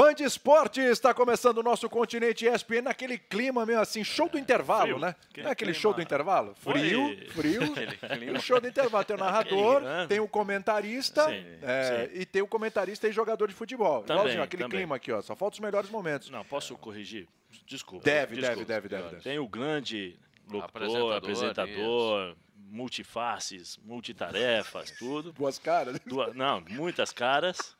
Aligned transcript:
Fã 0.00 0.14
de 0.14 0.24
esporte, 0.24 0.80
está 0.80 1.12
começando 1.12 1.58
o 1.58 1.62
nosso 1.62 1.86
continente 1.86 2.46
ESPN 2.46 2.80
naquele 2.84 3.18
clima 3.18 3.66
meio 3.66 3.78
assim, 3.80 4.02
show 4.02 4.30
do 4.30 4.38
intervalo, 4.38 4.82
frio. 4.84 4.98
né? 4.98 5.14
Que 5.30 5.42
Não 5.42 5.48
é 5.50 5.52
aquele 5.52 5.72
clima. 5.72 5.82
show 5.82 5.92
do 5.92 6.00
intervalo? 6.00 6.54
Frio, 6.54 7.02
Oi. 7.04 7.26
frio. 7.32 7.60
Aquele. 8.00 8.30
O 8.30 8.40
show 8.40 8.58
do 8.58 8.66
intervalo. 8.66 9.04
Tem 9.04 9.14
o 9.16 9.18
narrador, 9.18 9.82
tem 10.08 10.18
o 10.18 10.26
comentarista 10.26 11.26
Sim, 11.28 11.44
é, 11.62 12.08
e 12.14 12.24
tem 12.24 12.40
o 12.40 12.46
comentarista 12.46 13.06
e 13.08 13.12
jogador 13.12 13.46
de 13.46 13.52
futebol. 13.54 14.02
Também, 14.02 14.16
Igualzinho, 14.22 14.42
aquele 14.42 14.62
também. 14.62 14.78
clima 14.78 14.96
aqui, 14.96 15.12
ó. 15.12 15.20
Só 15.20 15.36
falta 15.36 15.56
os 15.56 15.60
melhores 15.60 15.90
momentos. 15.90 16.30
Não, 16.30 16.42
posso 16.46 16.74
corrigir? 16.78 17.28
Desculpa. 17.66 18.02
Deve, 18.02 18.36
desculpa. 18.36 18.64
deve, 18.64 18.88
deve, 18.88 18.88
deve, 18.88 19.10
deve. 19.16 19.22
Tem 19.22 19.38
o 19.38 19.46
grande 19.46 20.18
locutor, 20.48 20.64
Apresentador, 20.64 21.16
apresentador, 21.16 22.36
multifaces, 22.56 23.78
multitarefas, 23.84 24.92
tudo. 24.92 25.30
Duas 25.32 25.58
caras. 25.58 26.00
Duas- 26.06 26.34
não, 26.34 26.62
muitas 26.70 27.12
caras. 27.12 27.76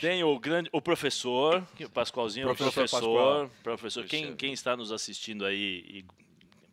Tem 0.00 0.22
o 0.24 0.38
grande, 0.38 0.68
o 0.72 0.80
professor, 0.80 1.66
que 1.76 1.84
o 1.84 1.90
Pascoalzinho 1.90 2.48
é 2.48 2.52
o 2.52 2.56
Professor 2.56 2.72
professor, 2.72 3.00
Pascoal. 3.00 3.50
professor. 3.62 4.04
Quem, 4.06 4.34
quem 4.36 4.52
está 4.52 4.76
nos 4.76 4.90
assistindo 4.92 5.44
aí 5.44 5.84
e 5.86 6.04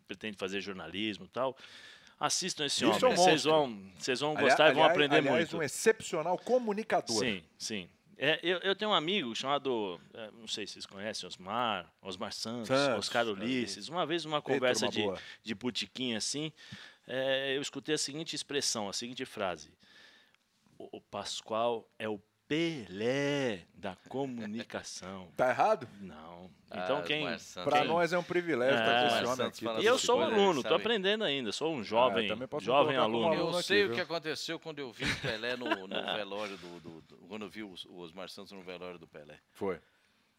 pretende 0.06 0.36
fazer 0.36 0.60
jornalismo 0.60 1.24
e 1.24 1.28
tal, 1.28 1.56
assistam 2.18 2.64
esse 2.66 2.84
Isso 2.84 2.84
é 2.84 3.08
um 3.08 3.12
homem. 3.12 3.16
Vocês 3.16 3.44
monstro. 3.46 3.50
vão, 3.52 3.92
vocês 3.98 4.20
vão 4.20 4.34
gostar 4.34 4.70
e 4.70 4.74
vão 4.74 4.82
Aliás- 4.82 4.90
aprender 4.90 5.16
aliás, 5.16 5.36
muito. 5.38 5.56
um 5.58 5.62
excepcional 5.62 6.36
comunicador. 6.38 7.18
Sim, 7.18 7.42
sim. 7.58 7.88
É, 8.22 8.38
eu, 8.42 8.58
eu 8.58 8.76
tenho 8.76 8.90
um 8.90 8.94
amigo 8.94 9.34
chamado, 9.34 9.98
é, 10.12 10.30
não 10.32 10.46
sei 10.46 10.66
se 10.66 10.74
vocês 10.74 10.84
conhecem, 10.86 11.26
Osmar, 11.26 11.90
Osmar 12.02 12.32
Santos, 12.34 12.68
Santos, 12.68 12.98
Oscar 12.98 13.26
Ulisses. 13.26 13.88
Uma 13.88 14.04
vez, 14.04 14.26
numa 14.26 14.42
conversa 14.42 14.86
turma 14.86 14.92
de, 14.92 15.02
boa. 15.04 15.18
de 15.42 15.54
botiquim 15.54 16.14
assim, 16.14 16.52
é, 17.06 17.56
eu 17.56 17.62
escutei 17.62 17.94
a 17.94 17.98
seguinte 17.98 18.36
expressão, 18.36 18.90
a 18.90 18.92
seguinte 18.92 19.24
frase. 19.24 19.70
O, 20.76 20.98
o 20.98 21.00
Pascoal 21.00 21.88
é 21.98 22.08
o 22.10 22.20
Pelé 22.50 23.60
da 23.74 23.94
comunicação. 24.08 25.28
Tá 25.36 25.50
errado? 25.50 25.86
Não. 26.00 26.50
Então 26.66 26.98
Ah, 26.98 27.02
quem... 27.02 27.24
Quem- 27.24 27.84
nós 27.86 28.12
é 28.12 28.18
um 28.18 28.24
privilégio 28.24 28.76
É, 28.76 28.80
estar 28.80 29.00
com 29.00 29.06
esse 29.06 29.24
homem 29.24 29.36
Santos 29.36 29.58
aqui. 29.58 29.64
tá 29.76 29.80
E 29.80 29.86
eu 29.86 29.96
sou 29.96 30.20
jeito. 30.20 30.34
aluno, 30.34 30.62
tô 30.64 30.74
aprendendo 30.74 31.22
ainda, 31.22 31.52
sou 31.52 31.72
um 31.72 31.84
jovem, 31.84 32.36
posso 32.48 32.64
jovem 32.66 32.96
aluno. 32.96 33.26
aluno 33.28 33.40
Eu 33.52 33.58
aqui, 33.58 33.62
sei 33.68 33.82
viu? 33.84 33.92
o 33.92 33.94
que 33.94 34.00
aconteceu 34.00 34.58
quando 34.58 34.80
eu 34.80 34.90
vi 34.92 35.04
o 35.04 35.20
Pelé 35.20 35.56
no, 35.56 35.64
no 35.68 35.88
velório 36.16 36.56
do, 36.56 36.80
do- 36.80 37.00
do- 37.02 37.16
Quando 37.28 37.42
eu 37.44 37.48
vi 37.48 37.62
o, 37.62 37.72
o 37.88 38.00
Osmar 38.00 38.28
Santos 38.28 38.50
no 38.50 38.62
velório 38.62 38.98
do 38.98 39.06
Pelé. 39.06 39.38
Foi. 39.52 39.78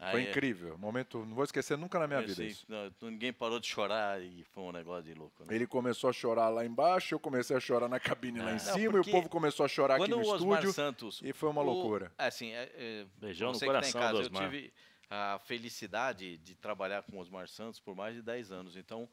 Aí, 0.04 0.12
Foi 0.14 0.24
é, 0.26 0.30
incrível. 0.32 0.78
Momento, 0.80 1.24
não 1.24 1.36
vou 1.36 1.44
esquecer 1.44 1.78
nunca 1.78 2.00
na 2.00 2.08
minha 2.08 2.20
eu 2.22 2.24
vida 2.24 2.34
sei, 2.34 2.48
isso. 2.48 2.66
não, 2.68 2.92
ninguém 3.10 3.32
parou 3.32 3.60
de 3.60 3.68
chorar 3.68 4.20
e 4.20 4.44
foi 4.46 4.64
um 4.64 4.72
negócio 4.72 5.04
de 5.04 5.14
louco. 5.14 5.46
Né? 5.46 5.54
Ele 5.54 5.68
começou 5.68 6.10
a 6.10 6.14
chorar 6.14 6.50
lá 6.50 6.66
embaixo, 6.66 7.14
eu 7.14 7.20
comecei 7.20 7.56
a 7.56 7.60
chorar 7.60 7.88
na 7.88 8.00
cabine 8.00 8.40
lá 8.40 8.50
em 8.50 8.54
Não, 8.54 8.60
cima, 8.60 8.98
e 8.98 9.00
o 9.00 9.06
povo 9.06 9.30
começou 9.30 9.64
a 9.64 9.70
chorar 9.70 10.02
aqui 10.02 10.10
no 10.10 10.18
o 10.18 10.22
Osmar 10.22 10.58
estúdio. 10.60 10.74
Santos. 10.74 11.22
e 11.24 11.32
foi 11.32 11.50
uma 11.50 11.62
o- 11.62 11.66
loucura. 11.66 12.12
assim, 12.18 12.50
é, 12.52 12.72
é, 12.74 13.06
Beijão 13.20 13.52
no 13.52 13.60
tá 13.60 13.66
coração 13.68 14.02
casa, 14.02 14.14
do 14.14 14.18
eu 14.20 14.26
Osmar. 14.26 14.44
tive 14.50 14.74
a 15.08 15.38
felicidade 15.46 16.38
de 16.40 16.56
trabalhar 16.56 17.04
com 17.04 17.18
o 17.18 17.20
Osmar 17.20 17.48
Santos 17.48 17.80
por 17.80 17.96
mais 17.96 18.16
de 18.16 18.24
10 18.24 18.52
anos. 18.52 18.76
Então, 18.76 19.08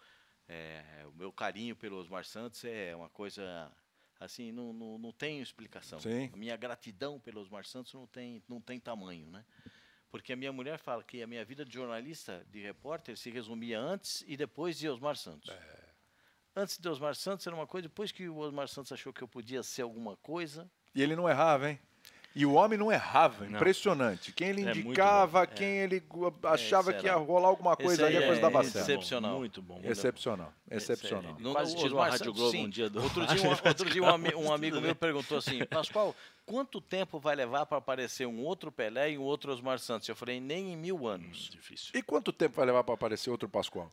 é, 0.48 1.04
o 1.06 1.12
meu 1.18 1.30
carinho 1.30 1.76
pelo 1.76 1.96
Osmar 1.98 2.24
Santos 2.24 2.64
é 2.64 2.96
uma 2.96 3.10
coisa. 3.10 3.70
Assim, 4.18 4.50
não, 4.50 4.72
não, 4.72 4.96
não 4.98 5.12
tem 5.12 5.40
explicação. 5.40 6.00
Sim. 6.00 6.30
A 6.32 6.36
minha 6.36 6.56
gratidão 6.56 7.20
pelo 7.20 7.40
Osmar 7.42 7.64
Santos 7.66 7.92
não 7.92 8.06
tem, 8.06 8.42
não 8.48 8.58
tem 8.60 8.80
tamanho, 8.80 9.30
né? 9.30 9.44
Porque 10.10 10.32
a 10.32 10.36
minha 10.36 10.52
mulher 10.52 10.78
fala 10.78 11.02
que 11.02 11.22
a 11.22 11.26
minha 11.26 11.44
vida 11.44 11.64
de 11.64 11.72
jornalista, 11.72 12.44
de 12.50 12.62
repórter, 12.62 13.16
se 13.16 13.30
resumia 13.30 13.78
antes 13.78 14.24
e 14.26 14.36
depois 14.36 14.78
de 14.78 14.88
Osmar 14.88 15.16
Santos. 15.16 15.50
Antes 16.56 16.78
de 16.78 16.88
Osmar 16.88 17.14
Santos 17.14 17.46
era 17.46 17.54
uma 17.54 17.66
coisa, 17.66 17.88
depois 17.88 18.10
que 18.10 18.28
o 18.28 18.38
Osmar 18.38 18.68
Santos 18.68 18.90
achou 18.90 19.12
que 19.12 19.22
eu 19.22 19.28
podia 19.28 19.62
ser 19.62 19.82
alguma 19.82 20.16
coisa, 20.16 20.70
E 20.94 21.02
ele 21.02 21.14
não 21.14 21.28
errava, 21.28 21.70
hein? 21.70 21.78
E 22.40 22.46
o 22.46 22.52
homem 22.52 22.78
não 22.78 22.92
errava, 22.92 23.44
Não. 23.46 23.56
impressionante. 23.56 24.30
Quem 24.32 24.50
ele 24.50 24.64
É 24.64 24.70
indicava, 24.70 25.42
é. 25.42 25.46
quem 25.48 25.78
ele 25.78 25.98
gu- 25.98 26.32
achava 26.44 26.92
que 26.92 27.06
ia 27.06 27.16
rolar 27.16 27.48
alguma 27.48 27.76
coisa 27.76 28.06
ali, 28.06 28.16
a 28.16 28.20
coisa 28.26 28.38
é 28.38 28.40
dava 28.42 28.62
certo. 28.62 28.76
excepcional. 28.88 29.38
Muito 29.38 29.60
bom. 29.60 29.74
muito 29.74 29.90
Excepcional, 29.90 30.46
bom. 30.70 30.76
excepcional. 30.76 31.36
No- 31.40 31.50
Quase 31.52 31.74
tirou 31.76 32.00
a 32.00 32.08
Rádio 32.10 32.32
Globo 32.32 32.50
sim. 32.52 32.66
um 32.66 32.68
dia 32.68 32.88
do 32.88 33.02
Outro 33.02 33.26
dia, 33.26 33.42
um, 33.42 33.50
outro 33.50 33.90
dia 33.90 34.02
um, 34.04 34.08
ami- 34.08 34.34
um 34.36 34.52
amigo 34.52 34.80
meu 34.80 34.94
perguntou 34.94 35.36
assim, 35.38 35.64
Pascoal, 35.64 36.14
quanto 36.46 36.80
tempo 36.80 37.18
vai 37.18 37.34
levar 37.34 37.66
para 37.66 37.78
aparecer 37.78 38.24
um 38.28 38.44
outro 38.44 38.70
Pelé 38.70 39.10
e 39.10 39.18
um 39.18 39.22
outro 39.22 39.52
Osmar 39.52 39.80
Santos? 39.80 40.08
Eu 40.08 40.14
falei, 40.14 40.38
nem 40.38 40.72
em 40.72 40.76
mil 40.76 41.08
anos. 41.08 41.50
Difícil. 41.50 41.90
E 41.92 42.00
quanto 42.02 42.32
tempo 42.32 42.54
vai 42.54 42.66
levar 42.66 42.84
para 42.84 42.94
aparecer 42.94 43.30
outro 43.30 43.48
Pascoal? 43.48 43.90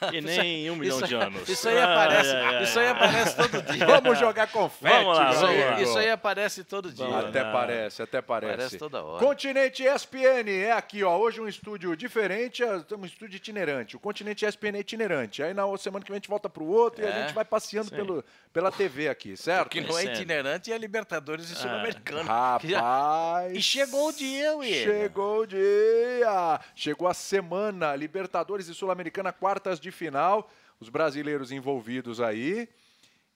E 0.12 0.20
nem 0.20 0.70
um 0.70 0.76
milhão 0.76 0.98
isso, 0.98 1.06
de 1.08 1.14
anos. 1.14 1.48
Isso 1.48 1.68
aí 1.68 1.78
aparece, 1.80 2.30
ai, 2.30 2.62
isso 2.62 2.78
aí 2.78 2.88
aparece 2.88 3.36
todo 3.36 3.62
dia. 3.72 3.86
Vamos 3.86 4.18
jogar 4.18 4.46
confete. 4.48 4.92
Vamos 4.92 5.16
lá, 5.16 5.30
Isso 5.32 5.46
meu 5.46 5.68
aí, 5.74 5.82
isso 5.82 5.98
aí 5.98 6.10
aparece 6.10 6.64
todo 6.64 6.92
dia. 6.92 7.04
Vamos 7.06 7.24
Até 7.26 7.42
lá. 7.42 7.52
parece, 7.52 8.02
até 8.02 8.20
parece. 8.22 8.52
Aparece 8.54 8.78
toda 8.78 9.02
hora. 9.02 9.24
Continente 9.24 9.82
ESPN 9.84 10.48
é 10.50 10.72
aqui, 10.72 11.02
ó. 11.04 11.16
Hoje 11.18 11.40
um 11.40 11.48
estúdio 11.48 11.96
diferente, 11.96 12.62
é, 12.62 12.78
temos 12.80 13.04
um 13.04 13.12
estúdio 13.12 13.36
itinerante. 13.36 13.96
O 13.96 14.00
Continente 14.00 14.44
ESPN 14.46 14.76
é 14.76 14.80
itinerante. 14.80 15.42
Aí 15.42 15.52
na 15.52 15.64
semana 15.78 16.04
que 16.04 16.10
vem 16.10 16.16
a 16.16 16.20
gente 16.20 16.28
volta 16.28 16.48
pro 16.48 16.64
outro 16.64 17.02
e 17.02 17.06
a 17.06 17.10
É. 17.10 17.22
gente 17.22 17.34
vai 17.34 17.44
passeando 17.44 17.88
Sim. 17.90 17.96
pelo, 17.96 18.24
pela 18.52 18.70
TV 18.70 19.08
aqui, 19.08 19.36
certo? 19.36 19.66
O 19.66 19.70
que 19.70 19.80
não 19.80 19.98
é 19.98 20.04
itinerante 20.04 20.72
é 20.72 20.78
Libertadores 20.78 21.50
e 21.50 21.54
Sul-Americano. 21.54 22.20
que 22.60 22.68
já- 22.70 22.80
Rapaz. 22.80 23.52
E 23.58 23.62
chegou 23.62 24.08
o 24.08 24.12
dia, 24.12 24.56
William. 24.56 24.84
Chegou 24.84 25.40
o 25.42 25.46
dia. 25.46 26.60
Chegou 26.74 27.08
a 27.08 27.14
semana. 27.14 27.94
Libertadores 27.96 28.68
e 28.68 28.74
Sul-Americana, 28.74 29.32
quartas 29.32 29.78
de 29.80 29.87
final. 29.90 30.50
Os 30.80 30.88
brasileiros 30.88 31.50
envolvidos 31.52 32.20
aí. 32.20 32.68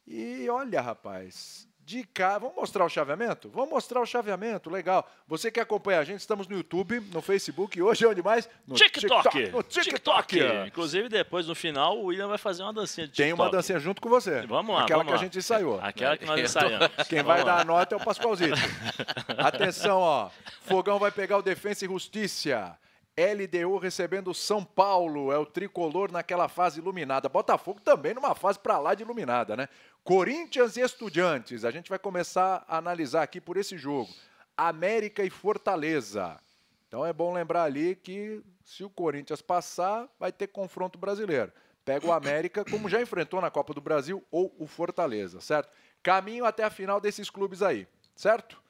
E 0.06 0.48
olha, 0.48 0.80
rapaz. 0.80 1.68
De 1.84 2.04
cá, 2.04 2.38
vamos 2.38 2.54
mostrar 2.54 2.84
o 2.84 2.88
chaveamento? 2.88 3.50
Vamos 3.50 3.70
mostrar 3.70 4.00
o 4.00 4.06
chaveamento, 4.06 4.70
legal. 4.70 5.04
Você 5.26 5.50
que 5.50 5.58
acompanha 5.58 5.98
a 5.98 6.04
gente, 6.04 6.20
estamos 6.20 6.46
no 6.46 6.56
YouTube, 6.56 7.00
no 7.12 7.20
Facebook 7.20 7.76
e 7.76 7.82
hoje 7.82 8.04
é 8.04 8.08
onde 8.08 8.22
mais? 8.22 8.48
No 8.64 8.76
TikTok. 8.76 9.48
No 9.50 9.62
TikTok. 9.64 10.38
Inclusive, 10.68 11.08
depois, 11.08 11.48
no 11.48 11.56
final, 11.56 11.98
o 11.98 12.04
William 12.04 12.28
vai 12.28 12.38
fazer 12.38 12.62
uma 12.62 12.72
dancinha 12.72 13.08
de 13.08 13.14
Tem 13.14 13.26
TikTok. 13.26 13.42
uma 13.42 13.50
dancinha 13.50 13.80
junto 13.80 14.00
com 14.00 14.08
você. 14.08 14.46
Vamos 14.46 14.72
lá, 14.76 14.84
Aquela 14.84 14.98
vamos 15.02 15.10
que 15.10 15.14
a 15.14 15.16
lá. 15.16 15.22
gente 15.24 15.38
ensaiou. 15.38 15.80
Aquela 15.82 16.16
que 16.16 16.24
nós 16.24 16.38
tô- 16.38 16.46
ensaiamos. 16.46 16.88
Quem 17.08 17.18
Vamos 17.20 17.26
vai 17.26 17.38
lá. 17.44 17.44
dar 17.56 17.60
a 17.62 17.64
nota 17.64 17.96
é 17.96 17.98
o 17.98 18.04
Pascoalzito. 18.04 18.54
Atenção, 19.36 19.98
ó. 19.98 20.30
Fogão 20.62 21.00
vai 21.00 21.10
pegar 21.10 21.36
o 21.38 21.42
Defensa 21.42 21.84
e 21.84 21.88
Justiça. 21.88 22.78
LDU 23.16 23.76
recebendo 23.76 24.32
São 24.32 24.64
Paulo, 24.64 25.30
é 25.30 25.38
o 25.38 25.44
tricolor 25.44 26.10
naquela 26.10 26.48
fase 26.48 26.80
iluminada. 26.80 27.28
Botafogo 27.28 27.80
também 27.80 28.14
numa 28.14 28.34
fase 28.34 28.58
pra 28.58 28.78
lá 28.78 28.94
de 28.94 29.02
iluminada, 29.02 29.56
né? 29.56 29.68
Corinthians 30.02 30.76
e 30.76 30.80
Estudiantes. 30.80 31.64
A 31.64 31.70
gente 31.70 31.90
vai 31.90 31.98
começar 31.98 32.64
a 32.66 32.78
analisar 32.78 33.22
aqui 33.22 33.40
por 33.40 33.56
esse 33.56 33.76
jogo. 33.76 34.10
América 34.56 35.22
e 35.22 35.30
Fortaleza. 35.30 36.40
Então 36.88 37.04
é 37.04 37.12
bom 37.12 37.32
lembrar 37.32 37.64
ali 37.64 37.96
que 37.96 38.42
se 38.64 38.84
o 38.84 38.90
Corinthians 38.90 39.42
passar, 39.42 40.08
vai 40.18 40.32
ter 40.32 40.46
confronto 40.46 40.98
brasileiro. 40.98 41.52
Pega 41.84 42.06
o 42.06 42.12
América, 42.12 42.64
como 42.64 42.88
já 42.88 43.02
enfrentou 43.02 43.40
na 43.40 43.50
Copa 43.50 43.74
do 43.74 43.80
Brasil, 43.80 44.24
ou 44.30 44.54
o 44.58 44.66
Fortaleza, 44.66 45.40
certo? 45.40 45.70
Caminho 46.02 46.44
até 46.44 46.64
a 46.64 46.70
final 46.70 47.00
desses 47.00 47.28
clubes 47.28 47.60
aí, 47.60 47.88
certo? 48.14 48.61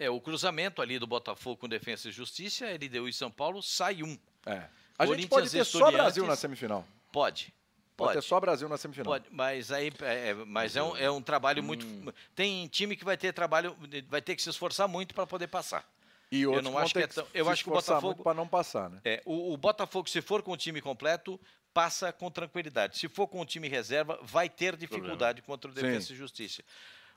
É, 0.00 0.08
o 0.08 0.18
cruzamento 0.20 0.80
ali 0.80 0.98
do 0.98 1.06
Botafogo 1.06 1.58
com 1.58 1.68
Defesa 1.68 2.08
e 2.08 2.12
Justiça, 2.12 2.64
LDU 2.66 3.06
e 3.06 3.12
São 3.12 3.30
Paulo, 3.30 3.62
sai 3.62 4.02
um. 4.02 4.18
É. 4.46 4.64
A 4.98 5.04
gente 5.06 5.28
pode 5.28 5.50
ter 5.50 5.64
só. 5.64 5.90
Brasil 5.90 6.26
na 6.26 6.34
semifinal. 6.34 6.86
Pode. 7.12 7.52
Pode, 7.96 8.12
Pode. 8.14 8.22
ter 8.22 8.26
só 8.26 8.40
Brasil 8.40 8.66
na 8.66 8.78
semifinal. 8.78 9.12
Pode, 9.12 9.26
mas 9.30 9.70
aí 9.70 9.92
é, 10.00 10.30
é, 10.30 10.34
mas 10.34 10.74
é 10.74 10.82
um, 10.82 10.96
é 10.96 11.10
um 11.10 11.20
trabalho 11.20 11.62
muito. 11.62 11.84
Hum. 11.84 12.10
Tem 12.34 12.66
time 12.68 12.96
que 12.96 13.04
vai 13.04 13.18
ter 13.18 13.34
trabalho, 13.34 13.76
vai 14.08 14.22
ter 14.22 14.34
que 14.34 14.40
se 14.42 14.48
esforçar 14.48 14.88
muito 14.88 15.14
para 15.14 15.26
poder 15.26 15.48
passar. 15.48 15.86
E 16.32 16.46
outros 16.46 16.64
não 16.64 16.78
acho 16.78 16.94
que 16.94 17.00
é 17.00 17.06
tão- 17.06 17.26
eu 17.34 17.50
acho 17.50 17.62
que 17.62 17.68
o 17.68 17.72
Botafogo- 17.74 18.06
muito 18.06 18.22
para 18.22 18.32
não 18.34 18.48
passar, 18.48 18.88
né? 18.88 19.00
É, 19.04 19.20
o, 19.26 19.52
o 19.52 19.56
Botafogo, 19.58 20.08
se 20.08 20.22
for 20.22 20.42
com 20.42 20.52
o 20.52 20.56
time 20.56 20.80
completo, 20.80 21.38
passa 21.74 22.10
com 22.10 22.30
tranquilidade. 22.30 22.96
Se 22.96 23.06
for 23.08 23.26
com 23.26 23.40
o 23.40 23.44
time 23.44 23.68
reserva, 23.68 24.18
vai 24.22 24.48
ter 24.48 24.76
dificuldade 24.76 25.42
contra 25.42 25.70
o 25.70 25.74
Defesa 25.74 26.06
Sim. 26.06 26.14
e 26.14 26.16
Justiça. 26.16 26.62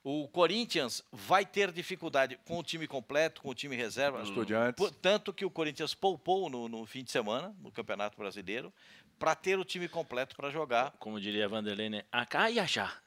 O 0.03 0.27
Corinthians 0.27 1.01
vai 1.11 1.45
ter 1.45 1.71
dificuldade 1.71 2.37
com 2.45 2.59
o 2.59 2.63
time 2.63 2.85
completo, 2.87 3.41
com 3.41 3.49
o 3.49 3.55
time 3.55 3.75
reserva. 3.75 4.21
Estudiantes. 4.21 4.91
Tanto 5.01 5.31
que 5.31 5.45
o 5.45 5.49
Corinthians 5.49 5.95
poupou 5.95 6.49
no, 6.49 6.67
no 6.67 6.85
fim 6.85 7.03
de 7.03 7.11
semana, 7.11 7.55
no 7.61 7.71
Campeonato 7.71 8.17
Brasileiro, 8.17 8.73
para 9.17 9.33
ter 9.33 9.57
o 9.57 9.63
time 9.63 9.87
completo 9.87 10.35
para 10.35 10.49
jogar. 10.49 10.91
Como 10.99 11.21
diria 11.21 11.47
Vanderlei, 11.47 11.89
né? 11.89 12.03
Acá 12.11 12.51
e 12.51 12.59
achá. 12.59 13.02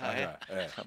Ah, 0.00 0.12
é? 0.16 0.38
É. 0.48 0.70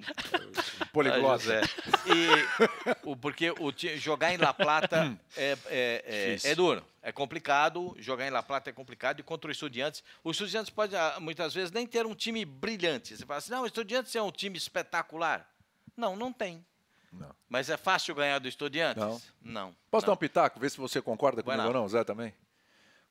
Ah, 0.80 0.86
Poliglota. 0.92 1.38
José. 1.38 1.60
E 2.06 2.98
o, 3.02 3.16
porque 3.16 3.50
o, 3.50 3.72
jogar 3.96 4.32
em 4.32 4.36
La 4.36 4.52
Plata 4.52 5.16
é, 5.36 5.56
é, 5.66 6.04
é, 6.06 6.26
Difícil. 6.26 6.50
é 6.50 6.54
duro, 6.54 6.84
é 7.02 7.12
complicado. 7.12 7.94
Jogar 7.98 8.26
em 8.26 8.30
La 8.30 8.42
Plata 8.42 8.70
é 8.70 8.72
complicado. 8.72 9.20
E 9.20 9.22
contra 9.22 9.48
o 9.48 9.52
Estudiantes, 9.52 10.02
o 10.22 10.30
Estudiantes 10.30 10.70
pode 10.70 10.94
ah, 10.96 11.18
muitas 11.20 11.54
vezes 11.54 11.70
nem 11.70 11.86
ter 11.86 12.06
um 12.06 12.14
time 12.14 12.44
brilhante. 12.44 13.16
Você 13.16 13.24
fala 13.24 13.38
assim, 13.38 13.52
não, 13.52 13.62
o 13.62 13.66
Estudiantes 13.66 14.14
é 14.14 14.22
um 14.22 14.30
time 14.30 14.56
espetacular. 14.56 15.48
Não, 15.96 16.16
não 16.16 16.32
tem. 16.32 16.64
Não. 17.12 17.34
Mas 17.48 17.70
é 17.70 17.76
fácil 17.76 18.14
ganhar 18.14 18.38
do 18.38 18.48
Estudiantes? 18.48 19.02
Não. 19.02 19.20
Não. 19.40 19.76
Posso 19.90 20.06
dar 20.06 20.10
não. 20.10 20.14
um 20.14 20.18
pitaco? 20.18 20.58
Ver 20.58 20.70
se 20.70 20.78
você 20.78 21.00
concorda 21.00 21.42
comigo 21.42 21.62
ou 21.62 21.72
não, 21.72 21.88
Zé 21.88 22.04
também? 22.04 22.34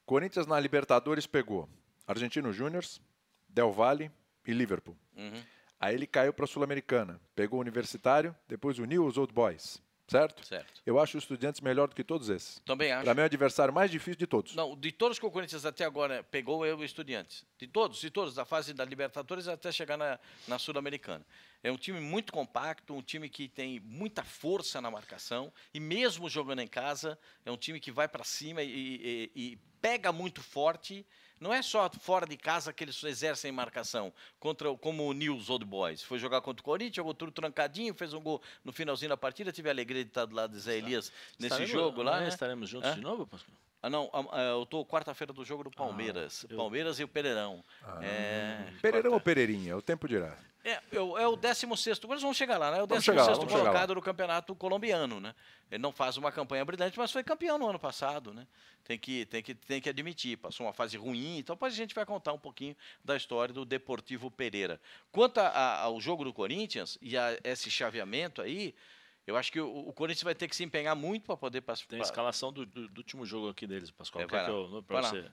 Corinthians 0.06 0.46
na 0.46 0.60
Libertadores 0.60 1.26
pegou 1.26 1.70
Argentino 2.06 2.52
Júnior, 2.52 2.84
Del 3.48 3.72
Valle 3.72 4.12
e 4.46 4.52
Liverpool. 4.54 4.98
Uhum. 5.16 5.42
Aí 5.80 5.96
ele 5.96 6.08
caiu 6.08 6.34
para 6.34 6.46
a 6.46 6.48
Sul-Americana. 6.48 7.20
Pegou 7.36 7.60
o 7.60 7.62
Universitário, 7.62 8.36
depois 8.48 8.80
o 8.80 8.86
New 8.86 9.04
Old 9.04 9.34
Boys. 9.34 9.82
certo? 10.08 10.46
Certo. 10.46 10.82
Eu 10.86 11.00
acho 11.00 11.18
o 11.18 11.20
Estudiantes 11.20 11.60
melhor 11.62 11.88
do 11.88 11.96
que 11.96 12.04
todos 12.04 12.30
esses. 12.30 12.60
Também 12.66 12.92
acho. 12.92 13.04
Para 13.04 13.14
mim 13.14 13.22
é 13.22 13.24
o 13.24 13.26
adversário 13.26 13.74
mais 13.74 13.90
difícil 13.90 14.16
de 14.20 14.28
todos. 14.28 14.54
Não, 14.56 14.78
de 14.78 14.92
todos 14.92 15.18
que 15.20 15.26
o 15.26 15.32
Corinthians 15.32 15.66
até 15.66 15.84
agora 15.86 16.24
pegou, 16.24 16.66
eu 16.66 16.78
e 16.80 16.82
o 16.82 16.86
Estudiantes. 16.86 17.44
De 17.58 17.68
todos, 17.68 18.00
de 18.00 18.10
todos, 18.12 18.36
da 18.36 18.46
fase 18.46 18.74
da 18.74 18.86
Libertadores 18.86 19.48
até 19.48 19.72
chegar 19.72 19.98
na, 19.98 20.20
na 20.48 20.58
Sul-Americana. 20.60 21.26
É 21.64 21.72
um 21.72 21.78
time 21.78 22.00
muito 22.00 22.32
compacto, 22.32 22.94
um 22.94 23.02
time 23.02 23.28
que 23.30 23.48
tem 23.48 23.80
muita 23.80 24.24
força 24.24 24.80
na 24.82 24.92
marcação 24.92 25.52
e 25.74 25.80
mesmo 25.80 26.30
jogando 26.30 26.60
em 26.60 26.68
casa, 26.68 27.18
é 27.46 27.52
um 27.52 27.58
time 27.58 27.80
que 27.80 27.92
vai 27.92 28.08
para 28.08 28.24
cima 28.24 28.62
e, 28.62 28.70
e- 28.70 29.32
e 29.36 29.58
pega 29.82 30.12
muito 30.12 30.42
forte. 30.42 31.06
Não 31.44 31.54
é 31.54 31.62
só 31.62 31.90
fora 32.00 32.26
de 32.26 32.38
casa 32.38 32.72
que 32.72 32.86
eles 32.86 33.04
exercem 33.04 33.52
marcação, 33.52 34.14
contra, 34.40 34.74
como 34.78 35.06
o 35.06 35.12
News 35.12 35.50
Old 35.50 35.66
Boys. 35.66 36.02
Foi 36.02 36.18
jogar 36.18 36.40
contra 36.40 36.62
o 36.62 36.64
Corinthians, 36.64 36.96
jogou 36.96 37.14
tudo 37.14 37.34
trancadinho, 37.34 37.94
fez 37.94 38.14
um 38.14 38.22
gol 38.22 38.42
no 38.64 38.72
finalzinho 38.72 39.10
da 39.10 39.18
partida. 39.18 39.52
Tive 39.52 39.68
a 39.68 39.74
alegria 39.74 40.06
de 40.06 40.10
estar 40.10 40.24
do 40.24 40.34
lado 40.34 40.54
de 40.54 40.60
Zé 40.62 40.78
Elias 40.78 41.12
nesse 41.38 41.48
Estaremos- 41.48 41.70
jogo 41.70 42.02
lá. 42.02 42.22
né? 42.22 42.30
Estaremos 42.30 42.70
juntos 42.70 42.90
Hã? 42.90 42.96
de 42.96 43.02
novo, 43.02 43.28
Pascoal? 43.28 43.58
Ah, 43.86 43.90
não, 43.90 44.10
ah, 44.14 44.24
ah, 44.32 44.42
eu 44.52 44.66
tô 44.66 44.86
quarta-feira 44.86 45.34
do 45.34 45.44
jogo 45.44 45.66
do 45.66 45.70
Palmeiras. 45.72 46.46
eu- 46.50 46.56
Palmeiras 46.56 47.00
e 47.02 47.04
o 47.04 47.08
Pereirão. 47.08 47.62
é, 48.02 48.64
Pereirão 48.82 49.12
ou 49.12 49.16
quarta- 49.18 49.26
Pereirinha? 49.26 49.76
O 49.76 49.82
tempo 49.82 50.08
dirá. 50.08 50.38
é, 50.64 50.80
é 50.94 51.00
o- 51.02 51.18
é 51.18 51.28
o 51.28 51.36
16 51.36 52.00
Agora 52.02 52.18
vamos 52.22 52.38
chegar 52.38 52.58
lá, 52.58 52.72
né? 52.72 52.80
É 52.80 52.84
o 52.84 52.88
Vamos 52.88 53.04
16 53.04 53.04
chegar 53.04 53.24
lá, 53.24 53.34
vamos 53.38 53.52
chegar 53.52 53.64
colocado 53.66 53.96
no 53.96 54.02
campeonato 54.02 54.56
colombiano, 54.56 55.20
né? 55.20 55.36
Ele 55.70 55.82
não 55.82 55.92
faz 55.92 56.16
uma 56.16 56.32
campanha 56.32 56.64
brilhante, 56.64 56.98
mas 56.98 57.12
foi 57.12 57.26
campeão 57.26 57.58
no 57.58 57.68
ano 57.68 57.78
passado, 57.78 58.34
né? 58.34 58.48
Tem 58.86 58.98
que, 58.98 59.26
tem 59.26 59.44
que, 59.44 59.54
tem 59.54 59.82
que 59.82 59.90
admitir. 59.90 60.38
Passou 60.38 60.66
uma 60.66 60.72
fase 60.74 60.96
ruim, 60.96 61.40
então 61.40 61.54
depois 61.54 61.74
a 61.74 61.76
gente 61.76 61.94
vai 61.94 62.06
contar 62.06 62.32
um 62.32 62.40
pouquinho 62.40 62.78
da 63.04 63.18
história 63.18 63.54
do 63.54 63.66
Deportivo 63.66 64.32
Pereira. 64.32 64.80
Quanto 65.12 65.40
a- 65.40 65.48
a- 65.50 65.80
ao 65.82 66.00
jogo 66.00 66.24
do 66.24 66.32
Corinthians 66.32 66.98
e 67.02 67.18
a 67.18 67.38
esse 67.44 67.70
chaveamento 67.70 68.42
aí, 68.42 68.74
eu 69.26 69.36
acho 69.38 69.52
que 69.52 69.60
o, 69.62 69.68
o 69.88 69.94
Corinthians 69.94 70.24
vai 70.24 70.36
ter 70.36 70.48
que 70.48 70.56
se 70.56 70.64
empenhar 70.64 70.96
muito 70.96 71.26
para 71.26 71.38
poder 71.38 71.62
passar. 71.62 71.86
Tem 71.88 72.00
a 72.00 72.02
escalação 72.04 72.52
do, 72.52 72.66
do- 72.66 72.88
do 72.88 72.98
último 73.00 73.26
jogo 73.26 73.50
aqui 73.50 73.66
deles, 73.68 73.90
Pascoal. 73.92 74.24
É, 74.24 74.26
que 74.26 74.32
pra 74.84 75.02
Vai 75.02 75.10
você? 75.12 75.26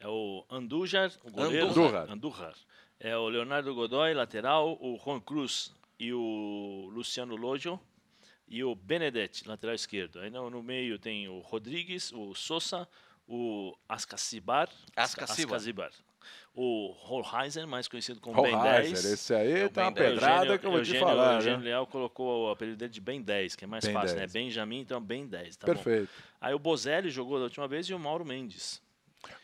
É 0.00 0.06
o 0.08 0.44
Andujar, 0.50 1.12
o 1.24 1.30
goleiro. 1.30 1.66
Andújar. 1.68 2.10
Andújar. 2.10 2.54
É 3.00 3.16
o 3.16 3.28
Leonardo 3.28 3.74
Godoy, 3.74 4.12
lateral, 4.14 4.76
o 4.80 4.98
Juan 4.98 5.20
Cruz 5.20 5.72
e 5.98 6.12
o 6.12 6.90
Luciano 6.92 7.36
Lojo 7.36 7.80
e 8.48 8.64
o 8.64 8.74
Benedetti, 8.74 9.46
lateral 9.46 9.74
esquerdo. 9.74 10.20
Aí 10.20 10.30
no, 10.30 10.48
no 10.50 10.62
meio 10.62 10.98
tem 10.98 11.28
o 11.28 11.38
Rodrigues, 11.40 12.12
o 12.12 12.34
Sosa, 12.34 12.88
o 13.26 13.76
Ascacibar. 13.88 14.68
Ascacibar. 14.96 15.56
Ascacibar. 15.56 15.92
O 16.60 16.90
Holheisen, 16.92 17.66
mais 17.66 17.86
conhecido 17.86 18.20
como 18.20 18.42
Ben 18.42 18.52
Holheiser, 18.52 18.92
10. 18.94 19.04
esse 19.04 19.32
aí 19.32 19.60
É 19.60 19.64
o 19.66 19.70
tá 19.70 19.82
uma 19.82 19.90
Ben 19.92 20.02
10. 20.02 20.14
pedrada 20.14 20.34
Eugênio- 20.40 20.58
que 20.58 20.66
eu 20.66 20.70
vou 20.72 20.80
te 20.82 20.88
Eugênio- 20.88 21.06
falar. 21.06 21.34
Eugênio 21.36 21.58
né? 21.58 21.64
Leal 21.66 21.86
colocou 21.86 22.48
o 22.48 22.50
apelido 22.50 22.76
dele 22.76 22.90
de 22.92 23.00
Ben 23.00 23.22
10, 23.22 23.54
que 23.54 23.62
é 23.64 23.66
mais 23.68 23.84
Ben 23.84 23.94
fácil, 23.94 24.16
10. 24.16 24.32
né? 24.34 24.40
Benjamin, 24.40 24.80
então 24.80 25.00
Ben 25.00 25.24
10. 25.24 25.56
Tá 25.56 25.68
bom. 25.68 25.72
Perfeito. 25.74 26.10
Aí 26.40 26.52
o 26.52 26.58
Bozelli 26.58 27.10
jogou 27.10 27.38
da 27.38 27.44
última 27.44 27.68
vez 27.68 27.86
e 27.86 27.94
o 27.94 27.98
Mauro 27.98 28.24
Mendes. 28.24 28.82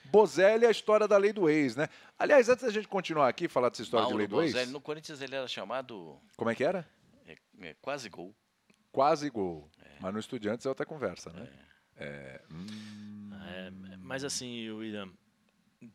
Bozelli 0.07 0.65
é 0.65 0.69
a 0.69 0.71
história 0.73 1.07
da 1.07 1.17
lei 1.17 1.33
do 1.33 1.49
ex, 1.49 1.77
né? 1.77 1.89
Aliás, 2.19 2.49
antes 2.49 2.65
da 2.65 2.71
gente 2.73 2.89
continuar 2.89 3.29
aqui, 3.29 3.47
falar 3.49 3.69
dessa 3.69 3.83
história 3.83 4.07
de 4.07 4.13
Mauro 4.13 4.19
lei 4.19 4.27
do 4.27 4.43
ex, 4.59 4.71
no 4.71 4.81
Corinthians 4.81 5.21
ele 5.23 5.37
era 5.37 5.47
chamado 5.47 6.19
como 6.37 6.51
é 6.51 6.55
que 6.55 6.65
era? 6.65 6.85
é, 7.29 7.37
é, 7.61 7.75
quase 7.81 8.09
gol. 8.09 8.35
Quase 8.91 9.31
gol. 9.31 9.71
Mas 10.01 10.13
no 10.13 10.19
Estudiantes 10.19 10.67
é 10.67 10.69
outra 10.69 10.85
conversa, 10.85 11.31
né? 11.33 11.49
É, 11.97 12.41
hum, 12.51 13.31
É, 13.47 13.71
mas 13.99 14.25
assim, 14.25 14.69
William, 14.71 15.09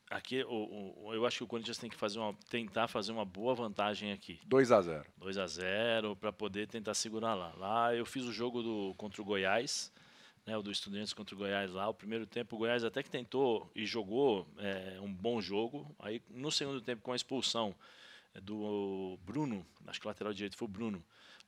aqui 0.09 0.44
o, 0.44 1.06
o- 1.07 1.13
eu 1.13 1.25
acho 1.25 1.38
que 1.38 1.44
o 1.44 1.47
Corinthians 1.47 1.77
tem 1.77 1.89
que 1.89 1.95
fazer 1.95 2.19
uma, 2.19 2.33
tentar 2.50 2.88
fazer 2.88 3.12
uma 3.12 3.25
boa 3.25 3.53
vantagem 3.56 4.12
aqui. 4.12 4.39
2 4.45 4.71
a 4.71 4.81
0 4.81 5.06
2 5.18 5.38
a 5.38 5.47
0 5.47 6.15
para 6.15 6.31
poder 6.31 6.68
tentar 6.68 6.94
segurar 6.94 7.36
lá. 7.36 7.53
Lá 7.57 7.95
eu 7.95 8.06
fiz 8.06 8.24
o 8.25 8.31
jogo 8.31 8.62
do 8.62 8.94
contra 8.97 9.21
o 9.21 9.25
Goiás, 9.25 9.91
né, 10.45 10.57
o 10.57 10.62
do 10.62 10.71
Estudiantes 10.71 11.13
contra 11.13 11.36
o 11.36 11.38
Goiás 11.38 11.71
lá. 11.71 11.88
O 11.89 11.94
primeiro 11.94 12.25
tempo 12.25 12.56
o 12.56 12.59
Goiás 12.59 12.83
até 12.83 13.03
que 13.03 13.09
tentou 13.09 13.69
e 13.75 13.86
jogou 13.86 14.47
é, 14.57 14.97
um 15.01 15.13
bom 15.13 15.39
jogo. 15.41 15.94
Aí 16.00 16.21
no 16.30 16.51
segundo 16.51 16.81
tempo 16.81 17.01
com 17.01 17.12
a 17.12 17.15
expulsão 17.15 17.75
do 18.41 19.18
Bruno, 19.25 19.65
acho 19.88 20.00
que 20.00 20.06
o 20.06 20.09
lateral 20.09 20.33
direito 20.33 20.56
foi 20.57 20.68
o 20.68 20.71
Bruno. 20.71 21.03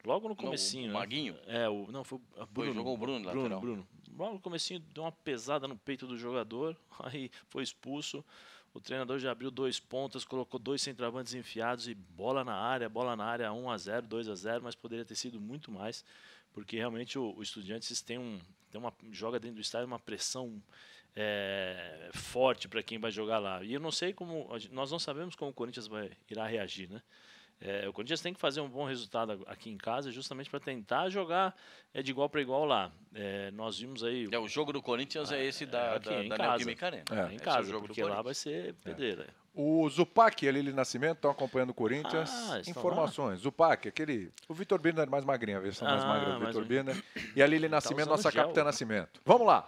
Logo 0.06 0.28
no 0.28 0.34
o 0.34 0.38
comecinho, 0.38 0.88
né? 0.88 0.94
Maguinho? 0.94 1.38
É, 1.46 1.70
o 1.70 1.92
não 1.92 2.04
foi 2.04 2.20
o 2.38 2.46
Bruno. 2.46 2.74
jogou 2.74 2.94
o 2.94 2.98
Bruno, 2.98 3.20
Bruno, 3.20 3.42
lateral. 3.42 3.62
Bruno. 3.62 3.88
Logo 4.18 4.34
no 4.34 4.40
comecinho 4.40 4.80
deu 4.80 5.04
uma 5.04 5.12
pesada 5.12 5.68
no 5.68 5.78
peito 5.78 6.06
do 6.06 6.18
jogador, 6.18 6.76
aí 7.00 7.32
foi 7.50 7.64
expulso. 7.64 8.24
O 8.74 8.80
treinador 8.80 9.20
já 9.20 9.32
abriu 9.32 9.52
dois 9.52 9.80
pontas, 9.80 10.24
colocou 10.24 10.60
dois 10.60 10.82
centroavantes 10.82 11.34
enfiados 11.34 11.88
e 11.90 11.94
bola 11.94 12.44
na 12.44 12.56
área, 12.56 12.88
bola 12.88 13.16
na 13.18 13.26
área, 13.26 13.52
1 13.52 13.70
a 13.70 13.78
0, 13.78 14.08
2 14.08 14.30
a 14.30 14.36
0, 14.36 14.64
mas 14.64 14.76
poderia 14.76 15.04
ter 15.04 15.16
sido 15.16 15.42
muito 15.42 15.70
mais, 15.70 16.06
porque 16.54 16.78
realmente 16.78 17.20
o, 17.20 17.36
o 17.36 17.44
Estudiantes 17.44 18.02
tem 18.02 18.18
um 18.18 18.40
tem 18.72 18.80
uma 18.80 18.94
joga 19.12 19.38
dentro 19.38 19.56
do 19.56 19.62
estádio 19.62 19.88
uma 19.88 20.00
pressão 20.00 20.64
é, 21.14 22.10
forte 22.14 22.70
para 22.70 22.82
quem 22.82 22.98
vai 22.98 23.12
jogar 23.12 23.40
lá. 23.40 23.62
E 23.64 23.74
eu 23.74 23.80
não 23.80 23.92
sei 23.92 24.14
como 24.14 24.48
nós 24.72 24.90
não 24.90 25.00
sabemos 25.00 25.36
como 25.36 25.52
o 25.52 25.54
Corinthians 25.54 25.88
vai 25.88 26.10
irá 26.30 26.48
reagir, 26.48 26.90
né? 26.90 27.02
É, 27.62 27.88
o 27.88 27.94
Corinthians 27.94 28.22
tem 28.22 28.34
que 28.34 28.40
fazer 28.40 28.60
um 28.60 28.68
bom 28.68 28.86
resultado 28.86 29.44
aqui 29.46 29.70
em 29.70 29.78
casa, 29.78 30.12
justamente 30.12 30.50
para 30.50 30.60
tentar 30.60 31.10
jogar 31.10 31.56
é, 31.94 32.02
de 32.02 32.10
igual 32.10 32.28
para 32.28 32.42
igual 32.42 32.66
lá. 32.66 32.92
É, 33.14 33.52
nós 33.52 33.78
vimos 33.78 34.04
aí 34.04 34.28
É, 34.32 34.40
o 34.40 34.48
jogo 34.48 34.74
do 34.74 34.82
Corinthians 34.82 35.32
é 35.32 35.46
esse 35.46 35.66
é, 35.66 35.68
da, 35.68 35.96
aqui, 35.96 36.10
da, 36.10 36.24
em 36.24 36.30
da 36.30 36.38
casa. 36.38 36.50
Neoquímica 36.58 36.86
Arena. 36.88 37.04
É. 37.12 37.32
em 37.32 37.36
é 37.36 37.38
o 37.38 37.42
casa, 37.42 37.70
jogo 37.70 37.88
do 37.88 37.94
porque 37.94 38.04
lá 38.04 38.22
vai 38.24 38.34
ser 38.34 38.74
pedreira. 38.84 39.28
O 39.54 39.88
Zupac 39.90 40.44
e 40.46 40.48
a 40.48 40.52
Lili 40.52 40.72
Nascimento 40.72 41.18
estão 41.18 41.30
acompanhando 41.30 41.72
o 41.72 41.74
Corinthians. 41.74 42.32
Ah, 42.50 42.62
Informações. 42.68 43.42
Zupac, 43.42 43.86
aquele. 43.88 44.32
O 44.48 44.54
Vitor 44.54 44.80
Birner 44.80 45.04
é 45.06 45.10
mais 45.10 45.26
magrinho, 45.26 45.58
a 45.58 45.62
versão 45.62 45.86
mais 45.88 46.04
Ah, 46.04 46.08
magra 46.08 46.26
do 46.34 46.40
mais 46.40 46.48
Vitor 46.48 46.64
um- 46.64 46.68
Birner. 46.68 47.04
E 47.36 47.44
a 47.44 47.48
Lili 47.48 47.68
Nascimento, 47.68 48.08
usando 48.08 48.12
nossa 48.18 48.32
gel. 48.32 48.44
capitã 48.44 48.64
Nascimento. 48.64 49.22
Vamos 49.26 49.46
lá. 49.46 49.68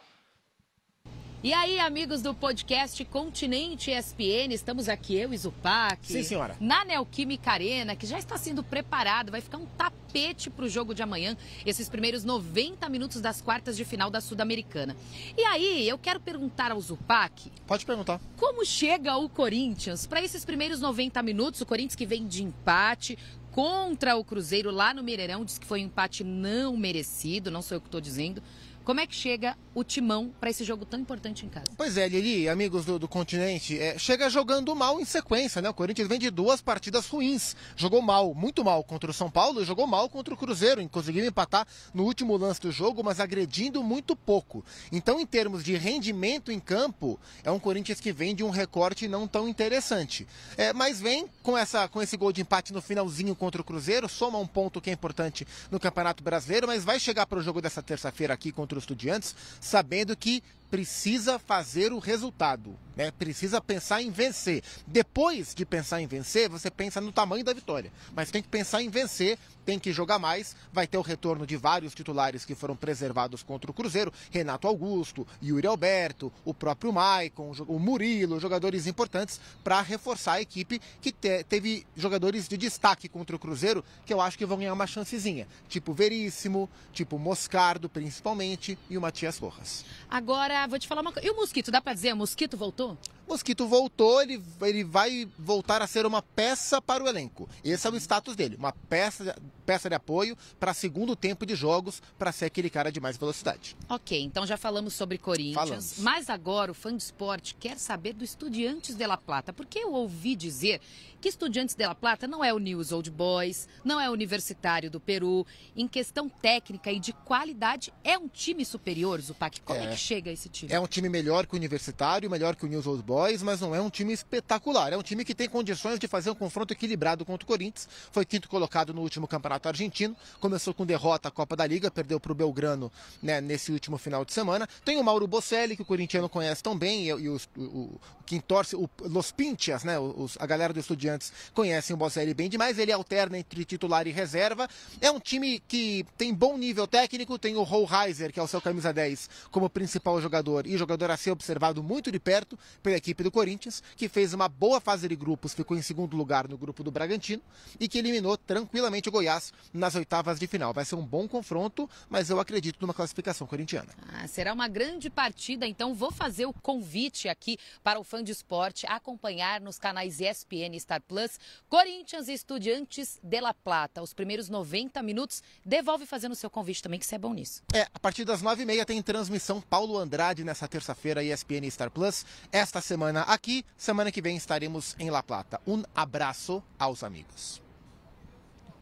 E 1.44 1.52
aí, 1.52 1.78
amigos 1.78 2.22
do 2.22 2.34
podcast 2.34 3.04
Continente 3.04 3.92
ESPN, 3.92 4.54
estamos 4.54 4.88
aqui, 4.88 5.18
eu 5.18 5.34
e 5.34 5.38
Zupac. 5.38 6.00
Sim, 6.08 6.24
senhora. 6.24 6.56
Na 6.58 6.86
Neoquímica 6.86 7.52
Arena, 7.52 7.98
que 7.98 8.08
já 8.08 8.18
está 8.18 8.38
sendo 8.38 8.64
preparado, 8.64 9.30
vai 9.30 9.42
ficar 9.42 9.58
um 9.58 9.66
tapete 9.66 10.50
para 10.50 10.64
o 10.64 10.70
jogo 10.70 10.96
de 10.96 11.04
amanhã, 11.04 11.36
esses 11.66 11.90
primeiros 11.90 12.24
90 12.24 12.88
minutos 12.88 13.20
das 13.20 13.42
quartas 13.42 13.76
de 13.76 13.84
final 13.84 14.10
da 14.10 14.22
Sul-Americana. 14.22 14.96
E 15.38 15.44
aí, 15.44 15.86
eu 15.86 15.98
quero 15.98 16.22
perguntar 16.22 16.72
ao 16.72 16.80
Zupac, 16.80 17.52
Pode 17.68 17.86
perguntar. 17.86 18.22
como 18.38 18.66
chega 18.66 19.18
o 19.18 19.28
Corinthians 19.28 20.08
para 20.08 20.24
esses 20.24 20.46
primeiros 20.46 20.80
90 20.80 21.22
minutos? 21.22 21.60
O 21.60 21.66
Corinthians 21.66 21.96
que 21.96 22.06
vem 22.06 22.26
de 22.26 22.42
empate 22.42 23.18
contra 23.52 24.16
o 24.16 24.24
Cruzeiro 24.24 24.72
lá 24.72 24.94
no 24.94 25.04
Mineirão, 25.04 25.44
diz 25.44 25.58
que 25.60 25.66
foi 25.68 25.82
um 25.82 25.86
empate 25.88 26.24
não 26.24 26.78
merecido, 26.78 27.52
não 27.52 27.62
sou 27.62 27.76
eu 27.76 27.82
que 27.82 27.88
estou 27.88 28.00
dizendo. 28.02 28.42
Como 28.84 29.00
é 29.00 29.08
que 29.08 29.16
chega 29.16 29.56
o 29.74 29.82
timão 29.82 30.32
para 30.42 30.50
esse 30.50 30.64
jogo 30.64 30.86
tão 30.86 31.00
importante 31.00 31.46
em 31.46 31.50
casa? 31.50 31.66
Pois 31.78 31.98
é, 31.98 32.08
Lili, 32.08 32.50
amigos 32.50 32.84
do, 32.84 33.00
do 33.00 33.08
continente, 33.08 33.80
é, 33.80 33.98
chega 33.98 34.30
jogando 34.30 34.76
mal 34.76 35.00
em 35.00 35.06
sequência, 35.06 35.62
né? 35.62 35.70
O 35.70 35.74
Corinthians 35.74 36.08
vem 36.08 36.20
de 36.20 36.30
duas 36.30 36.62
partidas 36.62 37.08
ruins. 37.08 37.56
Jogou 37.78 38.02
mal, 38.02 38.34
muito 38.34 38.64
mal 38.64 38.84
contra 38.84 39.10
o 39.10 39.14
São 39.14 39.32
Paulo 39.32 39.62
e 39.62 39.66
jogou 39.66 39.88
mal 39.88 40.10
contra 40.10 40.34
o 40.34 40.38
Cruzeiro. 40.38 40.88
Conseguiu 40.90 41.26
empatar 41.26 41.66
no 41.94 42.04
último 42.04 42.36
lance 42.36 42.60
do 42.60 42.72
jogo, 42.74 43.02
mas 43.04 43.22
agredindo 43.22 43.82
muito 43.82 44.18
pouco. 44.18 44.66
Então, 44.92 45.18
em 45.18 45.26
termos 45.26 45.64
de 45.64 45.78
rendimento 45.78 46.52
em 46.52 46.60
campo, 46.60 47.18
é 47.42 47.50
um 47.50 47.60
Corinthians 47.60 48.02
que 48.02 48.12
vem 48.12 48.36
de 48.36 48.44
um 48.44 48.50
recorte 48.50 49.08
não 49.08 49.28
tão 49.28 49.48
interessante. 49.48 50.28
É, 50.58 50.74
mas 50.74 51.00
vem 51.00 51.30
com, 51.42 51.58
essa, 51.58 51.88
com 51.88 52.02
esse 52.02 52.18
gol 52.18 52.34
de 52.34 52.42
empate 52.42 52.74
no 52.74 52.82
finalzinho 52.82 53.34
contra 53.34 53.62
o 53.62 53.66
Cruzeiro, 53.66 54.10
soma 54.10 54.38
um 54.38 54.48
ponto 54.48 54.82
que 54.82 54.90
é 54.90 54.94
importante 54.94 55.48
no 55.72 55.80
Campeonato 55.80 56.22
Brasileiro, 56.22 56.68
mas 56.68 56.84
vai 56.84 57.00
chegar 57.00 57.26
para 57.26 57.40
o 57.40 57.42
jogo 57.42 57.62
dessa 57.62 57.82
terça-feira 57.82 58.34
aqui 58.34 58.52
contra 58.52 58.73
os 58.78 58.84
Estudiantes, 58.84 59.36
sabendo 59.60 60.16
que 60.16 60.44
precisa 60.74 61.38
fazer 61.38 61.94
o 61.94 62.00
resultado, 62.00 62.76
né? 62.96 63.12
Precisa 63.12 63.62
pensar 63.62 64.02
em 64.02 64.10
vencer. 64.10 64.64
Depois 64.88 65.54
de 65.54 65.64
pensar 65.68 66.02
em 66.02 66.08
vencer, 66.08 66.50
você 66.50 66.72
pensa 66.72 67.00
no 67.00 67.12
tamanho 67.12 67.44
da 67.44 67.54
vitória, 67.54 67.92
mas 68.16 68.32
tem 68.32 68.42
que 68.42 68.48
pensar 68.50 68.82
em 68.82 68.90
vencer, 68.90 69.38
tem 69.64 69.78
que 69.78 69.94
jogar 69.94 70.18
mais. 70.18 70.56
Vai 70.74 70.88
ter 70.88 70.98
o 70.98 71.02
retorno 71.04 71.46
de 71.46 71.56
vários 71.56 71.94
titulares 71.94 72.44
que 72.44 72.56
foram 72.56 72.76
preservados 72.76 73.44
contra 73.44 73.70
o 73.70 73.74
Cruzeiro, 73.74 74.12
Renato 74.32 74.68
Augusto, 74.68 75.28
Yuri 75.44 75.68
Alberto, 75.68 76.34
o 76.44 76.56
próprio 76.56 76.92
Maicon, 76.92 77.54
o 77.68 77.78
Murilo, 77.78 78.40
jogadores 78.40 78.88
importantes 78.88 79.40
para 79.64 79.80
reforçar 79.80 80.34
a 80.34 80.42
equipe 80.42 80.82
que 81.00 81.12
te- 81.12 81.44
teve 81.44 81.86
jogadores 81.96 82.48
de 82.48 82.58
destaque 82.58 83.08
contra 83.08 83.36
o 83.36 83.40
Cruzeiro 83.40 83.86
que 84.08 84.12
eu 84.14 84.20
acho 84.20 84.40
que 84.40 84.46
vão 84.46 84.58
ganhar 84.58 84.74
uma 84.74 84.88
chancezinha, 84.88 85.48
tipo 85.70 85.94
Veríssimo, 85.94 86.68
tipo 86.92 87.20
Moscardo 87.20 87.88
principalmente 87.88 88.76
e 88.90 88.98
o 88.98 89.02
Matias 89.02 89.38
Rojas. 89.38 89.86
Agora, 90.10 90.63
Vou 90.68 90.80
te 90.80 90.88
falar 90.88 91.02
uma 91.02 91.12
coisa. 91.12 91.28
E 91.28 91.32
o 91.32 91.36
Mosquito, 91.36 91.72
dá 91.72 91.82
pra 91.82 91.94
dizer, 91.94 92.14
o 92.14 92.18
Mosquito 92.18 92.58
voltou? 92.58 92.98
Mosquito 93.28 93.68
voltou, 93.68 94.22
ele, 94.22 94.42
ele 94.62 94.84
vai 94.84 95.28
voltar 95.40 95.82
a 95.82 95.88
ser 95.88 96.06
uma 96.06 96.22
peça 96.22 96.82
para 96.82 97.04
o 97.04 97.08
elenco. 97.08 97.50
Esse 97.64 97.88
é 97.88 97.90
o 97.90 97.96
status 97.96 98.36
dele, 98.36 98.56
uma 98.58 98.72
peça, 98.72 99.36
peça 99.66 99.90
de 99.90 99.96
apoio 99.96 100.38
para 100.60 100.74
segundo 100.74 101.16
tempo 101.16 101.46
de 101.46 101.56
jogos, 101.56 102.02
para 102.18 102.32
ser 102.32 102.46
aquele 102.46 102.70
cara 102.70 102.92
de 102.92 103.00
mais 103.00 103.18
velocidade. 103.18 103.76
Ok, 103.90 104.22
então 104.22 104.46
já 104.46 104.58
falamos 104.58 104.94
sobre 104.94 105.18
Corinthians. 105.18 105.56
Falamos. 105.56 105.94
Mas 106.00 106.30
agora 106.30 106.72
o 106.72 106.76
fã 106.76 106.96
de 106.96 107.02
esporte 107.02 107.56
quer 107.56 107.78
saber 107.80 108.14
do 108.14 108.24
Estudiantes 108.24 108.96
de 108.96 109.06
La 109.08 109.18
Plata, 109.18 109.52
porque 109.54 109.80
eu 109.80 109.94
ouvi 109.94 110.36
dizer 110.36 110.80
que 111.22 111.30
Estudiantes 111.30 111.74
de 111.76 111.86
La 111.88 111.96
Plata 111.96 112.28
não 112.28 112.44
é 112.44 112.54
o 112.54 112.60
News 112.60 112.92
Old 112.92 113.10
Boys, 113.10 113.68
não 113.84 114.00
é 114.00 114.10
o 114.10 114.14
Universitário 114.14 114.92
do 114.92 115.00
Peru. 115.00 115.48
Em 115.76 115.88
questão 115.88 116.28
técnica 116.28 116.92
e 116.92 117.00
de 117.00 117.14
qualidade, 117.14 117.94
é 118.04 118.18
um 118.18 118.28
time 118.28 118.66
superior, 118.66 119.22
Zupac. 119.22 119.62
Como 119.62 119.80
é, 119.80 119.86
É. 119.86 119.90
que 119.92 119.98
chega 119.98 120.30
esse 120.32 120.50
time? 120.50 120.72
É 120.72 120.80
um 120.80 120.86
time 120.88 121.08
melhor 121.08 121.46
que 121.48 121.54
o 121.54 121.58
Universitário, 121.58 122.30
melhor 122.30 122.56
que 122.58 122.66
o 122.66 122.68
News 122.68 122.86
Old 122.86 123.02
Boys, 123.02 123.13
mas 123.42 123.62
não 123.62 123.74
é 123.76 123.82
um 123.82 123.90
time 123.90 124.14
espetacular. 124.14 124.94
É 124.94 124.98
um 124.98 125.02
time 125.04 125.24
que 125.24 125.36
tem 125.36 125.48
condições 125.50 126.00
de 126.00 126.08
fazer 126.08 126.30
um 126.30 126.36
confronto 126.36 126.74
equilibrado 126.74 127.24
contra 127.26 127.44
o 127.44 127.48
Corinthians. 127.48 127.88
Foi 128.12 128.26
quinto 128.26 128.48
colocado 128.50 128.94
no 128.94 129.02
último 129.02 129.28
campeonato 129.28 129.68
argentino. 129.68 130.16
Começou 130.40 130.74
com 130.74 130.86
derrota 130.86 131.28
à 131.28 131.32
Copa 131.32 131.56
da 131.56 131.66
Liga, 131.66 131.92
perdeu 131.92 132.20
para 132.20 132.32
o 132.32 132.36
Belgrano 132.36 132.92
né, 133.22 133.40
nesse 133.42 133.72
último 133.72 133.98
final 133.98 134.24
de 134.26 134.34
semana. 134.34 134.68
Tem 134.84 134.98
o 134.98 135.04
Mauro 135.04 135.28
Bocelli, 135.28 135.76
que 135.76 135.82
o 135.82 135.86
corintiano 135.86 136.28
conhece 136.30 136.64
tão 136.64 136.78
bem, 136.78 137.04
e, 137.06 137.08
e 137.10 137.30
os- 137.30 137.48
o, 137.58 137.62
o- 137.62 138.02
quem 138.26 138.40
torce, 138.40 138.76
o, 138.76 138.90
Los 139.02 139.32
Pintias, 139.32 139.84
né, 139.84 140.00
os- 140.00 140.38
a 140.40 140.46
galera 140.46 140.74
do 140.74 140.80
Estudiantes 140.80 141.32
conhecem 141.54 141.94
o 141.94 141.98
Bocelli 141.98 142.34
bem 142.34 142.50
demais. 142.50 142.80
Ele 142.80 142.92
alterna 142.92 143.38
entre 143.38 143.64
titular 143.66 144.08
e 144.08 144.12
reserva. 144.12 144.68
É 145.02 145.12
um 145.12 145.20
time 145.20 145.60
que 145.68 146.06
tem 146.18 146.34
bom 146.34 146.58
nível 146.58 146.88
técnico, 146.88 147.38
tem 147.38 147.56
o 147.56 147.64
Rollheiser, 147.64 148.32
que 148.34 148.40
é 148.40 148.44
o 148.44 148.48
seu 148.48 148.62
camisa 148.62 148.92
10, 148.94 149.30
como 149.52 149.70
principal 149.70 150.22
jogador 150.22 150.66
e 150.66 150.78
jogador 150.78 151.12
a 151.12 151.18
ser 151.18 151.32
observado 151.32 151.84
muito 151.84 152.12
de 152.12 152.20
perto 152.20 152.58
pela 152.82 153.00
equipe 153.04 153.22
do 153.22 153.30
Corinthians, 153.30 153.84
que 153.98 154.08
fez 154.08 154.34
uma 154.34 154.48
boa 154.48 154.80
fase 154.80 155.10
de 155.10 155.16
grupos, 155.16 155.54
ficou 155.54 155.76
em 155.76 155.82
segundo 155.82 156.16
lugar 156.16 156.48
no 156.48 156.58
grupo 156.58 156.84
do 156.84 156.90
Bragantino 156.90 157.42
e 157.78 157.90
que 157.90 157.98
eliminou 157.98 158.38
tranquilamente 158.38 159.10
o 159.10 159.12
Goiás 159.12 159.52
nas 159.74 159.94
oitavas 159.96 160.40
de 160.40 160.48
final. 160.48 160.74
Vai 160.74 160.86
ser 160.86 160.96
um 160.96 161.06
bom 161.06 161.28
confronto, 161.28 161.90
mas 162.10 162.30
eu 162.30 162.40
acredito 162.40 162.78
numa 162.80 162.94
classificação 162.94 163.46
corintiana. 163.46 163.90
Ah, 164.14 164.26
será 164.26 164.54
uma 164.54 164.70
grande 164.70 165.10
partida, 165.10 165.68
então 165.68 165.94
vou 165.94 166.12
fazer 166.12 166.46
o 166.46 166.54
convite 166.54 167.28
aqui 167.28 167.58
para 167.84 168.00
o 168.00 168.06
fã 168.06 168.24
de 168.24 168.32
esporte 168.32 168.86
acompanhar 168.88 169.60
nos 169.60 169.78
canais 169.78 170.22
ESPN 170.22 170.74
e 170.74 170.80
Star 170.80 171.02
Plus 171.02 171.38
Corinthians 171.68 172.30
e 172.30 172.34
Estudiantes 172.34 173.20
de 173.22 173.42
La 173.42 173.54
Plata. 173.54 174.02
Os 174.02 174.14
primeiros 174.14 174.48
90 174.48 175.04
minutos, 175.04 175.44
devolve 175.66 176.06
fazendo 176.06 176.32
o 176.32 176.36
seu 176.36 176.50
convite 176.50 176.82
também, 176.82 177.00
que 177.00 177.06
você 177.06 177.16
é 177.16 177.20
bom 177.20 177.34
nisso. 177.34 177.62
É, 177.74 177.82
a 177.94 178.00
partir 178.00 178.24
das 178.24 178.42
nove 178.42 178.64
e 178.64 178.66
meia 178.66 178.86
tem 178.86 179.02
transmissão 179.02 179.60
Paulo 179.60 179.98
Andrade 179.98 180.44
nessa 180.44 180.68
terça-feira, 180.70 181.22
ESPN 181.22 181.66
e 181.66 181.72
Star 181.72 181.92
Plus. 181.92 182.26
Esta 182.52 182.80
semana 182.80 182.93
aqui, 183.28 183.66
semana 183.78 184.12
que 184.12 184.22
vem 184.22 184.36
estaremos 184.36 184.96
em 185.00 185.10
La 185.10 185.24
Plata. 185.24 185.60
Um 185.66 185.84
abraço 185.96 186.64
aos 186.78 187.04
amigos. 187.04 187.62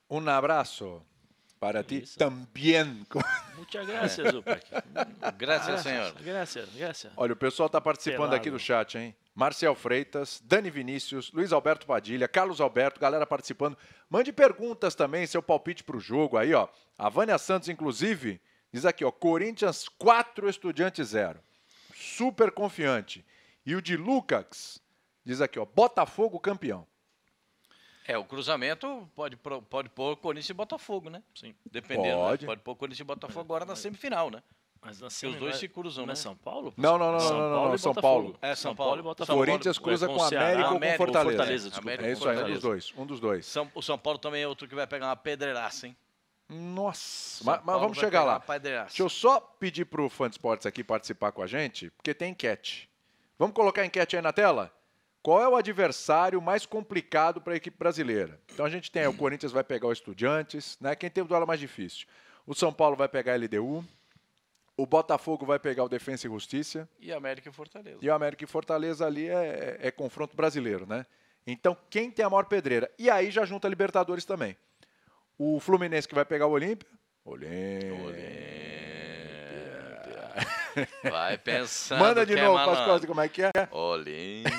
Um 0.10 0.28
abraço 0.28 1.02
para 1.62 1.84
ti 1.84 2.02
Isso. 2.02 2.18
também. 2.18 3.06
Muchas 3.56 3.86
gracias, 3.86 4.32
Zupac. 4.34 4.66
Graças, 5.38 5.82
senhor. 5.82 6.14
Gracias, 6.24 6.70
gracias. 6.76 7.14
Olha, 7.16 7.34
o 7.34 7.36
pessoal 7.36 7.68
está 7.68 7.80
participando 7.80 8.18
Pelado. 8.18 8.36
aqui 8.36 8.50
do 8.50 8.58
chat, 8.58 8.98
hein? 8.98 9.16
Marcel 9.36 9.76
Freitas, 9.76 10.42
Dani 10.44 10.70
Vinícius, 10.70 11.32
Luiz 11.32 11.54
Alberto 11.54 11.86
Padilha, 11.86 12.28
Carlos 12.28 12.60
Alberto, 12.60 13.00
galera 13.00 13.26
participando. 13.26 13.78
Mande 14.10 14.34
perguntas 14.34 14.96
também, 14.96 15.26
seu 15.28 15.42
palpite 15.42 15.84
para 15.84 15.96
o 15.96 16.00
jogo 16.00 16.36
aí, 16.36 16.54
ó. 16.54 16.68
A 16.98 17.08
Vânia 17.10 17.38
Santos, 17.38 17.70
inclusive, 17.70 18.42
diz 18.74 18.84
aqui, 18.84 19.06
ó, 19.06 19.12
Corinthians 19.12 19.88
4, 19.88 20.50
Estudiantes 20.50 21.10
0. 21.10 21.40
Super 21.96 22.52
confiante. 22.52 23.24
E 23.66 23.76
o 23.76 23.82
de 23.82 23.96
Lucas 23.96 24.82
diz 25.24 25.42
aqui, 25.42 25.60
ó, 25.60 25.66
Botafogo 25.66 26.40
campeão. 26.40 26.88
É, 28.08 28.18
o 28.18 28.26
cruzamento 28.26 29.10
pode, 29.16 29.38
pode 29.38 29.90
pôr 29.90 30.18
Corinthians 30.18 30.50
e 30.50 30.54
Botafogo, 30.54 31.10
né? 31.10 31.22
Sim. 31.36 31.56
Dependendo. 31.70 32.18
Pode. 32.18 32.42
Né? 32.42 32.48
Pode 32.48 32.62
pôr 32.62 32.76
Corinthians 32.76 33.00
e 33.00 33.04
Botafogo 33.04 33.42
agora 33.42 33.66
na 33.66 33.76
semifinal, 33.76 34.30
né? 34.30 34.42
Mas 34.84 35.00
na 35.00 35.08
os 35.08 35.36
dois 35.36 35.58
se 35.58 35.68
cruzam, 35.68 36.08
não 36.08 36.12
é 36.12 36.16
né? 36.16 36.22
São 36.22 36.36
Paulo? 36.36 36.74
Não, 36.76 36.98
não, 36.98 37.12
não, 37.12 37.20
São 37.20 37.38
não, 37.38 37.50
não, 37.50 37.56
Paulo 37.56 37.70
não, 37.70 37.78
São. 37.78 37.94
Paulo. 37.94 38.40
É, 38.42 38.56
São 38.56 38.76
Paulo 38.76 39.00
e. 39.00 39.04
Botafogo. 39.04 39.38
Corinthians 39.38 39.78
É, 39.78 39.80
cruza 39.80 40.08
com 40.08 40.16
com 40.16 40.24
América 40.24 40.72
ou 40.72 40.80
com 40.80 40.98
Fortaleza. 40.98 41.70
É 42.02 42.12
isso 42.12 42.28
aí, 42.28 42.38
um 42.40 42.48
dos 42.48 42.62
dois. 42.62 42.94
Um 42.98 43.06
dos 43.06 43.20
dois. 43.20 43.46
São, 43.46 43.72
o 43.76 43.82
São 43.84 43.98
Paulo 43.98 44.18
também 44.18 44.42
é 44.42 44.48
outro 44.48 44.68
que 44.68 44.74
vai 44.74 44.88
pegar 44.88 45.10
uma 45.10 45.16
pedreiraça, 45.16 45.86
hein? 45.86 45.96
Nossa, 46.50 47.44
São 47.44 47.62
mas, 47.64 47.80
vamos 47.80 47.98
chegar 47.98 48.24
lá. 48.24 48.44
Deixa 48.60 49.04
eu 49.04 49.08
só 49.08 49.40
pedir 49.40 49.86
pro 49.86 50.10
fã 50.10 50.28
de 50.28 50.34
esportes 50.34 50.66
aqui 50.66 50.84
participar 50.84 51.32
com 51.32 51.44
a 51.44 51.48
gente, 51.48 51.92
porque 51.92 52.14
tem 52.14 52.32
enquete. 52.32 52.91
Vamos 53.42 53.56
colocar 53.56 53.82
a 53.82 53.86
enquete 53.88 54.16
aí 54.16 54.22
na 54.22 54.32
tela? 54.32 54.72
Qual 55.24 55.42
é 55.42 55.48
o 55.50 55.56
adversário 55.56 56.40
mais 56.40 56.64
complicado 56.64 57.42
para 57.42 57.54
a 57.54 57.56
equipe 57.56 57.76
brasileira? 57.76 58.40
Então 58.54 58.64
a 58.64 58.70
gente 58.70 58.92
tem 58.92 59.08
o 59.08 59.18
Corinthians 59.18 59.52
vai 59.52 59.64
pegar 59.64 59.88
o 59.88 59.92
Estudiantes, 59.92 60.78
né? 60.80 60.96
Quem 60.96 61.10
tem 61.10 61.24
o 61.24 61.28
duelo 61.28 61.48
mais 61.48 61.60
difícil? 61.60 62.06
O 62.46 62.54
São 62.54 62.72
Paulo 62.72 62.96
vai 62.96 63.10
pegar 63.10 63.34
a 63.34 63.36
LDU, 63.36 63.84
o 64.78 64.86
Botafogo 64.86 65.44
vai 65.44 65.58
pegar 65.58 65.84
o 65.84 65.90
Defensa 65.90 66.28
e 66.28 66.30
Justiça, 66.30 66.88
E 67.00 67.12
América 67.12 67.50
e 67.50 67.52
Fortaleza. 67.52 67.98
e 68.00 68.08
o 68.08 68.14
América 68.14 68.44
e 68.44 68.48
Fortaleza 68.48 69.08
ali 69.08 69.28
é, 69.28 69.80
é 69.82 69.90
confronto 69.90 70.38
brasileiro, 70.38 70.86
né? 70.86 71.04
Então, 71.48 71.76
quem 71.90 72.12
tem 72.12 72.24
a 72.24 72.30
maior 72.30 72.46
pedreira? 72.46 72.92
E 73.00 73.10
aí 73.10 73.32
já 73.32 73.44
junta 73.44 73.68
a 73.68 73.70
Libertadores 73.72 74.24
também. 74.24 74.56
O 75.36 75.60
Fluminense 75.60 76.08
que 76.08 76.14
vai 76.14 76.26
pegar 76.26 76.46
o 76.46 76.52
Olímpia. 76.52 76.88
Olímpia. 77.26 77.96
Vai 81.04 81.38
pensando 81.40 82.00
Manda 82.00 82.26
de 82.26 82.36
que 82.36 82.42
novo, 82.42 82.60
é 82.60 82.66
Pascoal, 82.66 83.00
como 83.08 83.22
é 83.22 83.28
que 83.30 83.42
é? 83.44 83.52
Olímpia. 83.72 84.52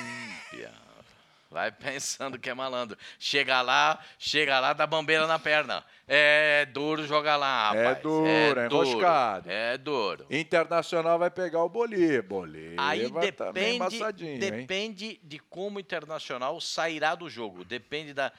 Vai 1.49 1.71
pensando 1.71 2.39
que 2.39 2.49
é 2.49 2.53
malandro. 2.55 2.97
Chega 3.19 3.61
lá, 3.61 3.99
chega 4.17 4.59
lá, 4.59 4.73
dá 4.73 4.87
bambeira 4.87 5.27
na 5.27 5.37
perna. 5.37 5.85
É 6.07 6.65
duro 6.65 7.05
jogar 7.05 7.35
lá, 7.35 7.71
É 7.75 7.83
rapaz. 7.83 8.01
duro, 8.01 8.27
é 8.27 8.65
enroscado. 8.65 9.51
É 9.51 9.77
duro. 9.77 10.25
Internacional 10.31 11.19
vai 11.19 11.29
pegar 11.29 11.63
o 11.63 11.69
Bolívar. 11.69 12.23
Bolívar 12.23 12.83
Aí 12.89 13.07
também 13.33 13.53
depende, 13.53 13.75
embaçadinho, 13.75 14.31
hein? 14.31 14.39
depende 14.39 15.19
de 15.23 15.37
como 15.37 15.77
o 15.77 15.79
Internacional 15.79 16.59
sairá 16.59 17.13
do 17.13 17.29
jogo. 17.29 17.63
Depende 17.63 18.15
da, 18.15 18.31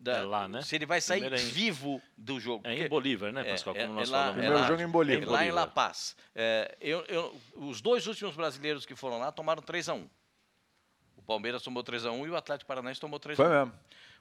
da- 0.00 0.16
É 0.18 0.22
lá, 0.22 0.48
né? 0.48 0.62
se 0.62 0.74
ele 0.74 0.86
vai 0.86 1.00
sair 1.00 1.20
Primeiro 1.20 1.36
é 1.44 1.46
em- 1.46 1.50
vivo 1.52 2.00
do 2.16 2.40
jogo. 2.40 2.66
É 2.66 2.74
em 2.74 2.88
Bolívar, 2.88 3.30
né, 3.32 3.42
É, 3.42 3.50
Pascoal? 3.52 3.76
é- 3.76 3.82
Como 3.86 3.92
é 3.92 3.96
nós 4.00 4.08
lá- 4.10 4.18
falamos. 4.18 4.36
é 4.36 4.40
Primeiro 4.40 4.60
lá. 4.62 4.66
jogo 4.68 4.82
em 4.82 4.88
Bolívia. 4.88 5.24
É 5.24 5.26
lá 5.28 5.44
em 5.44 5.46
Bolívar. 5.48 5.54
La 5.54 5.66
Paz. 5.66 6.16
É, 6.34 6.76
eu- 6.80 7.04
eu- 7.06 7.40
os 7.56 7.80
dois 7.80 8.06
últimos 8.06 8.34
brasileiros 8.34 8.86
que 8.86 8.96
foram 8.96 9.18
lá 9.18 9.30
tomaram 9.30 9.62
3 9.62 9.88
a 9.88 9.94
1 9.94 10.08
O 11.16 11.22
Palmeiras 11.22 11.62
tomou 11.62 11.82
3 11.84 12.04
a 12.06 12.10
1 12.10 12.26
e 12.26 12.30
o 12.30 12.36
Atlético 12.36 12.66
Paranaense 12.66 12.98
tomou 13.00 13.20
3 13.20 13.38
a 13.38 13.42
1 13.42 13.46
Foi 13.46 13.56
mesmo. 13.56 13.72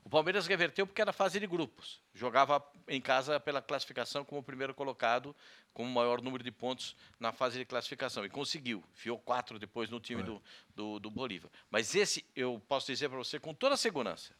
O 0.03 0.09
Palmeiras 0.09 0.45
reverteu 0.47 0.85
porque 0.85 1.01
era 1.01 1.11
fase 1.11 1.39
de 1.39 1.47
grupos. 1.47 1.99
Jogava 2.13 2.63
em 2.87 3.01
casa 3.01 3.39
pela 3.39 3.61
classificação 3.61 4.23
como 4.23 4.43
primeiro 4.43 4.73
colocado, 4.73 5.35
com 5.73 5.83
o 5.83 5.89
maior 5.89 6.21
número 6.21 6.43
de 6.43 6.51
pontos 6.51 6.95
na 7.19 7.31
fase 7.31 7.57
de 7.57 7.65
classificação. 7.65 8.23
E 8.25 8.29
conseguiu. 8.29 8.83
Fiou 8.93 9.17
quatro 9.17 9.57
depois 9.59 9.89
no 9.89 9.99
time 9.99 10.21
do, 10.23 10.41
do, 10.75 10.99
do 10.99 11.09
Bolívar. 11.09 11.49
Mas 11.69 11.95
esse, 11.95 12.23
eu 12.35 12.61
posso 12.67 12.87
dizer 12.87 13.09
para 13.09 13.17
você 13.17 13.39
com 13.39 13.53
toda 13.53 13.75
segurança. 13.75 14.33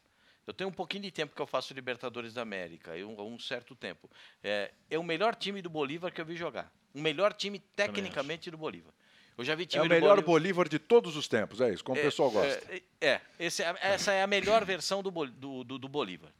Eu 0.49 0.53
tenho 0.53 0.67
um 0.67 0.73
pouquinho 0.73 1.03
de 1.03 1.11
tempo 1.11 1.35
que 1.35 1.41
eu 1.41 1.45
faço 1.45 1.75
Libertadores 1.75 2.33
da 2.33 2.41
América, 2.41 2.97
eu, 2.97 3.07
um 3.07 3.37
certo 3.37 3.75
tempo. 3.75 4.09
É, 4.43 4.71
é 4.89 4.97
o 4.97 5.03
melhor 5.03 5.35
time 5.35 5.61
do 5.61 5.69
Bolívar 5.69 6.11
que 6.11 6.19
eu 6.19 6.25
vi 6.25 6.35
jogar. 6.35 6.73
O 6.91 6.99
melhor 6.99 7.33
time 7.33 7.59
tecnicamente 7.75 8.49
do 8.49 8.57
Bolívar. 8.57 8.91
Eu 9.37 9.45
já 9.45 9.53
vi 9.53 9.63
É 9.63 9.65
time 9.67 9.81
o 9.81 9.87
do 9.87 9.89
melhor 9.89 10.15
Bolívar. 10.15 10.25
Bolívar 10.25 10.67
de 10.67 10.79
todos 10.79 11.15
os 11.15 11.27
tempos, 11.27 11.61
é 11.61 11.71
isso, 11.71 11.83
como 11.83 11.97
o 11.97 12.01
É, 12.01 12.03
pessoal 12.03 12.31
gosta. 12.31 12.63
É, 12.73 12.81
é, 12.99 13.21
esse 13.39 13.61
é- 13.61 13.75
essa 13.79 14.11
é 14.11 14.23
a 14.23 14.27
melhor 14.27 14.65
versão 14.65 15.03
do, 15.03 15.11
do, 15.27 15.63
do 15.77 15.87
Bolívar. 15.87 16.31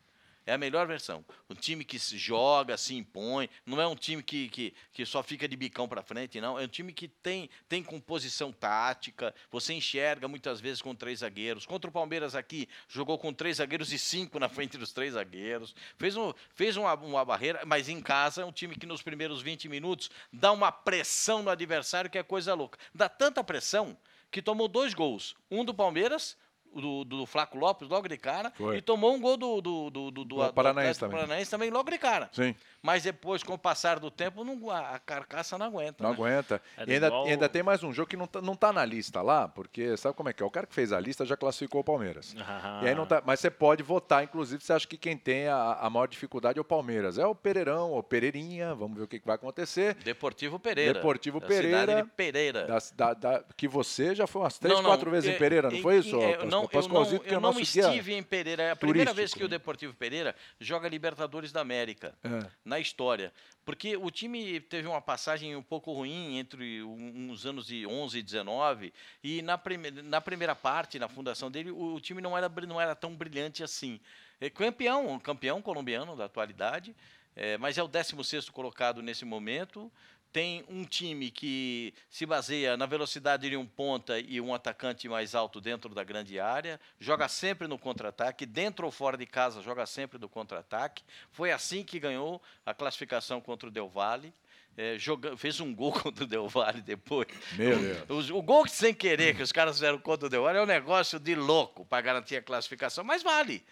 É 0.50 0.54
a 0.54 0.58
melhor 0.58 0.88
versão. 0.88 1.24
Um 1.48 1.54
time 1.54 1.86
que 1.86 2.00
se 2.00 2.18
joga, 2.18 2.76
se 2.76 2.96
impõe. 2.96 3.48
Não 3.64 3.80
é 3.80 3.86
um 3.86 3.96
time 3.96 4.24
que, 4.24 4.50
que, 4.50 4.74
que 4.92 5.06
só 5.06 5.22
fica 5.22 5.48
de 5.48 5.56
bicão 5.56 5.88
para 5.88 6.02
frente, 6.02 6.42
não. 6.42 6.60
É 6.60 6.64
um 6.64 6.68
time 6.68 6.92
que 6.92 7.08
tem, 7.08 7.52
tem 7.68 7.84
composição 7.84 8.52
tática. 8.52 9.32
Você 9.52 9.76
enxerga 9.76 10.28
muitas 10.28 10.60
vezes 10.60 10.82
com 10.82 10.96
três 10.96 11.20
zagueiros. 11.20 11.68
Contra 11.68 11.88
o 11.88 11.94
Palmeiras 11.94 12.34
aqui, 12.34 12.68
jogou 12.88 13.20
com 13.20 13.32
três 13.32 13.58
zagueiros 13.58 13.94
e 13.94 14.00
cinco 14.00 14.40
na 14.40 14.50
frente 14.50 14.76
dos 14.76 14.92
três 14.92 15.14
zagueiros. 15.14 15.76
Fez, 15.98 16.18
um, 16.18 16.34
fez 16.56 16.76
uma, 16.78 16.96
uma 16.96 17.24
barreira, 17.24 17.62
mas 17.68 17.88
em 17.88 18.02
casa 18.02 18.42
é 18.42 18.46
um 18.46 18.52
time 18.52 18.76
que 18.76 18.88
nos 18.88 19.04
primeiros 19.04 19.44
20 19.44 19.70
minutos 19.70 20.10
dá 20.34 20.52
uma 20.52 20.72
pressão 20.72 21.44
no 21.44 21.52
adversário 21.52 22.10
que 22.10 22.18
é 22.18 22.24
coisa 22.24 22.56
louca. 22.56 22.80
Dá 22.92 23.08
tanta 23.08 23.44
pressão 23.44 23.96
que 24.32 24.42
tomou 24.42 24.68
dois 24.68 24.96
gols. 24.96 25.36
Um 25.52 25.64
do 25.64 25.76
Palmeiras 25.76 26.36
do, 26.76 27.04
do 27.04 27.26
Flaco 27.26 27.58
Lopes 27.58 27.88
logo 27.90 28.08
de 28.08 28.18
cara 28.18 28.52
Foi. 28.56 28.78
e 28.78 28.82
tomou 28.82 29.14
um 29.14 29.20
gol 29.20 29.38
do, 29.38 29.62
do, 29.62 29.90
do, 29.90 30.12
do, 30.12 30.24
Do 30.26 30.54
Paranaense 30.54 30.90
Atlético 30.92 31.00
também. 31.06 31.18
Paranaense 31.20 31.52
também 31.52 31.70
logo 31.70 31.90
de 31.90 31.98
cara. 31.98 32.30
Sim. 32.32 32.56
Mas 32.82 33.04
depois, 33.04 33.44
com 33.44 33.54
o 33.54 33.58
passar 33.58 34.00
do 34.00 34.10
tempo, 34.10 34.44
não, 34.44 34.70
a, 34.70 34.96
a 34.96 35.00
carcaça 35.00 35.58
não 35.58 35.66
aguenta. 35.66 36.04
Não 36.04 36.12
né? 36.12 36.16
aguenta. 36.16 36.62
E 36.88 36.94
ainda, 36.94 37.08
igual- 37.08 37.26
ainda 37.26 37.50
tem 37.50 37.62
mais 37.64 37.84
um 37.84 37.92
jogo 37.94 38.10
que 38.10 38.16
não 38.18 38.28
tá, 38.28 38.42
não 38.42 38.56
tá 38.56 38.72
na 38.72 38.86
lista 38.86 39.22
lá, 39.22 39.48
porque 39.48 39.98
sabe 39.98 40.16
como 40.16 40.30
é 40.30 40.34
que 40.34 40.42
é? 40.42 40.46
O 40.46 40.50
cara 40.52 40.66
que 40.66 40.74
fez 40.74 40.94
a 40.94 41.00
lista 41.00 41.26
já 41.26 41.36
classificou 41.36 41.82
o 41.82 41.84
Palmeiras. 41.84 42.36
Ah. 42.40 42.80
E 42.84 42.88
aí 42.88 42.96
não 42.96 43.06
tá, 43.06 43.22
mas 43.26 43.40
você 43.40 43.50
pode 43.50 43.84
votar, 43.84 44.24
inclusive, 44.24 44.64
você 44.64 44.72
acha 44.74 44.88
que 44.88 44.98
quem 44.98 45.18
tem 45.18 45.48
a, 45.48 45.74
a 45.82 45.90
maior 45.90 46.08
dificuldade 46.08 46.58
é 46.58 46.62
o 46.62 46.66
Palmeiras. 46.66 47.18
É 47.18 47.26
o 47.26 47.36
Pereirão, 47.36 47.92
ou 47.92 48.02
Pereirinha, 48.04 48.74
vamos 48.76 48.98
ver 48.98 49.04
o 49.04 49.08
que, 49.08 49.20
que 49.20 49.26
vai 49.26 49.36
acontecer. 49.36 49.96
Deportivo 49.96 50.58
Pereira. 50.60 50.94
Deportivo 50.94 51.40
da 51.40 51.48
Pereira. 51.48 51.80
cidade 51.82 52.02
de 52.04 52.10
Pereira. 52.16 52.66
Da, 52.68 52.78
da- 52.96 53.14
da- 53.14 53.44
que 53.58 53.68
você 53.68 54.16
já 54.16 54.26
foi 54.28 54.42
umas 54.44 54.58
três, 54.58 54.74
Não, 54.76 54.82
não, 54.84 54.90
quatro 54.90 55.10
vezes 55.12 55.30
é- 55.30 55.36
em 55.36 55.38
Pereira, 55.38 55.70
não 55.70 55.80
foi 55.82 55.98
isso? 55.98 56.16
é, 56.22 56.38
Pascoal? 56.38 56.50
Não, 56.62 56.70
eu 56.72 56.88
não, 56.88 57.04
é 57.04 57.22
eu 57.36 57.40
não 57.40 57.60
estive 57.60 58.14
em 58.14 58.24
Pereira. 58.24 58.64
É 58.64 58.72
a 58.72 58.76
primeira 58.76 59.14
vez 59.14 59.34
que 59.34 59.44
o 59.44 59.48
Deportivo 59.48 59.94
Pereira 59.94 60.36
joga 60.60 60.88
Libertadores 60.88 61.52
da 61.52 61.62
América 61.62 62.14
É. 62.24 62.50
na 62.64 62.80
história. 62.80 63.34
Porque 63.66 63.96
o 63.96 64.10
time 64.10 64.60
teve 64.60 64.88
uma 64.88 65.02
passagem 65.02 65.56
um 65.56 65.62
pouco 65.62 65.94
ruim 65.94 66.38
entre 66.38 66.82
uns 66.84 67.46
anos 67.46 67.68
de 67.68 67.86
11 67.86 68.18
e 68.18 68.24
19 68.24 68.94
e 69.24 69.42
na, 69.42 69.58
prime 69.58 69.92
na 69.92 70.20
primeira 70.20 70.56
parte, 70.56 70.98
na 70.98 71.08
fundação 71.08 71.52
dele, 71.52 71.70
o, 71.72 71.96
o 71.96 72.00
time 72.02 72.22
não 72.22 72.38
era, 72.38 72.50
não 72.68 72.82
era 72.82 72.96
tão 72.96 73.16
brilhante 73.16 73.64
assim. 73.64 74.00
É 74.42 74.50
campeão, 74.50 75.20
campeão 75.20 75.62
colombiano 75.62 76.16
da 76.16 76.26
atualidade, 76.26 76.96
é, 77.36 77.58
mas 77.58 77.78
é 77.78 77.84
o 77.84 77.88
16º 77.90 78.52
colocado 78.52 79.02
nesse 79.02 79.24
momento. 79.26 79.92
Tem 80.32 80.64
um 80.70 80.86
time 80.86 81.32
que 81.32 81.92
se 82.08 82.24
baseia 82.26 82.78
na 82.78 82.86
velocidade 82.86 83.50
de 83.50 83.58
um 83.58 83.66
ponta 83.66 84.20
e 84.20 84.40
um 84.40 84.54
atacante 84.54 85.10
mais 85.10 85.34
alto 85.34 85.60
dentro 85.60 85.94
da 85.96 86.04
grande 86.04 86.40
área, 86.40 86.80
joga 87.00 87.28
sempre 87.28 87.68
no 87.68 87.80
contra-ataque, 87.80 88.46
dentro 88.46 88.86
ou 88.86 88.92
fora 88.92 89.18
de 89.18 89.26
casa, 89.26 89.62
joga 89.64 89.86
sempre 89.88 90.20
no 90.20 90.30
contra-ataque. 90.30 91.04
Foi 91.32 91.52
assim 91.52 91.84
que 91.84 92.00
ganhou 92.00 92.40
a 92.64 92.74
classificação 92.76 93.42
contra 93.42 93.70
o 93.70 93.72
Del 93.72 93.90
Valle. 93.90 94.32
É, 94.78 94.98
joga- 95.00 95.36
fez 95.36 95.60
um 95.60 95.74
gol 95.74 95.92
contra 96.00 96.24
o 96.24 96.28
Del 96.28 96.48
Valle 96.48 96.82
depois. 96.82 97.28
Meu 97.54 97.78
Deus. 97.80 98.10
Os- 98.10 98.30
o 98.30 98.42
gol 98.42 98.64
que 98.66 98.72
sem 98.72 98.94
querer 98.94 99.36
que 99.36 99.42
os 99.42 99.52
caras 99.52 99.76
fizeram 99.78 99.98
contra 99.98 100.28
o 100.28 100.30
Del 100.30 100.44
Valle 100.44 100.60
é 100.60 100.62
um 100.62 100.66
negócio 100.68 101.20
de 101.20 101.34
louco 101.34 101.84
para 101.86 102.02
garantir 102.02 102.36
a 102.38 102.42
classificação, 102.42 103.04
mas 103.04 103.24
vale. 103.24 103.66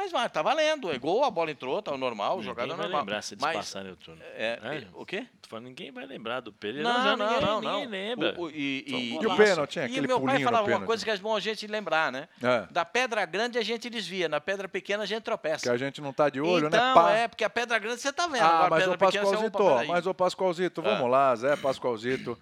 Mas 0.00 0.12
vale, 0.12 0.28
tá 0.28 0.42
valendo. 0.42 0.92
É 0.92 0.96
gol, 0.98 1.24
a 1.24 1.30
bola 1.30 1.50
entrou, 1.50 1.82
tá 1.82 1.96
normal, 1.96 2.36
Ninguém 2.36 2.44
jogada 2.50 2.68
vai 2.68 2.76
normal. 2.86 3.00
lembrar 3.00 3.20
se 3.20 3.34
eles 3.34 3.42
mas, 3.42 3.56
passarem 3.56 3.90
o 3.90 3.96
turno. 3.96 4.22
é, 4.36 4.58
É. 4.62 4.86
o 4.94 5.04
quê? 5.04 5.26
Tô 5.42 5.48
falando, 5.48 5.64
ninguém 5.64 5.90
vai 5.90 6.06
lembrar 6.06 6.38
do 6.38 6.52
Pereira. 6.52 6.88
Não, 6.88 7.02
já 7.02 7.16
não, 7.16 7.26
ninguém, 7.26 7.40
não, 7.44 7.60
ninguém 7.60 7.84
não. 7.84 7.90
lembra. 7.90 8.34
O- 8.38 8.44
o- 8.44 8.50
e, 8.50 8.84
e- 8.86 9.14
E 9.20 9.26
o 9.26 9.36
pênalti, 9.36 9.70
tinha 9.72 9.86
E 9.86 9.90
aquele 9.90 10.06
meu 10.06 10.20
pai 10.20 10.26
pulinho 10.34 10.44
falava 10.44 10.62
uma 10.62 10.68
pênalti. 10.68 10.86
coisa 10.86 11.04
que 11.04 11.10
é 11.10 11.16
bom 11.16 11.34
a 11.34 11.40
gente 11.40 11.66
lembrar, 11.66 12.12
né? 12.12 12.28
É. 12.40 12.66
Da 12.70 12.84
pedra 12.84 13.26
grande 13.26 13.58
a 13.58 13.62
gente 13.62 13.90
desvia, 13.90 14.28
na 14.28 14.40
pedra 14.40 14.68
pequena 14.68 15.02
a 15.02 15.06
gente 15.06 15.24
tropeça. 15.24 15.64
Que 15.64 15.68
a 15.68 15.76
gente 15.76 16.00
não 16.00 16.12
tá 16.12 16.30
de 16.30 16.40
olho, 16.40 16.68
então, 16.68 16.80
né? 16.88 16.94
Pá. 16.94 17.10
é, 17.10 17.26
porque 17.26 17.42
a 17.42 17.50
pedra 17.50 17.76
grande 17.80 18.00
você 18.00 18.12
tá 18.12 18.28
vendo. 18.28 18.42
Ah, 18.42 18.46
agora 18.46 18.66
a 18.66 18.70
mas 18.70 18.78
pedra 18.84 18.94
o 18.94 18.98
Pascoalzito, 18.98 19.86
mas 19.88 20.06
o 20.06 20.14
Pascoalzito, 20.14 20.80
vamos 20.80 21.04
Ah. 21.06 21.08
lá, 21.08 21.34
Zé 21.36 21.56
Pascoalzito. 21.56 22.38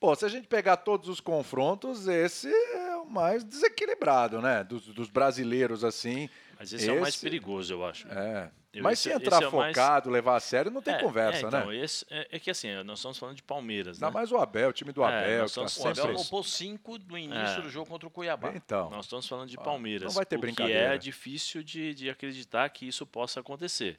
Pô, 0.00 0.14
se 0.14 0.24
a 0.24 0.28
gente 0.28 0.46
pegar 0.48 0.76
todos 0.78 1.08
os 1.08 1.20
confrontos, 1.20 2.08
esse 2.08 2.48
é 2.52 2.96
o 2.96 3.06
mais 3.06 3.42
desequilibrado, 3.44 4.42
né? 4.42 4.62
Dos, 4.64 4.86
dos 4.88 5.08
brasileiros, 5.08 5.82
assim. 5.84 6.28
Mas 6.58 6.72
esse, 6.72 6.88
é 6.88 6.92
o 6.92 7.00
mais 7.00 7.14
esse- 7.14 7.22
perigoso, 7.22 7.72
eu 7.72 7.84
acho. 7.84 8.06
É. 8.08 8.50
Eu- 8.72 8.82
Mas 8.82 8.94
esse- 8.98 9.08
se 9.10 9.14
entrar 9.14 9.36
esse 9.36 9.44
é 9.44 9.48
o 9.48 9.52
mais- 9.56 9.74
focado, 9.76 10.10
levar 10.10 10.36
a 10.36 10.40
sério, 10.40 10.70
não 10.70 10.82
tem 10.82 10.94
É, 10.94 10.98
conversa, 11.00 11.44
é, 11.44 11.48
então, 11.48 11.66
né? 11.66 11.76
Esse, 11.76 12.04
é, 12.10 12.28
é 12.32 12.38
que 12.40 12.50
assim, 12.50 12.74
nós 12.82 12.98
estamos 12.98 13.16
falando 13.18 13.36
de 13.36 13.42
Palmeiras, 13.42 13.96
Ainda 13.98 14.06
né? 14.08 14.12
mais 14.12 14.32
o 14.32 14.36
Abel, 14.36 14.70
o 14.70 14.72
time 14.72 14.90
do 14.92 15.02
É, 15.04 15.06
Abel, 15.06 15.42
nós 15.42 15.52
que 15.52 15.60
tá 15.60 15.64
estamos- 15.66 15.76
O 15.76 15.82
sempre 15.82 16.00
Abel 16.02 16.14
poupou 16.16 16.42
cinco 16.42 16.98
no 16.98 17.16
início 17.18 17.58
É. 17.58 17.62
do 17.62 17.70
jogo 17.70 17.88
contra 17.88 18.08
o 18.08 18.10
Cuiabá. 18.10 18.52
Então, 18.54 18.90
Nós 18.90 19.04
estamos 19.06 19.28
falando 19.28 19.48
de 19.48 19.56
Ah, 19.58 19.62
Palmeiras. 19.62 20.02
não 20.08 20.10
vai 20.12 20.26
ter 20.26 20.36
que 20.36 20.40
brincadeira. 20.40 20.94
é 20.94 20.98
difícil 20.98 21.62
de, 21.62 21.94
de 21.94 22.10
acreditar 22.10 22.68
que 22.70 22.86
isso 22.88 23.06
possa 23.06 23.38
acontecer. 23.40 23.98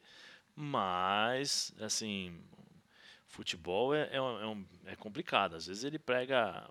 Mas, 0.55 1.73
assim, 1.81 2.37
futebol 3.27 3.93
é, 3.93 4.09
é, 4.11 4.17
é 4.17 4.21
um- 4.21 4.65
é 4.85 4.95
complicado. 4.95 5.55
Às 5.55 5.67
vezes 5.67 5.83
ele 5.83 5.99
prega 5.99 6.67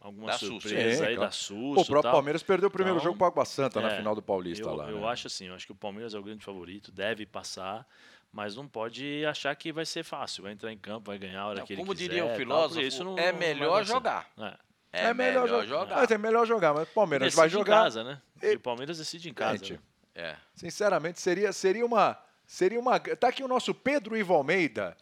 alguma 0.00 0.28
Dá 0.32 0.38
surpresa 0.38 0.96
Sim, 0.98 1.04
aí, 1.04 1.14
claro. 1.14 1.20
dá 1.20 1.30
susto. 1.30 1.80
O 1.80 1.84
próprio 1.84 2.02
tal. 2.02 2.12
Palmeiras 2.12 2.42
perdeu 2.42 2.68
o 2.68 2.72
primeiro 2.72 2.96
Então, 2.98 3.04
jogo 3.04 3.18
para 3.18 3.26
Água 3.28 3.44
Santa 3.44 3.80
na 3.80 3.92
é, 3.92 3.96
final 3.98 4.14
do 4.14 4.22
Paulista 4.22 4.66
eu, 4.68 4.74
lá. 4.74 4.88
eu 4.90 5.00
né? 5.00 5.06
acho 5.08 5.26
assim, 5.26 5.46
eu 5.46 5.54
acho 5.54 5.66
que 5.66 5.72
o 5.72 5.76
Palmeiras 5.76 6.14
é 6.14 6.18
o 6.18 6.22
grande 6.22 6.44
favorito, 6.44 6.90
deve 6.90 7.26
passar, 7.26 7.86
mas 8.32 8.56
não 8.56 8.66
pode 8.66 9.24
achar 9.26 9.54
que 9.54 9.72
vai 9.72 9.84
ser 9.84 10.02
fácil. 10.02 10.44
Vai 10.44 10.52
entrar 10.52 10.72
em 10.72 10.78
campo, 10.78 11.10
vai 11.10 11.18
ganhar 11.18 11.42
a 11.42 11.46
hora 11.48 11.58
Não, 11.60 11.66
que 11.66 11.74
ele 11.74 11.80
como 11.82 11.92
quiser. 11.92 12.08
diria 12.08 12.24
o 12.24 12.34
filósofo, 12.36 12.80
isso 12.80 13.04
não- 13.04 13.18
é 13.18 13.30
não 13.32 13.38
melhor 13.38 13.84
jogar. 13.84 14.28
É. 14.38 14.54
É, 14.92 15.14
melhor, 15.14 15.46
jogar. 15.66 15.96
Mas 15.98 16.10
é 16.10 16.18
melhor 16.18 16.44
jogar, 16.44 16.74
mas 16.74 16.88
o 16.88 16.92
Palmeiras 16.92 17.26
Decide 17.26 17.36
vai 17.38 17.46
em 17.46 17.50
jogar. 17.50 17.82
casa, 17.84 18.02
né? 18.02 18.20
E 18.42 18.56
o 18.56 18.60
Palmeiras 18.60 18.98
decide 18.98 19.28
em 19.30 19.32
casa. 19.34 19.52
Gente, 19.58 19.74
né? 19.74 19.78
É. 20.16 20.36
Sinceramente, 20.54 21.20
seria, 21.20 21.52
seria 21.52 21.86
uma. 21.86 22.18
Seria 22.44 22.80
uma. 22.80 22.98
Tá 22.98 23.28
aqui 23.28 23.44
o 23.44 23.46
nosso 23.48 23.72
Pedro 23.72 24.16
Ivo 24.16 24.34
Almeida, 24.34 24.96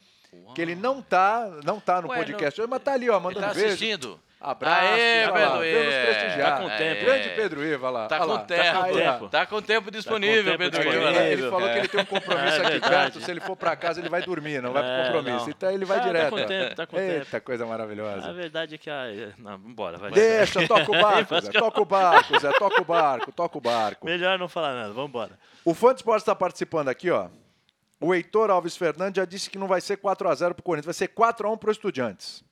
que 0.54 0.60
ele 0.60 0.74
não 0.74 1.00
tá, 1.00 1.48
não 1.64 1.80
tá 1.80 2.02
no 2.02 2.08
Ué, 2.08 2.18
podcast 2.18 2.60
hoje, 2.60 2.68
mas 2.68 2.82
tá 2.82 2.92
ali, 2.92 3.08
ó, 3.08 3.14
Ele 3.14 3.24
mandando 3.24 3.46
tá 3.46 3.54
beijo. 3.54 4.20
Abraço, 4.40 4.92
Aê, 4.92 5.26
lá, 5.26 5.32
Pedro 5.32 5.64
Ivo. 5.64 6.06
prestigiar. 6.06 6.50
Tá 6.56 6.62
com 6.62 6.68
tempo. 6.76 7.04
Grande 7.04 7.28
Pedro 7.30 7.60
olha 7.60 7.90
lá. 7.90 8.06
Tá 8.06 8.18
com 8.20 8.24
lá, 8.26 8.38
tempo. 8.38 8.62
aí, 8.82 8.92
ó. 8.92 9.12
tempo. 9.12 9.28
Tá 9.28 9.46
com 9.46 9.60
tempo 9.62 9.90
disponível, 9.90 10.44
tempo 10.44 10.58
Pedro. 10.58 10.78
disponível. 10.78 11.08
Ivo. 11.10 11.18
Ele, 11.20 11.32
ele 11.42 11.50
falou 11.50 11.68
que 11.68 11.78
ele 11.78 11.88
tem 11.88 12.00
um 12.00 12.04
compromisso 12.04 12.62
É 12.62 12.66
aqui 12.68 12.80
perto. 12.80 13.20
Se 13.20 13.30
ele 13.32 13.40
for 13.40 13.56
pra 13.56 13.74
casa, 13.74 14.00
ele 14.00 14.08
vai 14.08 14.22
dormir, 14.22 14.62
não 14.62 14.72
vai 14.72 14.82
pro 14.84 14.92
É, 14.92 15.04
compromisso. 15.06 15.44
não. 15.46 15.50
Então 15.50 15.70
ele 15.72 15.84
vai 15.84 15.96
Tá- 15.98 16.02
tá 16.04 16.08
direto. 16.08 16.30
com 16.30 16.36
tempo, 16.46 16.74
tá 16.76 16.86
com 16.86 16.96
Eita, 16.98 17.24
tempo. 17.32 17.44
coisa 17.44 17.64
A 17.64 17.66
maravilhosa. 17.66 18.32
verdade 18.32 18.74
é 18.76 18.78
que 18.78 18.88
a. 18.88 19.06
Não, 19.38 19.58
vambora, 19.58 19.98
vai. 19.98 20.10
Deixa, 20.12 20.68
toca 20.68 20.88
o 20.88 20.94
barco, 21.02 21.40
Zé. 21.40 21.50
Toca 21.50 21.80
o 21.80 21.84
barco, 21.84 22.38
Zé. 22.38 22.52
Toca 22.52 22.80
o 22.80 22.84
barco, 22.84 23.32
toca 23.32 23.58
o 23.58 23.60
barco. 23.60 24.06
Melhor 24.06 24.38
não 24.38 24.48
falar 24.48 24.72
nada, 24.72 24.92
vambora. 24.92 25.32
O 25.64 25.74
Fã 25.74 25.88
de 25.92 25.96
Esportes 25.96 26.22
está 26.22 26.36
participando 26.36 26.88
aqui, 26.88 27.10
ó. 27.10 27.26
O 28.00 28.14
Heitor 28.14 28.50
Alves 28.50 28.76
Fernandes 28.76 29.16
já 29.20 29.24
disse 29.24 29.50
que 29.50 29.58
não 29.58 29.66
vai 29.66 29.80
ser 29.80 29.96
4x0 29.96 30.54
pro 30.54 30.62
Corinthians, 30.62 30.84
vai 30.86 30.94
ser 30.94 31.08
4x1 31.08 31.58
pro 31.58 31.72
Estudiantes. 31.72 32.44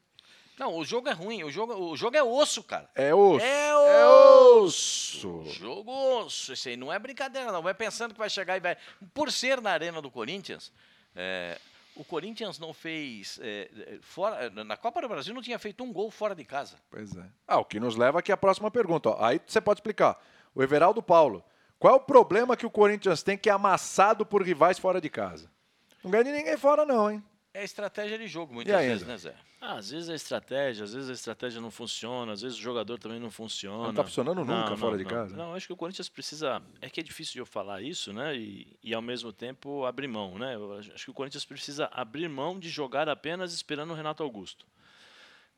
Não, 0.59 0.75
o 0.75 0.85
jogo 0.85 1.09
é 1.09 1.13
ruim. 1.13 1.45
O 1.45 1.51
jogo, 1.51 1.75
o 1.75 1.97
jogo 1.97 2.17
é 2.17 2.23
osso, 2.23 2.63
cara. 2.63 2.89
É 2.95 3.15
osso. 3.15 3.45
É 3.45 3.69
É 3.69 4.07
osso. 4.07 5.39
osso. 5.41 5.51
Jogo 5.53 5.91
osso. 6.21 6.53
Isso 6.55 6.69
aí 6.69 6.77
não 6.77 6.93
é 6.93 6.99
brincadeira, 6.99 7.53
não. 7.53 7.63
Vai 7.63 7.75
pensando 7.75 8.13
que 8.15 8.19
vai 8.19 8.31
chegar 8.31 8.57
e 8.57 8.61
vai. 8.61 8.77
Por 9.13 9.31
ser 9.31 9.61
na 9.61 9.71
arena 9.71 10.01
do 10.01 10.11
Corinthians, 10.11 10.73
é, 11.15 11.59
o 11.95 12.03
Corinthians 12.05 12.59
não 12.59 12.73
fez. 12.73 13.39
é, 13.43 13.69
é, 13.77 13.99
fora, 14.01 14.49
na 14.51 14.77
Copa 14.77 15.01
do 15.03 15.09
Brasil 15.09 15.35
não 15.35 15.43
tinha 15.43 15.59
feito 15.59 15.85
um 15.85 15.93
gol 15.93 16.11
fora 16.11 16.35
de 16.35 16.45
casa. 16.45 16.77
Pois 16.91 17.15
é. 17.15 17.25
Ah, 17.47 17.59
o 17.59 17.65
que 17.65 17.79
nos 17.79 17.97
leva 17.97 18.21
aqui 18.21 18.33
à 18.33 18.37
próxima 18.37 18.71
pergunta. 18.71 19.11
ó. 19.11 19.23
Aí 19.25 19.41
você 19.47 19.61
pode 19.61 19.79
explicar. 19.81 20.19
O 20.55 20.63
Everaldo 20.63 21.03
Paulo. 21.03 21.45
Qual 21.79 21.93
é 21.93 21.97
o 21.97 22.01
problema 22.01 22.57
que 22.57 22.65
o 22.65 22.71
Corinthians 22.71 23.23
tem 23.23 23.37
que 23.37 23.51
é 23.51 23.53
amassado 23.53 24.25
por 24.25 24.43
rivais 24.43 24.79
fora 24.79 24.99
de 25.03 25.11
casa? 25.11 25.51
Não 26.03 26.11
ganha 26.11 26.25
de 26.25 26.33
ninguém 26.33 26.57
fora, 26.57 26.87
não, 26.87 27.11
hein? 27.11 27.23
É 27.57 27.65
estratégia 27.65 28.19
de 28.19 28.27
jogo, 28.29 28.53
muitas 28.53 28.79
vezes, 28.85 29.07
né, 29.07 29.17
Zé? 29.17 29.35
Ah, 29.59 29.77
às 29.77 29.91
vezes 29.91 30.11
a 30.11 30.15
estratégia, 30.15 30.85
às 30.85 30.93
vezes 30.93 31.09
a 31.09 31.13
estratégia 31.15 31.59
não 31.59 31.71
funciona, 31.71 32.33
às 32.33 32.43
vezes 32.43 32.59
o 32.59 32.61
jogador 32.61 32.99
também 32.99 33.19
não 33.19 33.31
funciona. 33.31 33.85
Não 33.85 33.95
tá 33.95 34.05
funcionando 34.05 34.45
nunca 34.45 34.77
fora 34.77 34.99
de 34.99 35.05
não. 35.05 35.11
casa. 35.11 35.35
Não, 35.35 35.55
acho 35.55 35.67
que 35.67 35.73
o 35.73 35.77
Corinthians 35.77 36.07
precisa. 36.11 36.63
É 36.83 36.91
que 36.91 37.01
é 37.01 37.03
difícil 37.03 37.33
de 37.33 37.39
eu 37.39 37.47
falar 37.47 37.81
isso, 37.81 38.13
né? 38.13 38.37
E, 38.37 38.77
e 38.85 38.93
ao 38.93 39.01
mesmo 39.01 39.33
tempo 39.33 39.87
abrir 39.87 40.07
mão, 40.07 40.39
né? 40.39 40.55
Eu 40.55 40.75
acho 40.75 40.93
acho 40.93 41.05
que 41.07 41.11
o 41.11 41.15
Corinthians 41.15 41.47
precisa 41.47 41.89
abrir 41.93 42.29
mão 42.29 42.61
de 42.61 42.69
jogar 42.69 43.09
apenas 43.09 43.55
esperando 43.55 43.93
o 43.93 43.95
Renato 43.95 44.23
Augusto. 44.23 44.67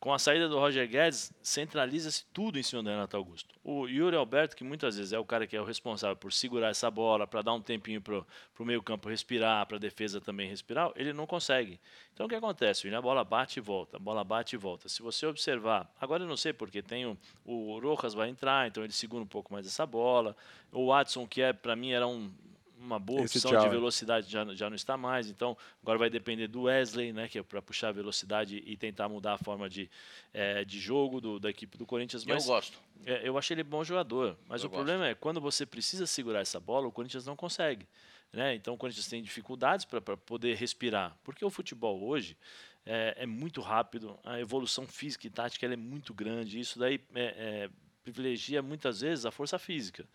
Com 0.01 0.15
a 0.15 0.19
saída 0.19 0.49
do 0.49 0.57
Roger 0.61 0.89
Guedes, 0.89 1.33
centraliza-se 1.43 2.25
tudo 2.27 2.57
em 2.57 2.63
cima 2.63 2.85
do 2.85 2.89
Renato 2.89 3.17
Augusto. 3.17 3.53
O 3.65 3.89
Yuri 3.89 4.15
Alberto, 4.15 4.55
que 4.55 4.63
muitas 4.63 4.97
vezes 4.97 5.13
é 5.13 5.19
o 5.19 5.25
cara 5.25 5.45
que 5.45 5.57
é 5.57 5.61
o 5.61 5.65
responsável 5.65 6.15
por 6.15 6.33
segurar 6.33 6.69
essa 6.69 6.89
bola, 6.89 7.27
para 7.27 7.43
dar 7.43 7.53
um 7.53 7.61
tempinho 7.61 8.01
para 8.01 8.23
o 8.61 8.65
meio-campo 8.65 9.09
respirar, 9.09 9.67
para 9.67 9.77
a 9.77 9.81
defesa 9.81 10.21
também 10.21 10.49
respirar, 10.49 10.93
ele 10.95 11.13
não 11.13 11.27
consegue. 11.27 11.81
Então 12.15 12.27
o 12.27 12.29
que 12.29 12.37
acontece? 12.37 12.89
A 12.95 13.03
bola 13.03 13.25
bate 13.25 13.59
e 13.59 13.61
volta, 13.61 13.97
a 13.97 14.01
bola 14.01 14.23
bate 14.23 14.55
e 14.55 14.59
volta. 14.59 14.89
Se 14.89 15.03
você 15.03 15.27
observar, 15.27 15.93
agora 16.01 16.23
eu 16.23 16.29
não 16.29 16.37
sei 16.37 16.53
porque 16.53 16.81
tem 16.81 17.05
o, 17.05 17.19
o 17.45 17.81
Rojas 17.81 18.15
vai 18.15 18.29
entrar, 18.29 18.69
então 18.69 18.85
ele 18.85 18.93
segura 18.93 19.25
um 19.25 19.27
pouco 19.27 19.53
mais 19.53 19.67
essa 19.67 19.85
bola. 19.85 20.37
O 20.71 20.87
Watson, 20.87 21.27
que 21.27 21.43
é 21.43 21.53
para 21.53 21.75
mim 21.75 21.91
era 21.91 22.07
um, 22.07 22.33
uma 22.79 22.99
boa 22.99 23.23
Esse 23.23 23.39
opção 23.39 23.51
tchau, 23.51 23.63
de 23.63 23.69
velocidade, 23.69 24.31
já, 24.31 24.45
já 24.55 24.69
não 24.71 24.77
está 24.77 24.97
mais. 24.97 25.29
Então 25.29 25.57
agora 25.83 25.99
vai 25.99 26.11
depender 26.11 26.47
do 26.47 26.63
Wesley, 26.63 27.13
né, 27.13 27.29
que 27.29 27.39
é 27.39 27.43
para 27.43 27.61
puxar 27.61 27.89
a 27.89 27.93
velocidade 27.93 28.63
e 28.65 28.77
tentar 28.77 29.09
mudar 29.09 29.35
a 29.35 29.39
forma 29.39 29.69
de, 29.69 29.91
eh, 30.33 30.65
de 30.65 30.79
jogo 30.79 31.21
do, 31.21 31.39
da 31.39 31.51
equipe 31.51 31.77
do 31.77 31.85
Corinthians. 31.85 32.27
Eu 32.27 32.35
Mas 32.35 32.47
gosto. 32.47 32.79
é, 33.05 33.29
eu 33.29 33.37
achei 33.37 33.55
ele 33.55 33.65
bom 33.65 33.83
jogador, 33.83 34.37
mas 34.49 34.63
Eu 34.63 34.69
o 34.69 34.71
problema 34.71 35.09
é 35.09 35.15
quando 35.15 35.41
você 35.41 35.67
precisa 35.67 36.07
segurar 36.07 36.41
essa 36.41 36.61
bola, 36.61 36.87
o 36.87 36.93
Corinthians 36.93 37.27
não 37.27 37.37
consegue. 37.37 37.87
Né? 38.33 38.55
Então 38.55 38.75
o 38.75 38.77
Corinthians 38.77 39.09
tem 39.09 39.23
dificuldades 39.23 39.85
para 39.85 40.17
poder 40.17 40.55
respirar, 40.57 41.17
porque 41.25 41.45
o 41.45 41.51
futebol 41.51 42.03
hoje 42.03 42.37
é, 42.85 43.15
é 43.19 43.27
muito 43.27 43.61
rápido, 43.61 44.19
a 44.25 44.39
evolução 44.39 44.87
física 44.87 45.27
e 45.27 45.31
tática 45.31 45.65
ela 45.67 45.75
é 45.75 45.79
muito 45.79 46.13
grande, 46.13 46.61
isso 46.61 46.79
daí 46.79 47.01
é, 47.15 47.23
é, 47.23 47.71
privilegia 48.03 48.63
muitas 48.63 49.01
vezes 49.01 49.27
a 49.27 49.31
força 49.31 49.59
física. 49.59 50.07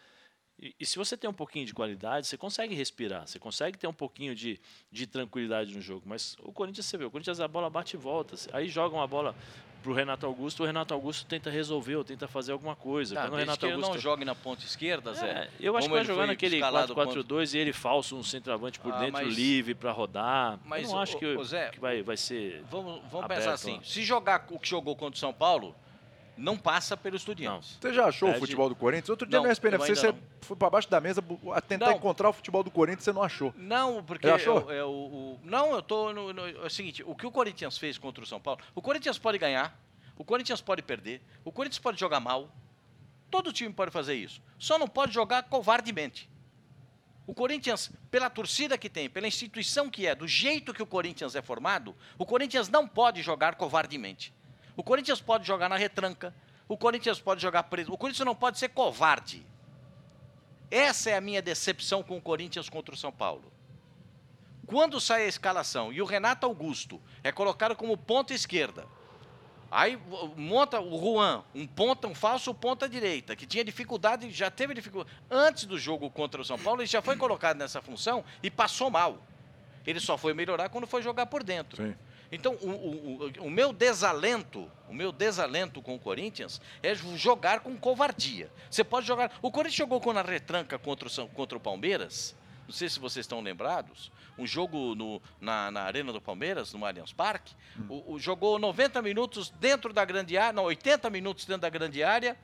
E, 0.59 0.73
e 0.79 0.85
se 0.85 0.97
você 0.97 1.17
tem 1.17 1.29
um 1.29 1.33
pouquinho 1.33 1.65
de 1.65 1.73
qualidade, 1.73 2.27
você 2.27 2.37
consegue 2.37 2.73
respirar, 2.75 3.27
você 3.27 3.39
consegue 3.39 3.77
ter 3.77 3.87
um 3.87 3.93
pouquinho 3.93 4.35
de, 4.35 4.59
de 4.91 5.07
tranquilidade 5.07 5.73
no 5.75 5.81
jogo. 5.81 6.03
Mas 6.05 6.37
o 6.43 6.51
Corinthians, 6.51 6.85
você 6.85 6.97
vê, 6.97 7.05
o 7.05 7.11
Corinthians 7.11 7.39
a 7.39 7.47
bola 7.47 7.69
bate 7.69 7.95
e 7.95 7.99
volta. 7.99 8.35
Aí 8.53 8.69
joga 8.69 8.95
uma 8.95 9.07
bola 9.07 9.35
pro 9.81 9.91
Renato 9.93 10.25
Augusto, 10.25 10.63
o 10.63 10.65
Renato 10.65 10.93
Augusto 10.93 11.25
tenta 11.27 11.49
resolver 11.49 11.97
ou 11.97 12.05
tenta 12.05 12.25
fazer 12.25 12.53
alguma 12.53 12.73
coisa. 12.73 13.15
Tá, 13.15 13.23
Quando 13.23 13.33
o 13.33 13.35
Renato 13.35 13.65
Augusto 13.65 13.91
não 13.91 13.99
jogue 13.99 14.23
na 14.23 14.33
ponta 14.33 14.63
esquerda, 14.63 15.13
Zé. 15.13 15.27
é, 15.29 15.49
eu 15.59 15.75
acho 15.75 15.89
que 15.89 15.93
vai 15.93 16.05
jogar 16.05 16.27
naquele 16.27 16.55
escalado 16.55 16.95
4-4-2 16.95 17.53
e 17.53 17.57
ele 17.57 17.73
falso, 17.73 18.15
um 18.15 18.23
centroavante 18.23 18.79
por 18.79 18.93
Ah, 18.93 18.99
dentro, 18.99 19.13
mas- 19.25 19.35
livre 19.35 19.75
para 19.75 19.91
rodar. 19.91 20.57
mas 20.63 20.83
eu 20.83 20.89
não 20.91 20.99
o- 20.99 21.01
acho 21.01 21.17
que, 21.17 21.25
o 21.25 21.43
Zé, 21.43 21.67
que 21.69 21.81
vai, 21.81 22.01
vai 22.01 22.15
ser. 22.15 22.63
Vamos, 22.71 23.01
vamos 23.11 23.25
Aberto, 23.25 23.39
pensar 23.41 23.53
assim, 23.53 23.77
ó. 23.79 23.83
se 23.83 24.03
jogar 24.03 24.45
o 24.51 24.57
que 24.57 24.69
jogou 24.69 24.95
contra 24.95 25.17
o 25.17 25.19
São 25.19 25.33
Paulo, 25.33 25.75
não 26.37 26.57
passa 26.57 26.95
pelo 26.97 27.13
Não. 27.13 27.17
Estudiantes. 27.17 27.77
Você 27.79 27.93
já 27.93 28.05
achou 28.05 28.29
o 28.31 28.33
futebol 28.39 28.67
do 28.69 28.75
Corinthians? 28.75 29.09
Outro 29.09 29.27
dia 29.27 29.39
Não, 29.39 29.45
no 29.45 29.51
SPNFC 29.51 29.91
eu 29.91 29.95
você 29.95 30.05
ainda 30.07 30.19
foi 30.41 30.55
pra 30.57 30.69
baixo 30.69 30.89
da 30.89 30.99
mesa 30.99 31.23
a 31.53 31.61
tentar 31.61 31.87
Não. 31.87 31.93
encontrar 31.97 32.29
o 32.29 32.33
futebol 32.33 32.63
do 32.63 32.71
Corinthians, 32.71 33.03
você 33.03 33.13
não 33.13 33.23
achou. 33.23 33.53
Não, 33.57 34.03
porque 34.03 34.27
Já 34.27 34.35
achou? 34.35 34.59
é 34.59 34.63
o- 34.63 34.71
é 34.71 34.83
o, 34.83 34.89
o- 34.89 35.39
não, 35.43 35.73
eu 35.73 35.81
tô 35.81 36.11
no, 36.11 36.33
no- 36.33 36.47
é 36.47 36.65
o 36.65 36.69
seguinte, 36.69 37.03
o 37.05 37.15
que 37.15 37.25
o 37.27 37.31
Corinthians 37.31 37.77
fez 37.77 37.97
contra 37.97 38.23
o 38.23 38.27
São 38.27 38.39
Paulo, 38.39 38.59
o 38.73 38.81
Corinthians 38.81 39.17
pode 39.17 39.37
ganhar, 39.37 39.77
o 40.17 40.23
Corinthians 40.23 40.61
pode 40.61 40.81
perder, 40.81 41.21
o 41.45 41.51
Corinthians 41.51 41.79
pode 41.79 41.99
jogar 41.99 42.19
mal, 42.19 42.49
todo 43.31 43.53
time 43.53 43.71
pode 43.73 43.91
fazer 43.91 44.15
isso, 44.15 44.41
só 44.59 44.77
não 44.79 44.87
pode 44.87 45.13
jogar 45.13 45.43
covardemente. 45.43 46.29
O 47.25 47.33
Corinthians, 47.33 47.89
pela 48.11 48.29
torcida 48.29 48.77
que 48.77 48.89
tem, 48.89 49.09
pela 49.09 49.25
instituição 49.27 49.89
que 49.89 50.05
é, 50.05 50.13
do 50.13 50.27
jeito 50.27 50.73
que 50.73 50.83
o 50.83 50.85
Corinthians 50.85 51.35
é 51.35 51.41
formado, 51.41 51.95
o 52.17 52.25
Corinthians 52.25 52.67
não 52.67 52.85
pode 52.85 53.21
jogar 53.21 53.55
covardemente. 53.55 54.33
O 54.75 54.83
Corinthians 54.83 55.21
pode 55.21 55.45
jogar 55.45 55.69
na 55.69 55.77
retranca, 55.77 56.33
o 56.67 56.77
Corinthians 56.77 57.19
pode 57.19 57.41
jogar 57.41 57.63
preso, 57.63 57.91
o 57.91 57.97
Corinthians 57.97 58.25
não 58.25 58.35
pode 58.35 58.57
ser 58.57 58.69
covarde. 58.69 59.45
Essa 60.71 61.11
é 61.11 61.15
a 61.15 61.21
minha 61.21 61.41
decepção 61.41 62.01
com 62.01 62.17
o 62.17 62.21
Corinthians 62.21 62.69
contra 62.69 62.95
o 62.95 62.97
São 62.97 63.11
Paulo. 63.11 63.51
Quando 64.65 64.99
sai 64.99 65.25
a 65.25 65.27
escalação 65.27 65.93
e 65.93 66.01
o 66.01 66.05
Renato 66.05 66.45
Augusto 66.45 66.99
é 67.23 67.31
colocado 67.31 67.75
como 67.75 67.95
ponta 67.95 68.33
esquerda, 68.33 68.87
aí 69.69 69.99
monta 70.35 70.79
o 70.79 70.99
Juan, 70.99 71.43
um 71.53 71.67
ponta, 71.67 72.07
um 72.07 72.15
falso 72.15 72.53
ponta 72.55 72.87
direita, 72.89 73.35
que 73.35 73.45
tinha 73.45 73.63
dificuldade, 73.63 74.31
já 74.31 74.49
teve 74.49 74.73
dificuldade. 74.73 75.15
Antes 75.29 75.65
do 75.65 75.77
jogo 75.77 76.09
contra 76.09 76.41
o 76.41 76.45
São 76.45 76.57
Paulo, 76.57 76.81
ele 76.81 76.87
já 76.87 77.01
foi 77.01 77.17
colocado 77.17 77.57
nessa 77.57 77.81
função 77.81 78.23
e 78.41 78.49
passou 78.49 78.89
mal. 78.89 79.21
Ele 79.85 79.99
só 79.99 80.17
foi 80.17 80.33
melhorar 80.33 80.69
quando 80.69 80.87
foi 80.87 81.03
jogar 81.03 81.25
por 81.25 81.43
dentro. 81.43 81.83
Sim. 81.83 81.95
Então, 82.35 82.53
o, 82.61 82.69
o- 82.69 83.25
o- 83.41 83.45
o 83.45 83.49
meu 83.49 83.71
desalento, 83.71 84.69
o 84.89 84.93
meu 84.93 85.11
desalento 85.11 85.81
com 85.81 85.95
o 85.95 85.99
Corinthians 85.99 86.59
é 86.81 86.93
jogar 86.95 87.59
com 87.61 87.75
covardia. 87.77 88.51
Você 88.69 88.83
pode 88.83 89.05
jogar. 89.07 89.31
O 89.41 89.51
Corinthians 89.51 89.75
jogou 89.77 90.01
com 90.01 90.11
a 90.11 90.21
retranca 90.21 90.77
contra 90.79 91.07
o, 91.07 91.27
contra 91.29 91.57
o 91.57 91.61
Palmeiras. 91.61 92.35
Não 92.65 92.73
sei 92.73 92.87
se 92.89 92.99
vocês 92.99 93.23
estão 93.25 93.41
lembrados. 93.41 94.11
Um 94.37 94.47
jogo 94.47 94.95
no- 94.95 95.21
na, 95.39 95.69
na 95.69 95.81
Arena 95.83 96.11
do 96.13 96.19
Palmeiras, 96.21 96.73
no 96.73 96.83
Allianz 96.85 97.13
Parque. 97.13 97.53
O, 97.89 98.13
o- 98.13 98.19
jogou 98.19 98.57
90 98.57 99.01
minutos 99.01 99.49
dentro 99.59 99.93
da 99.93 100.03
grande 100.03 100.37
área, 100.37 100.53
não, 100.53 100.63
80 100.63 101.09
minutos 101.09 101.45
dentro 101.45 101.61
da 101.61 101.69
grande 101.69 102.03
área 102.03 102.37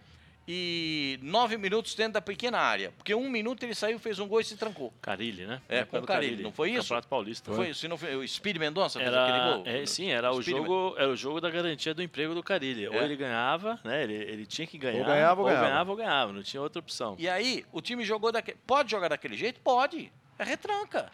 e 0.48 1.20
9 1.22 1.58
minutos 1.58 1.94
dentro 1.96 2.14
da 2.14 2.22
pequena 2.22 2.58
área. 2.58 2.92
Porque 2.98 3.14
um 3.14 3.30
minuto 3.30 3.64
ele 3.64 3.76
saiu, 3.76 4.00
fez 4.00 4.18
um 4.20 4.28
gol 4.28 4.40
e 4.42 4.44
se 4.44 4.58
trancou. 4.58 4.92
Carilli, 5.02 5.46
né? 5.46 5.62
É, 5.70 5.84
com 5.86 6.00
do 6.02 6.08
Carilli, 6.08 6.42
não 6.42 6.52
foi 6.52 6.72
isso? 6.72 6.82
Campeonato 6.84 7.08
Paulista. 7.08 7.54
Foi, 7.54 7.74
se 7.74 7.88
não 7.88 7.98
foi, 7.98 8.16
o 8.16 8.28
Speed 8.28 8.58
Mendonça 8.58 9.00
fez 9.00 9.14
aquele 9.14 9.38
Era, 9.38 9.54
gol? 9.58 9.64
é, 9.66 9.86
sim, 9.86 10.10
era 10.10 10.32
o, 10.32 10.42
jogo, 10.42 10.96
era 10.98 11.10
o 11.10 11.16
jogo 11.16 11.40
da 11.40 11.50
garantia 11.50 11.94
do 11.94 12.02
emprego 12.02 12.34
do 12.34 12.42
Carilli. 12.42 12.88
Ou 12.88 12.96
É. 12.96 13.04
ele 13.06 13.16
ganhava, 13.16 13.80
né? 13.84 14.04
Ele, 14.04 14.14
ele 14.16 14.46
tinha 14.46 14.66
que 14.66 14.78
ganhar. 14.78 15.06
ganhava 15.06 15.42
ou 15.42 15.48
ganhava. 15.48 15.68
ganhava 15.68 15.92
ou 15.92 15.98
ganhava, 15.98 16.34
não 16.34 16.42
tinha 16.44 16.62
outra 16.62 16.80
opção. 16.80 17.16
E 17.20 17.30
aí, 17.30 17.66
o 17.72 17.82
time 17.82 18.04
jogou 18.04 18.32
daquele. 18.32 18.58
Pode 18.66 18.90
jogar 18.90 19.10
daquele 19.10 19.38
jeito? 19.38 19.60
Pode. 19.62 20.12
É 20.38 20.44
retranca. 20.44 21.12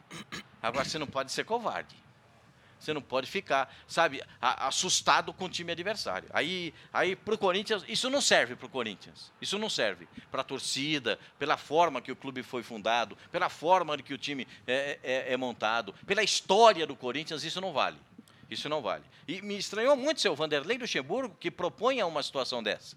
Agora, 0.61 0.85
você 0.85 0.97
não 0.97 1.07
pode 1.07 1.31
ser 1.31 1.43
covarde. 1.43 1.95
Você 2.79 2.93
não 2.93 3.01
pode 3.01 3.25
ficar, 3.29 3.73
sabe, 3.87 4.21
assustado 4.41 5.33
com 5.33 5.45
o 5.45 5.49
time 5.49 5.71
adversário. 5.71 6.27
Aí, 6.31 6.73
aí 6.93 7.15
pro 7.15 7.37
Corinthians, 7.37 7.83
isso 7.87 8.09
não 8.09 8.21
serve 8.21 8.55
pro 8.55 8.69
Corinthians. 8.69 9.31
Isso 9.41 9.57
não 9.57 9.69
serve 9.69 10.07
para 10.29 10.41
a 10.41 10.43
torcida, 10.43 11.17
pela 11.39 11.57
forma 11.57 12.01
que 12.01 12.11
o 12.11 12.15
clube 12.15 12.43
foi 12.43 12.61
fundado, 12.61 13.17
pela 13.31 13.49
forma 13.49 13.97
que 13.97 14.13
o 14.13 14.17
time 14.17 14.47
é, 14.67 14.99
é- 15.03 15.33
é 15.33 15.37
montado, 15.37 15.93
pela 16.05 16.21
história 16.21 16.85
do 16.85 16.95
Corinthians, 16.95 17.43
isso 17.43 17.59
não 17.59 17.73
vale. 17.73 17.97
Isso 18.49 18.69
não 18.69 18.81
vale. 18.81 19.03
E 19.27 19.41
me 19.41 19.57
estranhou 19.57 19.95
muito 19.95 20.21
seu 20.21 20.35
Vanderlei 20.35 20.77
Luxemburgo 20.77 21.35
que 21.39 21.49
proponha 21.49 22.05
uma 22.05 22.21
situação 22.21 22.61
dessa. 22.61 22.95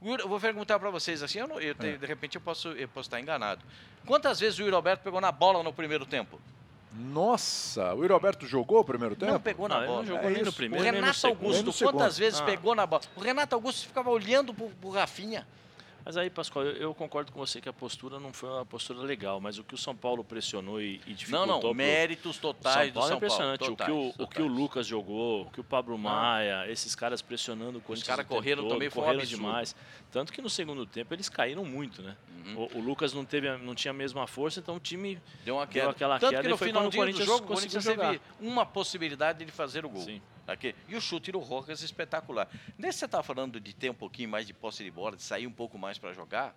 O 0.00 0.08
Eu 0.14 0.26
vou 0.28 0.40
perguntar 0.40 0.78
para 0.78 0.88
vocês 0.88 1.22
assim, 1.22 1.40
eu 1.40 1.46
não- 1.46 1.60
eu 1.60 1.74
te- 1.74 1.98
de 1.98 2.06
repente 2.06 2.36
eu 2.36 2.40
posso, 2.40 2.68
eu 2.68 2.88
posso 2.88 3.08
estar 3.08 3.20
enganado. 3.20 3.62
Quantas 4.06 4.40
vezes 4.40 4.58
o 4.58 4.62
Yuri 4.62 4.74
Alberto 4.74 5.04
pegou 5.04 5.20
na 5.20 5.30
bola 5.30 5.62
no 5.62 5.74
primeiro 5.74 6.06
tempo? 6.06 6.40
Nossa, 6.92 7.94
o 7.94 8.02
Yuri 8.02 8.12
Alberto 8.12 8.46
jogou 8.46 8.80
o 8.80 8.84
primeiro 8.84 9.14
tempo? 9.14 9.32
Não 9.32 9.40
pegou 9.40 9.68
na 9.68 9.76
Não, 9.76 9.80
ele 9.82 9.88
bola. 9.88 10.02
não 10.02 10.08
jogou 10.08 10.24
É 10.28 10.32
nem 10.32 10.42
no 10.42 10.42
isso. 10.42 10.50
O 10.50 10.54
primeiro, 10.56 10.82
nem 10.82 10.92
no 10.92 10.98
Renato 10.98 11.18
segundo. 11.18 11.40
Nem 11.42 11.50
no 11.52 11.56
Augusto, 11.58 11.84
quantas 11.84 12.18
vezes 12.18 12.40
Ah. 12.40 12.44
pegou 12.44 12.74
na 12.74 12.84
bola? 12.86 13.02
O 13.16 13.20
Renato 13.20 13.54
Augusto 13.54 13.86
ficava 13.86 14.10
olhando 14.10 14.52
pro, 14.52 14.68
pro 14.80 14.90
Rafinha. 14.90 15.46
Mas 16.04 16.16
aí, 16.16 16.30
Pascoal, 16.30 16.64
eu, 16.64 16.72
eu 16.76 16.94
concordo 16.94 17.30
com 17.30 17.38
você 17.38 17.60
que 17.60 17.68
a 17.68 17.72
postura 17.72 18.18
não 18.18 18.32
foi 18.32 18.48
uma 18.48 18.64
postura 18.64 19.00
legal, 19.00 19.40
mas 19.40 19.58
o 19.58 19.64
que 19.64 19.74
o 19.74 19.78
São 19.78 19.94
Paulo 19.94 20.24
pressionou 20.24 20.80
e, 20.80 21.00
e 21.06 21.10
Não, 21.10 21.14
dificultou 21.14 21.46
não, 21.46 21.60
pro- 21.60 21.74
méritos 21.74 22.36
São 22.36 22.42
totais 22.54 22.90
Paulo 22.92 22.92
do 22.92 22.98
é 22.98 23.08
São 23.08 23.16
impressionante. 23.16 23.58
Paulo. 23.60 23.74
o, 23.74 23.76
que 23.76 23.90
o, 23.90 23.94
totais, 23.94 24.14
o 24.14 24.28
que 24.28 24.40
o 24.42 24.44
totais. 24.46 24.58
Lucas 24.60 24.86
jogou, 24.86 25.42
o 25.42 25.50
que 25.50 25.60
o 25.60 25.64
Pablo 25.64 25.98
Maia, 25.98 26.64
esses 26.70 26.94
caras 26.94 27.20
pressionando 27.20 27.78
o 27.78 27.80
Corinthians. 27.80 28.06
caras 28.08 28.24
o 28.24 28.28
tempo 28.28 28.40
correram 28.40 28.62
todo, 28.62 28.72
também, 28.72 28.88
um 28.88 28.90
correram 28.90 29.18
absurdo. 29.20 29.40
demais. 29.42 29.76
Tanto 30.10 30.32
que 30.32 30.40
no 30.42 30.50
segundo 30.50 30.86
tempo 30.86 31.12
eles 31.14 31.28
caíram 31.28 31.64
muito, 31.64 32.02
né? 32.02 32.16
Uhum. 32.46 32.68
O, 32.72 32.78
o 32.78 32.80
Lucas 32.80 33.12
não, 33.12 33.24
teve, 33.24 33.54
não 33.58 33.74
tinha 33.74 33.90
a 33.90 33.94
mesma 33.94 34.26
força, 34.26 34.58
então 34.60 34.76
o 34.76 34.80
time. 34.80 35.20
Deu 35.44 35.56
uma 35.56 35.66
Deu 35.66 35.72
queda. 35.72 35.90
aquela 35.90 36.18
Tanto 36.18 36.30
queda 36.30 36.42
que 36.42 36.48
e 36.48 36.50
no 36.50 36.56
finalzinho 36.56 36.90
do 36.90 36.96
Corinthians 36.96 37.26
jogo, 37.26 37.44
o 37.44 37.46
Corinthians 37.46 37.84
teve 37.84 38.20
uma 38.40 38.64
possibilidade 38.66 39.44
de 39.44 39.52
fazer 39.52 39.84
o 39.84 39.88
gol. 39.90 40.02
Sim. 40.02 40.20
Aqui. 40.52 40.74
E 40.88 40.96
o 40.96 41.00
chute 41.00 41.30
do 41.30 41.38
Rojas 41.38 41.82
espetacular. 41.82 42.48
Nesse 42.76 42.98
você 42.98 43.04
está 43.04 43.22
falando 43.22 43.60
de 43.60 43.72
ter 43.72 43.90
um 43.90 43.94
pouquinho 43.94 44.28
mais 44.28 44.46
de 44.46 44.52
posse 44.52 44.82
de 44.82 44.90
bola, 44.90 45.16
de 45.16 45.22
sair 45.22 45.46
um 45.46 45.52
pouco 45.52 45.78
mais 45.78 45.96
para 45.96 46.12
jogar. 46.12 46.54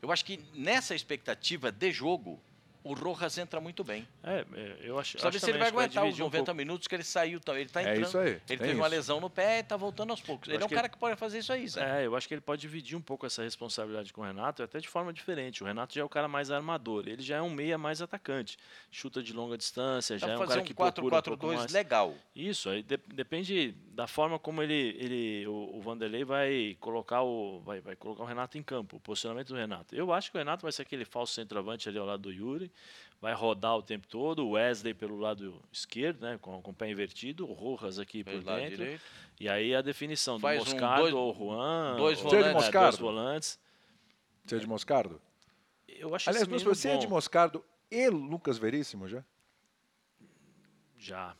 Eu 0.00 0.12
acho 0.12 0.24
que 0.24 0.40
nessa 0.54 0.94
expectativa 0.94 1.70
de 1.72 1.90
jogo, 1.90 2.40
o 2.84 2.94
Rojas 2.94 3.36
entra 3.38 3.60
muito 3.60 3.84
bem. 3.84 4.06
É, 4.22 4.44
é, 4.54 4.76
eu 4.82 4.98
acho. 4.98 5.18
Sabe 5.18 5.36
acho 5.36 5.44
se 5.44 5.50
ele 5.50 5.58
vai 5.58 5.68
aguentar 5.68 6.02
os 6.04 6.08
dividir 6.08 6.22
um 6.22 6.26
90 6.26 6.44
pouco. 6.44 6.56
minutos 6.56 6.88
que 6.88 6.94
ele 6.94 7.02
saiu. 7.04 7.40
Ele 7.48 7.62
está 7.62 7.80
É 7.82 7.90
entrando. 7.92 8.06
isso 8.06 8.18
aí, 8.18 8.28
Ele 8.48 8.58
teve 8.58 8.74
uma 8.74 8.86
isso. 8.86 8.94
lesão 8.96 9.20
no 9.20 9.30
pé 9.30 9.58
e 9.58 9.60
está 9.60 9.76
voltando 9.76 10.10
aos 10.10 10.20
poucos. 10.20 10.48
Eu 10.48 10.54
Ele 10.54 10.62
é 10.62 10.66
um 10.66 10.68
que 10.68 10.74
cara 10.74 10.88
que 10.88 10.98
pode 10.98 11.16
fazer 11.16 11.38
isso 11.38 11.52
aí, 11.52 11.66
Zé. 11.68 12.02
É, 12.02 12.06
eu 12.06 12.16
acho 12.16 12.26
que 12.28 12.34
ele 12.34 12.40
pode 12.40 12.60
dividir 12.60 12.96
um 12.96 13.00
pouco 13.00 13.24
essa 13.26 13.42
responsabilidade 13.42 14.12
com 14.12 14.20
o 14.20 14.24
Renato, 14.24 14.62
até 14.62 14.78
de 14.80 14.88
forma 14.88 15.12
diferente. 15.12 15.62
O 15.62 15.66
Renato 15.66 15.94
já 15.94 16.00
é 16.00 16.04
o 16.04 16.08
cara 16.08 16.26
mais 16.28 16.50
armador, 16.50 17.04
ele 17.06 17.22
já 17.22 17.36
é 17.36 17.42
um 17.42 17.50
meia 17.50 17.76
mais 17.78 18.02
atacante. 18.02 18.56
Chuta 18.90 19.22
de 19.22 19.32
longa 19.32 19.56
distância, 19.56 20.18
Dá 20.18 20.26
já 20.26 20.32
é 20.32 20.36
um 20.36 20.38
fazer 20.38 20.48
cara 20.50 20.60
um 20.62 20.64
que 20.64 20.74
procura 20.74 21.16
um 21.18 21.22
pouco 21.22 21.46
4-4-2 21.46 21.56
mais. 21.56 21.72
legal. 21.72 22.14
Isso, 22.34 22.68
aí 22.68 22.82
de- 22.82 22.96
depende 23.14 23.72
da 23.92 24.06
forma 24.06 24.38
como 24.38 24.62
ele, 24.62 24.96
ele 24.98 25.46
o, 25.46 25.76
o 25.76 25.80
Vanderlei 25.80 26.24
vai 26.24 26.76
colocar 26.80 27.22
o 27.22 27.60
vai, 27.60 27.80
vai 27.80 27.94
colocar 27.94 28.22
o 28.22 28.26
Renato 28.26 28.56
em 28.58 28.62
campo, 28.62 28.96
o 28.96 29.00
posicionamento 29.00 29.48
do 29.48 29.54
Renato. 29.56 29.94
Eu 29.94 30.12
acho 30.12 30.30
que 30.30 30.36
o 30.36 30.40
Renato 30.40 30.62
vai 30.62 30.72
ser 30.72 30.82
aquele 30.82 31.04
falso 31.04 31.34
centroavante 31.34 31.88
ali 31.88 31.98
ao 31.98 32.06
lado 32.06 32.22
do 32.22 32.32
Yuri, 32.32 32.71
vai 33.20 33.32
rodar 33.34 33.76
o 33.76 33.82
tempo 33.82 34.06
todo, 34.08 34.44
o 34.46 34.50
Wesley 34.52 34.94
pelo 34.94 35.16
lado 35.18 35.62
esquerdo, 35.72 36.22
né, 36.22 36.38
com, 36.40 36.60
com 36.60 36.70
o 36.70 36.74
pé 36.74 36.90
invertido, 36.90 37.48
o 37.48 37.52
Rojas 37.52 37.98
aqui 37.98 38.24
por 38.24 38.30
Pelo 38.32 38.44
lado 38.46 38.60
dentro. 38.60 38.76
direito. 38.78 39.02
E 39.40 39.48
aí 39.48 39.74
a 39.74 39.80
definição 39.82 40.38
Faz 40.40 40.58
do 40.58 40.62
um 40.68 40.72
Moscardo 40.72 41.02
dois- 41.02 41.14
ou 41.14 41.34
Juan, 41.34 41.96
dois 41.96 42.18
ou- 42.18 42.24
volantes. 42.24 42.38
é, 42.38 42.42
dois 42.52 42.54
Moscardo? 42.64 42.98
volantes. 42.98 43.60
Você 44.44 44.56
é 44.56 44.58
de 44.58 44.66
Moscardo? 44.66 45.22
Eu 45.88 46.14
acho 46.14 46.28
Aliás, 46.28 46.42
esse 46.42 46.50
duas 46.50 46.62
menino 46.62 46.74
você 46.74 46.88
é 46.88 46.96
de 46.96 47.06
bom. 47.06 47.14
Moscardo 47.14 47.64
e 47.90 48.08
Lucas 48.08 48.58
Veríssimo 48.58 49.06
já? 49.08 49.24
Já. 50.98 51.36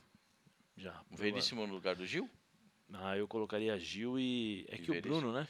Já. 0.77 1.01
O 1.11 1.17
Veríssimo 1.17 1.67
no 1.67 1.75
lugar 1.75 1.95
do 1.97 2.07
Gil? 2.07 2.29
Ah, 2.93 3.17
eu 3.17 3.27
colocaria 3.27 3.79
Gil 3.79 4.19
e. 4.19 4.67
É 4.69 4.75
E 4.77 4.79
que 4.79 4.91
o 4.91 4.95
Veríssimo. 4.95 5.21
Bruno, 5.21 5.33
né? 5.33 5.49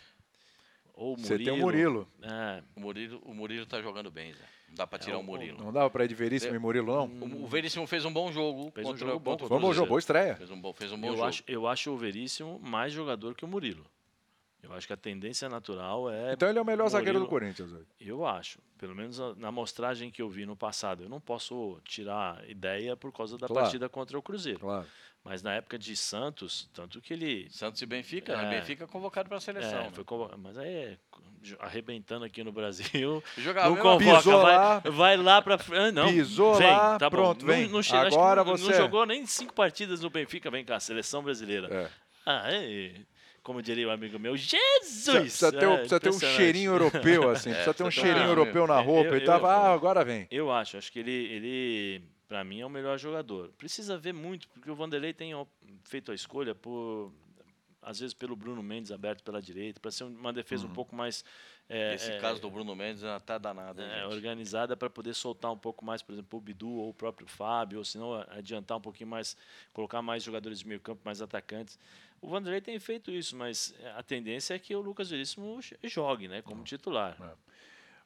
Ou 0.94 1.14
o 1.14 1.16
Você 1.16 1.32
Murilo. 1.34 1.50
tem 1.50 1.58
o 1.60 1.62
Murilo. 1.64 2.08
É, 2.22 2.62
O 2.76 2.80
Murilo, 2.80 3.18
o 3.24 3.34
Murilo 3.34 3.66
tá 3.66 3.80
jogando 3.82 4.10
bem, 4.10 4.32
Zé. 4.32 4.44
Não 4.72 4.76
dá 4.76 4.86
para 4.86 4.98
tirar 4.98 5.16
É, 5.16 5.18
o 5.18 5.22
Murilo. 5.22 5.62
Não 5.62 5.70
dava 5.70 5.90
pra 5.90 6.04
ir 6.04 6.08
de 6.08 6.14
Veríssimo 6.14 6.52
Eu- 6.52 6.56
e 6.56 6.58
Murilo, 6.58 6.86
não? 6.94 7.04
O, 7.44 7.46
Veríssimo 7.46 7.86
fez 7.86 8.06
um 8.06 8.12
bom 8.12 8.32
jogo. 8.32 8.70
Fez 8.70 8.86
um 8.86 8.90
contra, 8.90 9.06
jogo 9.06 9.20
bom 9.20 9.38
Foi 9.38 9.56
um 9.58 9.60
bom 9.60 9.72
jogo, 9.74 9.88
boa 9.88 9.98
estreia. 9.98 10.34
Fez 10.36 10.50
um 10.50 10.58
bom, 10.60 10.72
fez 10.72 10.90
um 10.92 10.98
bom 10.98 11.08
eu, 11.08 11.12
jogo. 11.12 11.24
acho, 11.28 11.44
eu 11.46 11.66
acho 11.68 11.90
o 11.90 11.96
Veríssimo 11.96 12.58
mais 12.58 12.90
jogador 12.90 13.34
que 13.34 13.44
o 13.44 13.48
Murilo. 13.48 13.84
Eu 14.62 14.72
acho 14.72 14.86
que 14.86 14.92
a 14.92 14.96
tendência 14.96 15.46
natural 15.48 16.08
é. 16.10 16.32
Então 16.32 16.48
ele 16.48 16.58
é 16.58 16.62
o 16.62 16.64
melhor 16.64 16.88
zagueiro 16.88 17.18
do 17.18 17.24
Murilo. 17.24 17.40
Corinthians 17.40 17.70
hoje. 17.72 17.86
Eu 18.00 18.24
acho. 18.24 18.60
Pelo 18.78 18.94
menos 18.94 19.18
na 19.36 19.48
amostragem 19.48 20.10
que 20.10 20.22
eu 20.22 20.28
vi 20.30 20.46
no 20.46 20.56
passado. 20.56 21.02
Eu 21.02 21.08
não 21.08 21.20
posso 21.20 21.78
tirar 21.84 22.42
ideia 22.48 22.96
por 22.96 23.12
causa 23.12 23.36
da 23.36 23.46
Claro. 23.48 23.62
partida 23.64 23.88
contra 23.90 24.18
o 24.18 24.22
Cruzeiro. 24.22 24.60
Claro. 24.60 24.86
Mas 25.24 25.40
na 25.42 25.54
época 25.54 25.78
de 25.78 25.94
Santos, 25.96 26.68
tanto 26.74 27.00
que 27.00 27.12
ele. 27.12 27.46
Santos 27.50 27.80
e 27.80 27.86
Benfica, 27.86 28.36
né? 28.36 28.44
É. 28.56 28.58
Benfica 28.60 28.86
convocado 28.88 29.28
para 29.28 29.38
a 29.38 29.40
seleção. 29.40 29.78
É, 29.78 29.84
né? 29.84 29.90
foi 29.92 30.02
convo- 30.04 30.30
mas 30.36 30.58
aí 30.58 30.68
é 30.68 30.98
arrebentando 31.60 32.24
aqui 32.24 32.42
no 32.42 32.50
Brasil. 32.52 33.22
Jogava 33.38 33.68
não 33.70 33.76
convoca, 33.76 34.16
Pisou 34.18 34.42
vai, 34.42 34.56
lá. 34.56 34.78
vai 34.80 35.16
lá 35.16 35.40
pra 35.42 35.58
frente. 35.58 35.92
Não, 35.94 36.08
Pisou 36.08 36.54
vem, 36.54 36.66
lá, 36.66 36.98
tá 36.98 37.08
bom. 37.08 37.16
pronto, 37.16 37.46
Não- 37.46 37.54
vem. 37.54 37.68
Não, 37.68 37.80
que 37.80 37.94
Agora 37.94 38.44
não, 38.44 38.50
não 38.52 38.58
você- 38.58 38.74
jogou 38.74 39.06
nem 39.06 39.24
cinco 39.26 39.54
partidas 39.54 40.00
no 40.00 40.10
Benfica, 40.10 40.50
vem 40.50 40.64
cá, 40.64 40.80
seleção 40.80 41.22
brasileira. 41.22 41.68
É. 41.72 41.88
Ah, 42.26 42.42
é. 42.52 42.94
como 43.44 43.60
diria 43.60 43.88
o 43.88 43.90
amigo 43.90 44.18
meu, 44.20 44.36
Jesus! 44.36 44.60
Precisa, 44.80 45.20
precisa 45.20 45.52
ter, 45.52 45.66
um- 45.66 45.72
É, 45.72 45.76
precisa 45.78 46.00
ter 46.00 46.08
um 46.08 46.12
impressionante. 46.14 46.36
cheirinho 46.36 46.70
europeu, 46.72 47.30
assim. 47.30 47.50
precisa 47.54 47.74
ter 47.74 47.82
um 47.82 47.88
ter 47.88 47.88
um- 47.88 48.02
cheirinho 48.02 48.22
Não, 48.24 48.30
europeu 48.30 48.66
na 48.68 48.78
eu- 48.80 48.84
roupa 48.84 49.10
eu- 49.10 49.16
e 49.18 49.24
tava, 49.24 49.46
eu- 49.48 49.50
ah, 49.50 49.72
agora 49.72 50.04
vem. 50.04 50.28
Eu 50.30 50.52
acho, 50.52 50.76
acho 50.76 50.92
que 50.92 51.00
ele, 51.00 51.10
ele 51.10 52.02
para 52.32 52.42
mim, 52.42 52.60
é 52.60 52.66
o 52.66 52.70
melhor 52.70 52.98
jogador. 52.98 53.50
Precisa 53.58 53.98
ver 53.98 54.14
muito, 54.14 54.48
porque 54.48 54.70
o 54.70 54.74
Vanderlei 54.74 55.12
tem 55.12 55.32
feito 55.84 56.10
a 56.10 56.14
escolha 56.14 56.54
por, 56.54 57.12
às 57.82 58.00
vezes, 58.00 58.14
pelo 58.14 58.34
Bruno 58.34 58.62
Mendes 58.62 58.90
aberto 58.90 59.22
pela 59.22 59.42
direita, 59.42 59.78
para 59.78 59.90
ser 59.90 60.04
uma 60.04 60.32
defesa 60.32 60.64
Uhum. 60.64 60.70
um 60.70 60.74
pouco 60.74 60.96
mais 60.96 61.22
é, 61.68 61.94
Esse 61.94 62.12
é, 62.12 62.18
caso 62.18 62.40
do 62.40 62.48
Bruno 62.50 62.74
Mendes 62.74 63.02
já 63.02 63.20
tá 63.20 63.36
danado. 63.36 63.82
é, 63.82 64.06
organizada 64.06 64.74
para 64.74 64.88
poder 64.88 65.12
soltar 65.12 65.52
um 65.52 65.58
pouco 65.58 65.84
mais, 65.84 66.00
por 66.00 66.12
exemplo, 66.14 66.38
o 66.38 66.40
Bidu 66.42 66.70
ou 66.70 66.88
o 66.88 66.94
próprio 66.94 67.26
Fábio, 67.26 67.78
ou 67.80 67.84
se 67.84 67.98
não 67.98 68.14
adiantar 68.30 68.78
um 68.78 68.80
pouquinho 68.80 69.10
mais, 69.10 69.36
colocar 69.74 70.00
mais 70.00 70.22
jogadores 70.22 70.60
de 70.60 70.66
meio 70.66 70.80
campo, 70.80 71.02
mais 71.04 71.20
atacantes. 71.20 71.78
O 72.18 72.28
Vanderlei 72.28 72.62
tem 72.62 72.78
feito 72.78 73.10
isso, 73.10 73.36
mas 73.36 73.74
a 73.94 74.02
tendência 74.02 74.54
é 74.54 74.58
que 74.58 74.74
o 74.74 74.80
Lucas 74.80 75.10
Veríssimo 75.10 75.60
jogue, 75.84 76.28
né, 76.28 76.40
como 76.40 76.64
titular. 76.64 77.14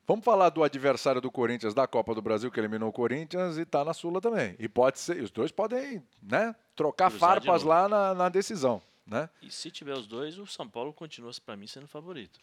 Vamos 0.06 0.24
falar 0.24 0.50
do 0.50 0.62
adversário 0.62 1.20
do 1.20 1.30
Corinthians 1.32 1.74
da 1.74 1.86
Copa 1.86 2.14
do 2.14 2.22
Brasil, 2.22 2.50
que 2.50 2.60
eliminou 2.60 2.88
o 2.88 2.92
Corinthians 2.92 3.58
e 3.58 3.64
tá 3.64 3.84
na 3.84 3.92
Sula 3.92 4.20
também. 4.20 4.54
E 4.58 4.68
pode 4.68 5.00
ser, 5.00 5.20
os 5.22 5.30
dois 5.32 5.50
podem, 5.50 6.00
né, 6.22 6.54
trocar 6.76 7.10
Cruzar 7.10 7.28
farpas 7.42 7.62
lá 7.64 7.88
na, 7.88 8.14
na 8.14 8.28
decisão, 8.28 8.80
né? 9.04 9.28
E 9.42 9.50
se 9.50 9.68
tiver 9.70 9.94
os 9.94 10.06
dois, 10.06 10.38
o 10.38 10.46
São 10.46 10.68
Paulo 10.68 10.92
continua, 10.92 11.32
para 11.44 11.56
mim, 11.56 11.66
sendo 11.66 11.88
favorito. 11.88 12.38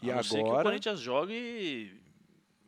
E 0.00 0.10
a 0.10 0.16
não 0.16 0.22
ser 0.22 0.36
que 0.36 0.42
o 0.42 0.46
agora- 0.46 0.62
Corinthians 0.64 1.00
jogue 1.00 2.00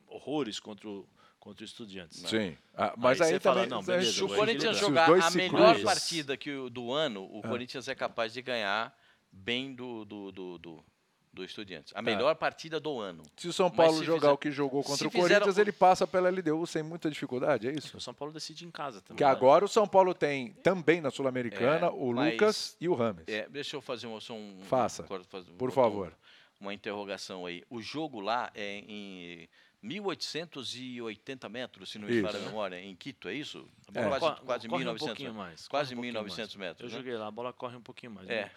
horrores 0.09 0.59
contra 0.59 0.89
o, 0.89 1.09
contra 1.39 1.63
o 1.63 1.65
Estudiantes. 1.65 2.19
Sim. 2.29 2.57
Ah, 2.75 2.95
mas 2.97 3.21
Aí 3.21 3.29
aí, 3.29 3.33
você 3.35 3.41
fala, 3.41 3.55
também. 3.61 3.71
não, 3.71 3.81
se- 3.81 3.87
beleza, 3.87 4.13
Se 4.13 4.25
o 4.25 4.29
Corinthians 4.29 4.77
jogar 4.79 5.09
a 5.09 5.31
melhor 5.31 5.73
cruzam. 5.75 5.85
partida 5.85 6.37
que 6.37 6.51
o, 6.51 6.69
do 6.69 6.93
ano, 6.93 7.25
o 7.33 7.43
Corinthians 7.43 7.87
é 7.87 7.95
capaz 7.95 8.33
de 8.33 8.43
ganhar 8.43 8.93
bem 9.31 9.73
do, 9.73 10.05
do, 10.05 10.33
do, 10.33 10.59
do, 10.59 10.85
do 11.33 11.43
Estudiantes. 11.45 11.93
A 11.97 12.03
melhor 12.03 12.35
partida 12.35 12.79
do 12.79 12.99
ano. 13.01 13.23
Se 13.37 13.49
o 13.49 13.53
São 13.53 13.71
Paulo 13.71 13.99
se 13.99 14.05
jogar 14.05 14.21
fizer- 14.21 14.33
o 14.33 14.37
que 14.39 14.51
jogou 14.51 14.83
contra 14.83 14.99
se 14.99 15.07
o 15.07 15.11
fizeram- 15.11 15.29
Corinthians, 15.47 15.59
ele 15.59 15.73
passa 15.73 16.07
pela 16.07 16.29
LDU 16.29 16.67
sem 16.67 16.83
muita 16.83 17.09
dificuldade, 17.11 17.69
é 17.69 17.73
isso? 17.73 17.97
O 17.97 18.01
São 18.01 18.13
Paulo 18.13 18.33
decide 18.35 18.67
em 18.67 18.71
casa 18.71 19.01
também. 19.01 19.17
Que 19.17 19.25
né? 19.25 19.31
agora 19.31 19.65
o 19.65 19.69
São 19.69 19.87
Paulo 19.87 20.13
tem 20.15 20.53
também 20.63 21.01
na 21.01 21.11
Sul-Americana 21.11 21.87
É, 21.87 21.91
o 21.91 22.13
mas- 22.13 22.33
Lucas 22.33 22.77
e 22.81 22.89
o 22.89 22.95
Rames. 22.95 23.25
É, 23.27 23.49
deixa 23.49 23.77
eu 23.77 23.81
fazer 23.81 24.07
uma, 24.07 24.21
só 24.21 24.35
um. 24.35 24.59
Faça, 24.69 25.05
fazer- 25.05 25.51
por 25.57 25.71
um- 25.71 25.73
favor. 25.73 26.15
Uma 26.61 26.73
interrogação 26.75 27.45
aí. 27.47 27.65
O 27.71 27.81
jogo 27.83 28.21
lá 28.21 28.51
é 28.55 28.79
em 28.87 29.49
1880 29.83 31.49
metros, 31.49 31.91
se 31.91 31.99
não 31.99 32.07
me 32.07 32.23
falha 32.23 32.39
a 32.39 32.43
memória, 32.43 32.81
em 32.81 32.95
Quito, 32.95 33.29
é 33.29 33.35
isso? 33.35 33.69
Bola 33.91 34.19
Quase, 34.21 34.41
quase 34.43 34.69
corre 34.69 34.85
1.900 34.85 35.27
um 35.31 35.33
mais. 35.35 35.67
Quase 35.69 35.95
corre 35.97 36.11
um 36.11 36.13
pouquinho 36.13 36.25
1.900 36.37 36.57
mais. 36.57 36.69
metros, 36.69 36.93
Eu 36.93 36.99
né? 36.99 37.05
joguei 37.05 37.19
lá, 37.19 37.27
a 37.27 37.31
bola 37.31 37.53
corre 37.53 37.77
um 37.77 37.81
pouquinho 37.83 38.13
mais. 38.13 38.29
É. 38.29 38.45
né? 38.45 38.51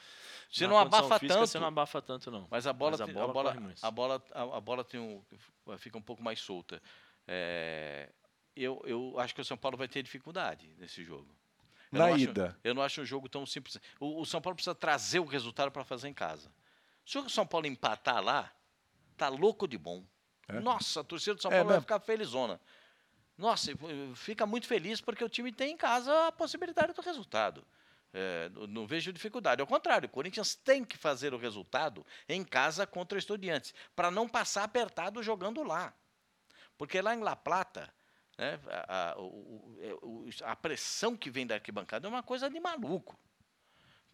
Se 0.51 0.63
Na 0.63 0.69
não 0.69 0.77
abafa 0.79 1.19
física, 1.19 1.39
tanto. 1.39 1.47
Você 1.47 1.59
não 1.59 1.67
abafa 1.67 2.01
tanto, 2.01 2.31
não. 2.31 2.47
Mas 2.49 2.65
a 2.67 2.73
bola, 2.73 2.91
Mas 2.91 3.01
a 3.01 3.05
tem- 3.05 3.13
bola 3.13 3.29
a 3.29 3.33
bola, 3.33 3.73
a 3.81 3.91
bola, 3.91 4.23
a, 4.33 4.41
a 4.57 4.61
bola 4.61 4.83
tem 4.83 4.99
um, 4.99 5.21
fica 5.77 5.97
um 5.97 6.01
pouco 6.01 6.23
mais 6.23 6.39
solta. 6.39 6.81
É, 7.27 8.09
eu, 8.55 8.81
eu 8.85 9.19
acho 9.19 9.33
que 9.35 9.41
o 9.41 9.45
São 9.45 9.57
Paulo 9.57 9.77
vai 9.77 9.87
ter 9.87 10.01
dificuldade 10.03 10.73
nesse 10.77 11.03
jogo. 11.03 11.27
Eu 11.91 11.99
Na 11.99 12.07
não 12.07 12.13
acho- 12.15 12.23
ida. 12.23 12.59
eu 12.63 12.73
não 12.73 12.81
acho 12.81 13.01
um 13.01 13.05
jogo 13.05 13.27
tão 13.27 13.45
simples. 13.45 13.77
O, 13.99 14.21
o 14.21 14.25
São 14.25 14.41
Paulo 14.41 14.55
precisa 14.55 14.75
trazer 14.75 15.19
o 15.19 15.25
resultado 15.25 15.71
para 15.71 15.83
fazer 15.83 16.07
em 16.07 16.13
casa. 16.13 16.51
Se 17.05 17.17
o 17.17 17.29
São 17.29 17.45
Paulo 17.45 17.67
empatar 17.67 18.23
lá, 18.23 18.51
tá 19.17 19.27
louco 19.29 19.67
de 19.67 19.77
bom. 19.77 20.03
É? 20.47 20.59
Nossa, 20.59 21.01
a 21.01 21.03
torcida 21.03 21.35
do 21.35 21.41
São 21.41 21.51
É 21.51 21.55
Paulo 21.55 21.67
vai 21.67 21.75
mesmo? 21.77 21.81
ficar 21.81 21.99
felizona. 21.99 22.59
Nossa, 23.37 23.71
fica 24.15 24.45
muito 24.45 24.65
feliz 24.67 25.01
porque 25.01 25.23
o 25.23 25.27
time 25.29 25.51
tem 25.51 25.73
em 25.73 25.77
casa 25.77 26.27
a 26.27 26.31
possibilidade 26.31 26.93
do 26.93 27.01
resultado. 27.01 27.65
É, 28.17 28.49
não- 28.69 28.87
vejo 28.87 29.11
dificuldade. 29.11 29.59
Ao 29.59 29.67
contrário, 29.67 30.07
o 30.07 30.09
Corinthians 30.09 30.55
tem 30.55 30.85
que 30.85 30.95
fazer 30.97 31.33
o 31.33 31.37
resultado 31.37 32.05
em 32.29 32.45
casa 32.45 32.87
contra 32.87 33.17
o 33.17 33.19
Estudiantes, 33.19 33.73
para 33.93 34.09
não 34.09 34.25
passar 34.25 34.63
apertado 34.63 35.21
jogando 35.21 35.61
lá. 35.63 35.93
Porque 36.77 37.01
lá 37.01 37.13
em 37.13 37.19
La 37.19 37.35
Plata, 37.35 37.93
né, 38.37 38.57
a, 38.87 39.11
a- 39.11 39.15
é, 39.79 40.49
a 40.49 40.55
pressão 40.55 41.17
que 41.17 41.29
vem 41.29 41.45
da 41.45 41.55
arquibancada 41.55 42.07
é 42.07 42.09
uma 42.09 42.23
coisa 42.23 42.49
de 42.49 42.57
maluco. 42.57 43.19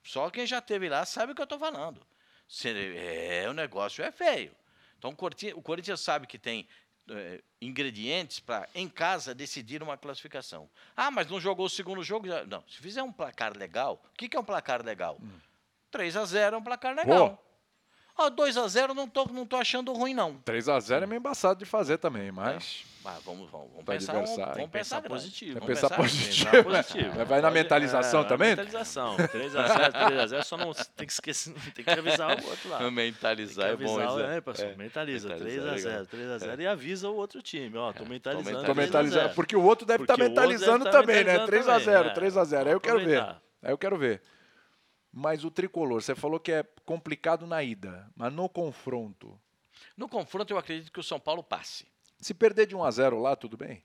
Só 0.03 0.31
quem 0.31 0.47
já 0.47 0.59
teve 0.61 0.89
lá 0.89 1.05
sabe 1.05 1.33
o 1.33 1.35
que 1.35 1.41
eu 1.41 1.43
estou 1.43 1.59
falando. 1.59 2.01
Se- 2.47 2.69
É, 2.97 3.47
o 3.47 3.53
negócio 3.53 4.03
é 4.03 4.11
feio. 4.11 4.55
Então 4.97 5.15
o 5.55 5.61
Corinthians 5.61 6.01
sabe 6.01 6.25
que 6.25 6.39
tem 6.39 6.67
é, 7.09 7.41
ingredientes 7.61 8.39
para, 8.39 8.67
em 8.75 8.87
casa, 8.87 9.33
decidir 9.33 9.81
uma 9.83 9.97
classificação. 9.97 10.69
Ah, 10.95 11.09
mas 11.11 11.27
não 11.27 11.39
jogou 11.39 11.65
o 11.65 11.69
segundo 11.69 12.03
jogo? 12.03 12.27
já- 12.27 12.45
Não, 12.45 12.63
se 12.67 12.77
fizer 12.77 13.03
um 13.03 13.11
placar 13.11 13.57
legal, 13.57 14.01
o 14.05 14.17
que, 14.17 14.29
que 14.29 14.37
é 14.37 14.39
um 14.39 14.43
placar 14.43 14.83
legal? 14.85 15.19
3 15.89 16.15
a 16.15 16.25
0 16.25 16.55
é 16.55 16.59
um 16.59 16.63
placar 16.63 16.95
legal. 16.95 17.39
Ó, 17.41 17.50
2 18.35 18.57
a 18.57 18.67
0 18.67 18.93
não 18.93 19.07
tô, 19.07 19.25
não 19.25 19.45
tô 19.45 19.55
achando 19.55 19.91
ruim, 19.93 20.13
não. 20.13 20.35
3x0 20.45 21.03
é 21.03 21.05
meio 21.07 21.19
embaçado 21.19 21.59
de 21.59 21.65
fazer 21.65 21.97
também, 21.97 22.31
mas. 22.31 22.83
Mas 23.03 23.23
vamos, 23.23 23.49
vamos, 23.49 23.67
vamos 23.71 23.83
pensar, 23.83 24.11
adversário. 24.15 24.53
vamos 24.53 24.69
Pensar 24.69 25.01
positivo. 25.01 25.53
Vai 25.53 25.61
Vamos 25.61 25.75
pensar 25.81 25.89
pensar- 25.89 26.01
positivo. 26.03 26.51
Pensar 26.51 26.63
positivo. 26.63 27.15
Vai- 27.15 27.25
vai 27.25 27.41
na 27.41 27.49
mentalização 27.49 28.21
é, 28.21 28.23
também? 28.25 28.49
Mentalização. 28.49 29.17
3x0, 29.17 29.91
3x0, 29.91 30.43
só 30.43 30.55
não 30.57 30.71
tem 30.71 31.07
que 31.07 31.11
esquecer, 31.11 31.51
tem 31.73 31.83
que 31.83 31.89
avisar 31.89 32.29
o 32.39 32.45
outro 32.47 32.69
lá. 32.69 32.77
Mentalizar 32.91 33.65
é 33.65 33.69
Tem 33.69 33.77
que 33.79 33.83
bom, 33.85 33.99
avisar, 33.99 34.27
Zé. 34.27 34.37
é, 34.37 34.41
pessoal, 34.41 34.71
mentaliza, 34.77 35.29
mentalizar 35.29 35.73
é 35.73 35.79
3x0, 35.79 36.07
3x0 36.07 36.59
e 36.59 36.67
avisa 36.67 37.09
o 37.09 37.15
outro 37.15 37.41
time, 37.41 37.75
ó, 37.75 37.91
tô 37.91 38.05
mentalizando. 38.05 38.59
Tô 38.59 38.65
Tô 38.67 38.73
3 38.73 38.77
a 38.77 38.81
mentalizando. 38.81 39.23
0. 39.23 39.33
Porque 39.33 39.55
o 39.55 39.63
outro 39.63 39.87
deve 39.87 40.03
estar 40.03 40.13
Porque 40.13 40.21
o 40.21 40.29
outro 40.29 40.41
deve 40.43 40.53
mentalizando 40.53 40.85
tá 40.85 40.91
também, 40.91 41.23
né? 41.23 41.39
mentalizando 41.39 41.81
3x0, 41.81 41.83
também, 41.83 42.11
é. 42.11 42.13
3x0. 42.13 42.67
Aí 42.67 42.73
eu 42.73 42.79
quero 42.79 42.99
ver. 42.99 43.21
Aí 43.63 43.71
eu 43.71 43.77
quero 43.79 43.97
ver. 43.97 44.21
Mas 45.11 45.43
o 45.43 45.51
tricolor, 45.51 46.01
você 46.01 46.15
falou 46.15 46.39
que 46.39 46.51
é 46.51 46.63
complicado 46.85 47.45
na 47.45 47.61
ida, 47.61 48.09
mas 48.15 48.31
no 48.31 48.47
confronto. 48.47 49.39
No 49.97 50.07
confronto, 50.07 50.53
eu 50.53 50.57
acredito 50.57 50.91
que 50.91 50.99
o 50.99 51.03
São 51.03 51.19
Paulo 51.19 51.43
passe. 51.43 51.85
Se 52.19 52.33
perder 52.33 52.67
de 52.67 52.75
1x0 52.75 53.21
lá, 53.21 53.35
tudo 53.35 53.57
bem? 53.57 53.83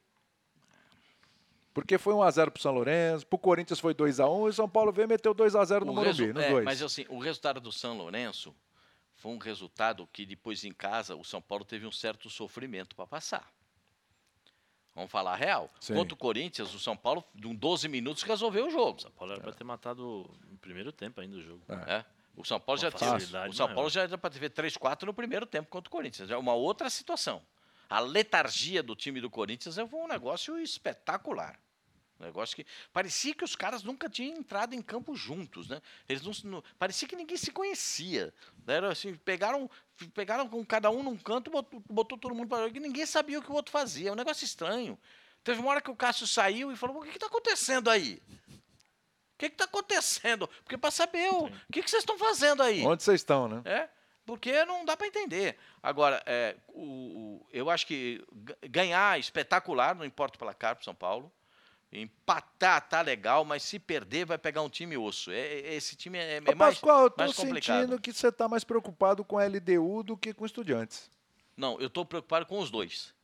Porque 1.74 1.98
foi 1.98 2.14
1x0 2.14 2.50
pro 2.50 2.62
São 2.62 2.72
Lourenço, 2.72 3.26
pro 3.26 3.38
Corinthians 3.38 3.80
foi 3.80 3.94
2x1 3.94 4.46
e 4.46 4.48
o 4.48 4.52
São 4.52 4.68
Paulo 4.68 4.92
veio 4.92 5.06
e 5.06 5.08
meteu 5.08 5.34
2x0 5.34 5.80
no 5.80 5.92
Morumbi, 5.92 6.32
nos 6.32 6.42
é, 6.44 6.50
dois. 6.50 6.64
Mas 6.64 6.80
assim, 6.80 7.04
o 7.08 7.18
resultado 7.18 7.60
do 7.60 7.70
São 7.72 7.96
Lourenço 7.96 8.54
foi 9.14 9.32
um 9.32 9.38
resultado 9.38 10.08
que 10.12 10.24
depois 10.24 10.64
em 10.64 10.72
casa 10.72 11.16
o 11.16 11.24
São 11.24 11.42
Paulo 11.42 11.64
teve 11.64 11.86
um 11.86 11.92
certo 11.92 12.30
sofrimento 12.30 12.94
para 12.94 13.06
passar. 13.06 13.52
Vamos 14.96 15.10
falar 15.12 15.34
a 15.34 15.36
real. 15.36 15.70
Sim. 15.78 15.94
Contra 15.94 16.14
o 16.14 16.16
Corinthians, 16.16 16.74
o 16.74 16.78
São 16.80 16.96
Paulo, 16.96 17.22
em 17.36 17.54
12 17.54 17.86
minutos, 17.86 18.22
resolveu 18.22 18.66
o 18.66 18.70
jogo. 18.70 19.00
São 19.02 19.10
Paulo 19.12 19.34
era 19.34 19.42
pra 19.42 19.52
ter 19.52 19.62
matado 19.62 20.28
no 20.50 20.56
primeiro 20.58 20.90
tempo 20.90 21.20
ainda 21.20 21.36
o 21.36 21.42
jogo. 21.42 21.62
É. 21.86 22.02
O 22.34 22.44
São 22.44 22.58
Paulo 22.58 22.80
Uma 22.80 22.90
já 22.90 22.98
facilidade 22.98 23.50
o 23.50 23.52
São 23.52 23.66
maior. 23.66 23.74
Paulo 23.74 23.90
já 23.90 24.02
era 24.02 24.16
para 24.18 24.30
ter 24.30 24.48
3 24.48 24.76
4 24.76 25.06
no 25.06 25.12
primeiro 25.14 25.44
tempo 25.44 25.68
contra 25.68 25.88
o 25.88 25.92
Corinthians. 25.92 26.30
É 26.30 26.36
uma 26.36 26.54
outra 26.54 26.88
situação. 26.88 27.42
A 27.90 28.00
letargia 28.00 28.82
do 28.82 28.96
time 28.96 29.20
do 29.20 29.28
Corinthians 29.30 29.76
é 29.78 29.84
um 29.84 30.08
negócio 30.08 30.58
espetacular. 30.58 31.60
Um 32.18 32.24
negócio 32.24 32.56
que 32.56 32.64
parecia 32.94 33.34
que 33.34 33.44
os 33.44 33.54
caras 33.54 33.82
nunca 33.82 34.08
tinham 34.08 34.38
entrado 34.38 34.74
em 34.74 34.80
campo 34.80 35.14
juntos, 35.14 35.68
né? 35.68 35.82
Eles 36.08 36.22
não, 36.22 36.50
não- 36.50 36.64
parecia 36.78 37.06
que 37.06 37.14
ninguém 37.14 37.36
se 37.36 37.52
conhecia. 37.52 38.32
Era 38.66 38.90
assim, 38.90 39.14
pegaram, 39.14 39.70
pegaram 40.14 40.48
com 40.48 40.64
cada 40.64 40.90
um 40.90 41.02
num 41.02 41.16
canto, 41.16 41.50
botou, 41.50 41.82
botou 41.88 42.18
todo 42.18 42.34
mundo 42.34 42.48
para 42.48 42.70
que 42.70 42.78
ninguém 42.80 43.06
sabia 43.06 43.38
o 43.38 43.42
que 43.42 43.50
o 43.50 43.54
outro 43.54 43.72
fazia. 43.72 44.08
É 44.10 44.12
um 44.12 44.16
negócio 44.16 44.44
estranho. 44.44 44.98
Teve 45.42 45.60
uma 45.60 45.70
hora 45.70 45.80
que 45.80 45.90
o 45.90 45.96
Cássio 45.96 46.26
saiu 46.26 46.70
e 46.72 46.76
falou: 46.76 46.98
"O 46.98 47.02
que 47.02 47.10
está 47.10 47.26
acontecendo 47.26 47.88
aí?" 47.90 48.22
O 48.48 49.38
que 49.38 49.46
está 49.46 49.64
acontecendo? 49.64 50.48
Porque 50.64 50.78
para 50.78 50.90
saber 50.90 51.28
o, 51.30 51.44
o 51.44 51.50
que, 51.70 51.82
que 51.82 51.90
vocês 51.90 52.02
estão 52.02 52.16
fazendo 52.18 52.62
aí. 52.62 52.82
Onde 52.84 53.02
vocês 53.02 53.20
estão, 53.20 53.46
né? 53.46 53.60
É, 53.66 53.88
porque 54.24 54.64
não 54.64 54.84
dá 54.84 54.96
para 54.96 55.06
entender. 55.06 55.58
Agora, 55.82 56.22
é, 56.24 56.56
o, 56.68 56.82
o- 57.42 57.46
eu 57.52 57.68
acho 57.68 57.86
que 57.86 58.24
ga- 58.32 58.56
ganhar 58.62 59.16
é 59.16 59.20
espetacular, 59.20 59.94
não 59.94 60.04
importa 60.06 60.36
o 60.36 60.38
placar 60.38 60.74
para 60.74 60.84
São 60.84 60.94
Paulo. 60.94 61.30
Empatar 61.92 62.88
tá 62.88 63.00
legal, 63.00 63.44
mas 63.44 63.62
se 63.62 63.78
perder 63.78 64.26
vai 64.26 64.36
pegar 64.36 64.62
um 64.62 64.68
time 64.68 64.96
osso. 64.96 65.30
É, 65.30 65.38
é- 65.38 65.74
esse 65.74 65.96
time 65.96 66.18
é, 66.18 66.36
é 66.36 66.40
Ô, 66.40 66.56
mais, 66.56 66.74
Pascoal, 66.74 67.04
eu 67.04 67.10
tô 67.10 67.32
sentindo 67.32 68.00
que 68.00 68.12
você 68.12 68.30
tá 68.30 68.48
mais 68.48 68.64
preocupado 68.64 69.24
com 69.24 69.38
a 69.38 69.44
LDU 69.44 70.02
do 70.02 70.16
que 70.16 70.34
com 70.34 70.44
estudiantes. 70.44 71.10
Não, 71.56 71.80
eu 71.80 71.86
estou 71.86 72.04
preocupado 72.04 72.44
com 72.44 72.58
os 72.58 72.70
dois. 72.70 73.14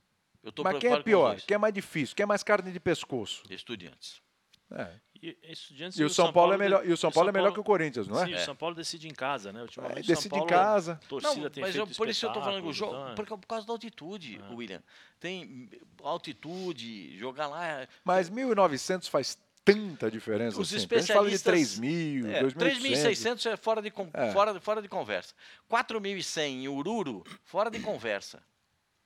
Eu 0.43 0.51
tô 0.51 0.63
Mas 0.63 0.79
quem 0.79 0.91
é 0.91 0.93
preocupado 0.93 1.05
com 1.05 1.35
os 1.37 1.43
pior? 1.43 1.47
Quem 1.47 1.55
é 1.55 1.59
mais 1.59 1.75
difícil? 1.75 2.17
Quem 2.17 2.25
é 2.25 2.27
mais 2.27 2.43
carne 2.43 2.73
de 2.73 2.81
pescoço? 2.81 3.43
Estudiantes. 3.51 4.23
É. 4.71 4.95
E, 5.23 5.37
Estudiantes 5.45 5.97
E 5.99 6.03
o 6.03 6.11
São 6.11 6.33
Paulo 6.33 6.53
é 6.53 6.57
de- 6.57 6.63
melhor, 6.65 6.85
e 6.85 6.93
o 6.93 6.97
São 6.97 7.09
o 7.09 7.13
Paulo 7.13 7.29
é 7.29 7.33
melhor 7.33 7.53
que 7.53 7.61
o 7.61 7.65
Corinthians, 7.65 8.09
não 8.09 8.21
é? 8.21 8.27
Sim, 8.27 8.35
o 8.35 8.39
São 8.41 8.57
Paulo 8.57 8.75
decide 8.75 9.07
em 9.09 9.15
casa, 9.15 9.53
né? 9.53 9.63
Ultimamente, 9.63 10.01
É, 10.01 10.03
São 10.03 10.15
decide 10.17 10.35
em 10.35 10.39
Paulo, 10.39 10.47
casa. 10.49 10.93
a 11.05 11.07
torcida 11.09 11.43
Não, 11.45 11.51
tem 11.51 11.61
mas 11.63 11.73
feito 11.75 11.91
eu, 11.91 11.97
por 11.97 12.09
isso 12.09 12.27
eu 12.27 12.29
estou 12.31 12.43
falando 12.43 12.67
o 12.67 12.73
jogo. 12.73 13.15
Porque, 13.15 13.37
por 13.37 13.47
causa 13.47 13.65
da 13.67 13.73
altitude, 13.73 14.41
É. 14.51 14.53
William. 14.55 14.83
Tem 15.21 15.71
altitude, 16.03 17.17
jogar 17.19 17.47
lá. 17.47 17.67
é- 17.67 17.89
Mas 18.05 18.29
1.900 18.31 19.09
faz 19.09 19.39
tanta 19.65 20.11
diferença 20.11 20.61
Os 20.61 20.69
assim. 20.75 20.81
gente 20.81 20.89
fala 21.07 21.29
de 21.29 21.35
especialistas- 21.37 21.79
3.000, 21.79 22.27
É, 22.27 22.41
2.600. 22.43 22.55
3.600 22.59 23.47
é 23.47 23.57
fora 23.57 23.81
de, 23.81 23.91
con- 23.93 24.11
É. 24.13 24.33
fora, 24.33 24.61
fora 24.61 24.83
de 24.83 24.89
conversa. 24.89 25.35
4.100 25.69 26.65
em 26.65 26.69
Ururu, 26.69 27.23
fora 27.45 27.71
de 27.71 27.79
conversa. 27.81 28.43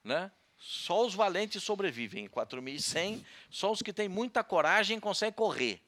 Né? 0.02 0.30
Só 0.56 1.04
os 1.04 1.14
valentes 1.14 1.62
sobrevivem. 1.62 2.26
4.100, 2.28 3.22
só 3.50 3.70
os 3.70 3.82
que 3.82 3.92
têm 3.92 4.08
muita 4.08 4.42
coragem 4.42 4.98
conseguem 4.98 5.34
correr. 5.34 5.82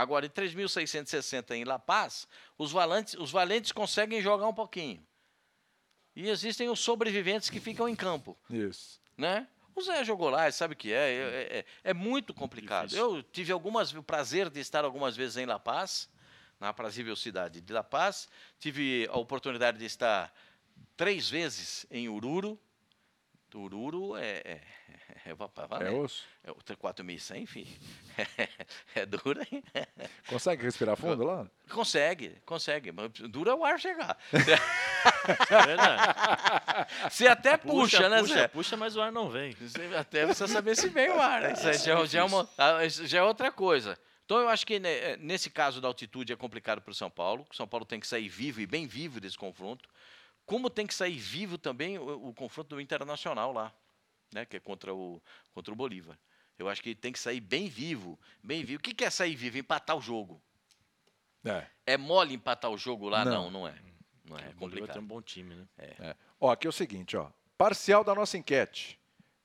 Agora, 0.00 0.24
em 0.24 0.30
3.660 0.30 1.50
em 1.54 1.62
La 1.64 1.78
Paz, 1.78 2.26
os 2.56 2.72
valentes, 2.72 3.12
os 3.18 3.30
valentes 3.30 3.70
conseguem 3.70 4.22
jogar 4.22 4.46
um 4.48 4.54
pouquinho. 4.54 5.06
E 6.16 6.26
existem 6.30 6.70
os 6.70 6.80
sobreviventes 6.80 7.50
que 7.50 7.60
ficam 7.60 7.86
em 7.86 7.94
campo, 7.94 8.34
Isso. 8.48 8.98
né? 9.14 9.46
O 9.76 9.82
Zé 9.82 10.02
jogou 10.02 10.30
lá, 10.30 10.50
sabe 10.52 10.72
o 10.72 10.76
que 10.76 10.90
é. 10.90 10.96
É, 11.12 11.58
é- 11.58 11.64
é 11.84 11.94
muito 11.94 12.32
complicado. 12.32 12.88
Difícil. 12.88 13.16
Eu 13.16 13.22
tive 13.22 13.52
algumas, 13.52 13.92
o 13.92 14.02
prazer 14.02 14.48
de 14.48 14.58
estar 14.58 14.86
algumas 14.86 15.14
vezes 15.16 15.36
em 15.36 15.44
La 15.44 15.58
Paz, 15.58 16.08
na 16.58 16.70
aprazível 16.70 17.14
cidade 17.14 17.60
de 17.60 17.72
La 17.72 17.84
Paz. 17.84 18.26
Tive 18.58 19.06
a 19.12 19.18
oportunidade 19.18 19.76
de 19.76 19.84
estar 19.84 20.32
três 20.96 21.28
vezes 21.28 21.84
em 21.90 22.08
Ururu. 22.08 22.58
Ururu 23.58 24.16
é, 24.16 24.42
é, 24.44 24.60
é, 25.26 25.34
pra 25.34 25.66
valer. 25.66 25.88
É 25.88 25.90
osso. 25.90 26.24
É 26.44 26.50
o 26.50 26.54
4.100, 26.56 27.40
enfim. 27.42 27.66
É 28.94 29.06
dura, 29.06 29.46
hein? 29.50 29.62
Consegue 30.28 30.62
respirar 30.62 30.96
fundo 30.96 31.24
lá? 31.24 31.46
Consegue, 31.70 32.36
consegue. 32.44 32.92
mas 32.92 33.10
Dura 33.12 33.54
o 33.54 33.64
ar 33.64 33.78
chegar. 33.78 34.18
É 34.32 35.66
verdade. 35.66 36.02
Você 37.10 37.26
até 37.28 37.56
puxa, 37.56 38.08
né, 38.08 38.20
puxa, 38.20 38.34
Zé? 38.34 38.48
puxa, 38.48 38.76
mas 38.76 38.96
o 38.96 39.00
ar 39.00 39.10
não 39.12 39.28
vem. 39.30 39.52
Você 39.52 39.94
até 39.96 40.24
precisa 40.26 40.48
saber 40.48 40.76
se 40.76 40.88
vem 40.88 41.08
o 41.10 41.20
ar. 41.20 41.40
Né? 41.42 41.52
Isso 41.52 41.68
aí 41.68 41.78
já, 41.78 41.98
é- 42.00 42.06
já 42.06 42.20
é 42.20 42.24
uma- 42.24 42.48
ah, 42.58 42.88
já 42.88 43.18
é 43.18 43.22
outra 43.22 43.50
coisa. 43.52 43.98
Então, 44.24 44.38
eu 44.38 44.48
acho 44.48 44.66
que 44.66 44.78
né, 44.78 45.16
nesse 45.16 45.50
caso 45.50 45.80
da 45.80 45.88
altitude 45.88 46.32
é 46.32 46.36
complicado 46.36 46.80
para 46.80 46.92
o 46.92 46.94
São 46.94 47.10
Paulo. 47.10 47.46
O 47.50 47.54
São 47.56 47.66
Paulo 47.66 47.84
tem 47.84 47.98
que 47.98 48.06
sair 48.06 48.28
vivo 48.28 48.60
e 48.60 48.66
bem 48.66 48.86
vivo 48.86 49.20
desse 49.20 49.36
confronto. 49.38 49.88
Como 50.50 50.68
tem 50.68 50.84
que 50.84 50.92
sair 50.92 51.16
vivo 51.16 51.56
também 51.56 51.96
o, 51.96 52.30
o 52.30 52.34
confronto 52.34 52.74
do 52.74 52.80
Internacional 52.80 53.52
lá, 53.52 53.72
né, 54.34 54.44
que 54.44 54.56
é 54.56 54.60
contra 54.60 54.92
o, 54.92 55.22
contra 55.54 55.72
o 55.72 55.76
Bolívar. 55.76 56.18
Eu 56.58 56.68
acho 56.68 56.82
que 56.82 56.92
tem 56.92 57.12
que 57.12 57.20
sair 57.20 57.40
bem 57.40 57.68
vivo, 57.68 58.18
bem 58.42 58.64
vivo. 58.64 58.80
O 58.80 58.82
que 58.82 58.92
que 58.92 59.04
é 59.04 59.10
sair 59.10 59.36
vivo? 59.36 59.58
Empatar 59.58 59.96
o 59.96 60.00
jogo. 60.00 60.42
É. 61.44 61.66
É 61.86 61.96
mole 61.96 62.34
empatar 62.34 62.68
o 62.68 62.76
jogo 62.76 63.08
lá? 63.08 63.24
Não. 63.24 63.44
Não, 63.44 63.50
não 63.60 63.68
é. 63.68 63.74
Não 64.24 64.36
é, 64.36 64.48
é 64.48 64.52
complicado. 64.54 64.92
tem 64.92 65.00
um 65.00 65.06
bom 65.06 65.22
time, 65.22 65.54
né? 65.54 65.68
É. 65.78 66.16
Ó, 66.40 66.50
aqui 66.50 66.66
é 66.66 66.70
o 66.70 66.72
seguinte, 66.72 67.16
ó. 67.16 67.30
Parcial 67.56 68.02
da 68.02 68.12
nossa 68.12 68.36
enquete. 68.36 68.98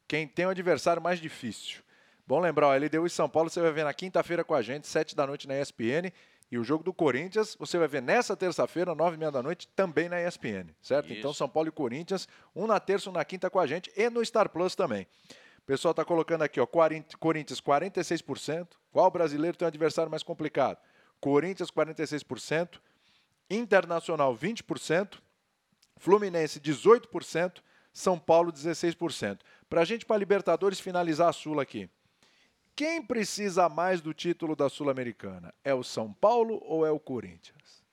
Quem 0.08 0.28
tem 0.28 0.48
o 0.48 0.50
adversário 0.50 1.04
mais 1.04 1.22
difícil? 1.22 1.84
Bom 2.26 2.40
lembrar, 2.40 2.70
ó, 2.70 2.76
LDU 2.76 3.06
e 3.06 3.12
São 3.12 3.30
Paulo 3.30 3.52
você 3.52 3.62
vai 3.62 3.72
ver 3.72 3.84
na 3.84 3.94
quinta-feira 3.94 4.44
com 4.44 4.56
a 4.56 4.64
gente, 4.64 4.88
sete 4.88 5.16
da 5.16 5.28
noite 5.28 5.48
na 5.48 5.62
ESPN. 5.62 6.12
E 6.56 6.58
o 6.58 6.64
jogo 6.64 6.86
do 6.86 6.94
Corinthians 6.94 7.54
você 7.60 7.78
vai 7.78 7.86
ver 7.86 8.02
nessa 8.02 8.34
terça-feira, 8.34 8.96
nove 8.96 9.18
e 9.18 9.20
meia 9.20 9.30
da 9.30 9.44
noite, 9.44 9.68
também 9.76 10.08
na 10.08 10.26
ESPN, 10.26 10.74
certo? 10.82 11.12
Então 11.12 11.32
Isso. 11.32 11.40
São 11.40 11.50
Paulo 11.50 11.68
e 11.68 11.72
Corinthians, 11.72 12.30
um 12.56 12.66
na 12.66 12.80
terça, 12.80 13.10
um 13.10 13.14
na 13.14 13.26
quinta 13.26 13.50
com 13.50 13.60
a 13.60 13.68
gente 13.68 13.92
e 13.94 14.10
no 14.10 14.24
Star 14.26 14.48
Plus 14.48 14.74
também. 14.74 15.06
O 15.60 15.66
pessoal 15.66 15.92
está 15.92 16.06
colocando 16.06 16.44
aqui, 16.44 16.58
ó, 16.62 16.66
40 16.66 17.18
Corinthians 17.18 17.60
46%. 17.60 18.70
Qual 18.90 19.12
brasileiro 19.12 19.58
tem 19.58 19.66
um 19.66 19.68
adversário 19.68 20.10
mais 20.10 20.24
complicado? 20.24 20.78
Corinthians 21.20 21.70
46%, 21.70 22.80
Internacional 23.50 24.34
20%, 24.34 25.20
Fluminense 25.98 26.62
18%, 26.62 27.62
São 27.92 28.18
Paulo 28.18 28.54
16%. 28.54 29.40
Para 29.70 29.82
a 29.82 29.86
gente, 29.86 30.06
para 30.06 30.16
Libertadores, 30.16 30.80
finalizar 30.80 31.28
a 31.28 31.34
Sula 31.34 31.64
aqui. 31.64 31.90
Quem 32.76 33.02
precisa 33.02 33.70
mais 33.70 34.02
do 34.02 34.14
título 34.14 34.56
da 34.56 34.68
Sul-Americana? 34.70 35.54
É 35.64 35.74
o 35.74 35.84
São 35.84 36.12
Paulo 36.12 36.62
ou 36.64 36.86
é 36.86 36.92
o 36.92 37.00
Corinthians? 37.00 37.84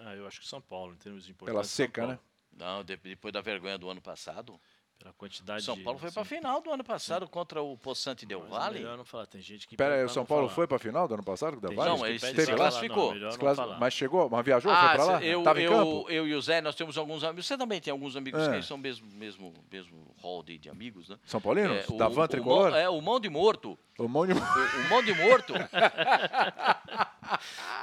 Ah, 0.00 0.14
eu 0.14 0.26
acho 0.26 0.40
que 0.40 0.46
São 0.46 0.60
Paulo, 0.60 0.92
em 0.92 0.96
termos 0.98 1.24
de 1.24 1.30
importância. 1.30 1.54
Pela 1.54 1.64
seca, 1.64 2.06
né? 2.06 2.18
Não, 2.52 2.84
de- 2.84 2.96
depois 2.96 3.32
da 3.32 3.40
vergonha 3.40 3.78
do 3.78 3.88
ano 3.88 4.02
passado. 4.02 4.60
Pela 4.98 5.12
quantidade 5.12 5.62
São 5.62 5.74
de- 5.76 5.82
Paulo 5.82 5.98
foi 5.98 6.10
para 6.10 6.20
a 6.20 6.22
assim, 6.22 6.36
final 6.36 6.60
do 6.62 6.72
ano 6.72 6.82
passado 6.84 7.28
contra 7.28 7.60
o 7.60 7.76
Poçante 7.76 8.24
Del 8.24 8.44
é 8.46 8.48
Valle. 8.48 8.78
melhor 8.78 8.96
não 8.96 9.04
falar, 9.04 9.26
tem 9.26 9.40
gente 9.40 9.68
que. 9.68 9.76
Pede 9.76 9.94
aí, 9.96 10.04
o 10.04 10.08
São 10.08 10.24
Paulo 10.24 10.44
falar. 10.44 10.54
foi 10.54 10.66
para 10.66 10.76
a 10.76 10.80
final 10.80 11.06
do 11.06 11.14
ano 11.14 11.22
passado? 11.22 11.60
Tem 11.60 11.76
Vale? 11.76 11.90
Não, 11.90 12.06
ele 12.06 12.18
lá? 12.18 12.56
classificou. 12.56 13.14
não 13.14 13.54
falar. 13.54 13.78
Mas 13.78 13.92
chegou? 13.92 14.30
Mas 14.30 14.44
viajou? 14.44 14.72
Ah, 14.72 14.86
foi 14.88 14.96
para 14.96 15.04
lá? 15.04 15.22
eu, 15.22 15.42
Tava 15.42 15.60
em 15.60 15.64
eu, 15.64 15.72
campo? 15.72 16.06
eu 16.10 16.26
e 16.28 16.34
o 16.34 16.40
Zé, 16.40 16.60
nós 16.62 16.74
temos 16.74 16.96
alguns 16.96 17.22
amigos. 17.22 17.46
Você 17.46 17.58
também 17.58 17.80
tem 17.80 17.90
alguns 17.90 18.16
amigos 18.16 18.40
É. 18.48 18.56
que 18.56 18.62
são 18.64 18.78
mesmo, 18.78 19.06
mesmo, 19.12 19.52
mesmo 19.70 20.14
hall 20.22 20.42
de, 20.42 20.56
de 20.56 20.70
amigos, 20.70 21.08
né? 21.10 21.18
São 21.26 21.40
Paulinos? 21.40 21.76
É, 21.76 21.84
o- 21.92 21.98
da 21.98 22.08
Van 22.08 22.24
o 22.24 22.28
Tricolor? 22.28 22.70
mão- 22.70 22.78
é, 22.78 22.88
o 22.88 23.00
mão 23.02 23.20
de 23.20 23.28
morto. 23.28 23.78
O 23.98 24.08
mão 24.08 24.26
de... 24.26 24.32
O, 24.32 24.36
o 24.36 24.88
mão 24.90 25.02
de 25.02 25.14
morto. 25.14 25.52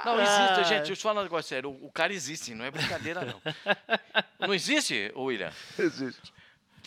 não 0.04 0.20
existe, 0.20 0.64
gente. 0.68 0.78
Deixa 0.78 0.92
eu 0.92 0.96
te 0.96 1.02
falar 1.02 1.20
um 1.20 1.24
negócio 1.24 1.48
sério. 1.48 1.70
O, 1.70 1.86
o 1.86 1.92
cara 1.92 2.12
existe, 2.12 2.54
não 2.54 2.64
é 2.64 2.70
brincadeira, 2.70 3.24
não. 3.24 3.40
Não 4.40 4.54
existe, 4.54 5.12
William? 5.16 5.50
Existe. 5.78 6.32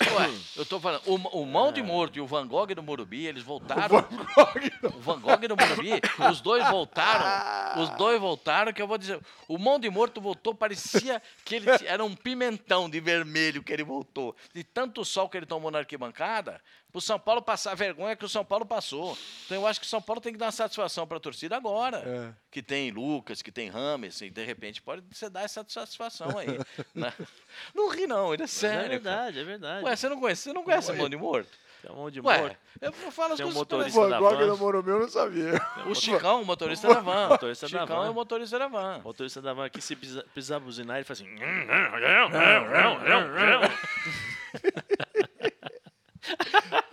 Ué, 0.02 0.30
eu 0.58 0.66
tô 0.66 0.80
falando, 0.80 1.02
o, 1.06 1.16
o 1.42 1.46
Mão 1.46 1.72
de 1.72 1.82
Morto 1.82 2.18
e 2.18 2.22
o 2.22 2.28
Van 2.28 2.46
Gogh 2.46 2.68
do 2.68 2.84
Morumbi, 2.84 3.26
eles 3.26 3.44
voltaram. 3.44 4.02
Van 4.02 4.08
Gogh 4.10 4.96
O 4.96 5.00
Van 5.00 5.20
Gogh 5.20 5.48
do 5.48 5.56
Morumbi, 5.56 6.02
os 6.30 6.42
dois 6.42 6.68
voltaram. 6.70 7.82
Os 7.82 7.90
dois 7.92 8.20
voltaram, 8.20 8.74
que 8.74 8.82
eu 8.82 8.88
vou 8.88 8.98
dizer. 8.98 9.20
O 9.48 9.58
Mão 9.58 9.80
de 9.80 9.90
Morto 9.90 10.20
voltou, 10.20 10.54
parecia 10.54 11.22
que 11.46 11.56
ele 11.56 11.68
era 11.86 12.04
um 12.04 12.14
pimentão 12.14 12.90
de 12.90 13.00
vermelho 13.00 13.64
que 13.64 13.72
ele 13.72 13.84
voltou. 13.84 14.36
De 14.54 14.64
tanto 14.64 15.06
sol 15.06 15.30
que 15.30 15.38
ele 15.38 15.46
tomou 15.46 15.72
na 15.72 15.80
arquibancada, 15.80 16.62
pro 16.96 17.02
São 17.02 17.20
Paulo 17.20 17.42
passar 17.42 17.74
a 17.74 17.76
vergonha 17.76 18.16
que 18.16 18.24
o 18.24 18.30
São 18.30 18.46
Paulo 18.46 18.66
passou. 18.66 19.18
Então 19.46 19.58
eu 19.58 19.68
acho 19.68 19.82
que 19.82 19.86
o 19.86 19.90
São 19.90 20.02
Paulo 20.02 20.22
tem 20.22 20.32
que 20.32 20.40
dar 20.40 20.46
uma 20.46 20.52
satisfação 20.54 21.06
pra 21.06 21.20
torcida 21.20 21.54
agora. 21.54 21.98
É. 21.98 22.34
Que 22.50 22.64
tem 22.64 22.90
Lucas, 22.90 23.42
que 23.42 23.52
tem 23.52 23.70
Rames, 23.70 24.22
e 24.22 24.30
de 24.30 24.46
repente 24.46 24.82
pode 24.82 25.04
você 25.12 25.30
dar 25.30 25.44
essa 25.44 25.66
satisfação 25.68 26.38
aí. 26.38 26.48
né? 26.96 27.12
Não 27.74 27.90
ri, 27.90 28.08
não, 28.08 28.34
ele 28.34 28.44
é 28.44 28.46
Mas 28.46 28.52
sério. 28.52 28.78
É 28.78 28.82
cara. 28.82 28.90
verdade, 28.92 29.40
é 29.40 29.44
verdade. 29.44 29.86
Ué, 29.86 29.94
você 29.94 30.08
não 30.08 30.22
conhece, 30.22 30.44
você 30.44 30.54
não 30.54 30.64
conhece 30.64 30.90
o 30.90 30.96
Mão 30.96 31.10
de 31.10 31.18
Morto? 31.18 31.50
Tem 31.82 31.92
um 31.92 31.96
monte 31.98 32.14
de 32.14 32.22
Ué, 32.22 32.38
morto. 32.40 32.58
eu 32.82 32.94
falo 33.12 33.34
as 33.34 33.38
Tem 33.38 33.46
um 33.46 33.50
coisas 33.50 33.58
motorista 33.58 34.00
Van 34.00 34.10
da 34.10 34.20
van. 34.20 34.48
no 34.48 34.58
Morumbi 34.58 34.90
eu 34.90 35.00
não 35.02 35.10
sabia. 35.10 35.52
O 35.86 35.94
Chicão, 35.94 36.42
o 36.42 36.46
motorista 36.46 36.88
da 36.88 37.02
van. 37.02 37.28
Motorista 37.28 37.68
da 37.68 37.82
Chicão 37.82 37.98
van. 37.98 38.08
é 38.08 38.10
o 38.10 38.14
motorista 38.14 38.58
da 38.58 38.68
van. 38.70 38.98
O 39.00 39.04
motorista 39.04 39.42
da 39.42 39.54
van 39.54 39.66
aqui, 39.66 39.82
se 39.82 39.98
precisar, 39.98 40.24
precisar 40.34 40.60
buzinar, 40.60 40.96
ele 40.96 41.04
faz 41.04 41.22
assim. 41.22 41.36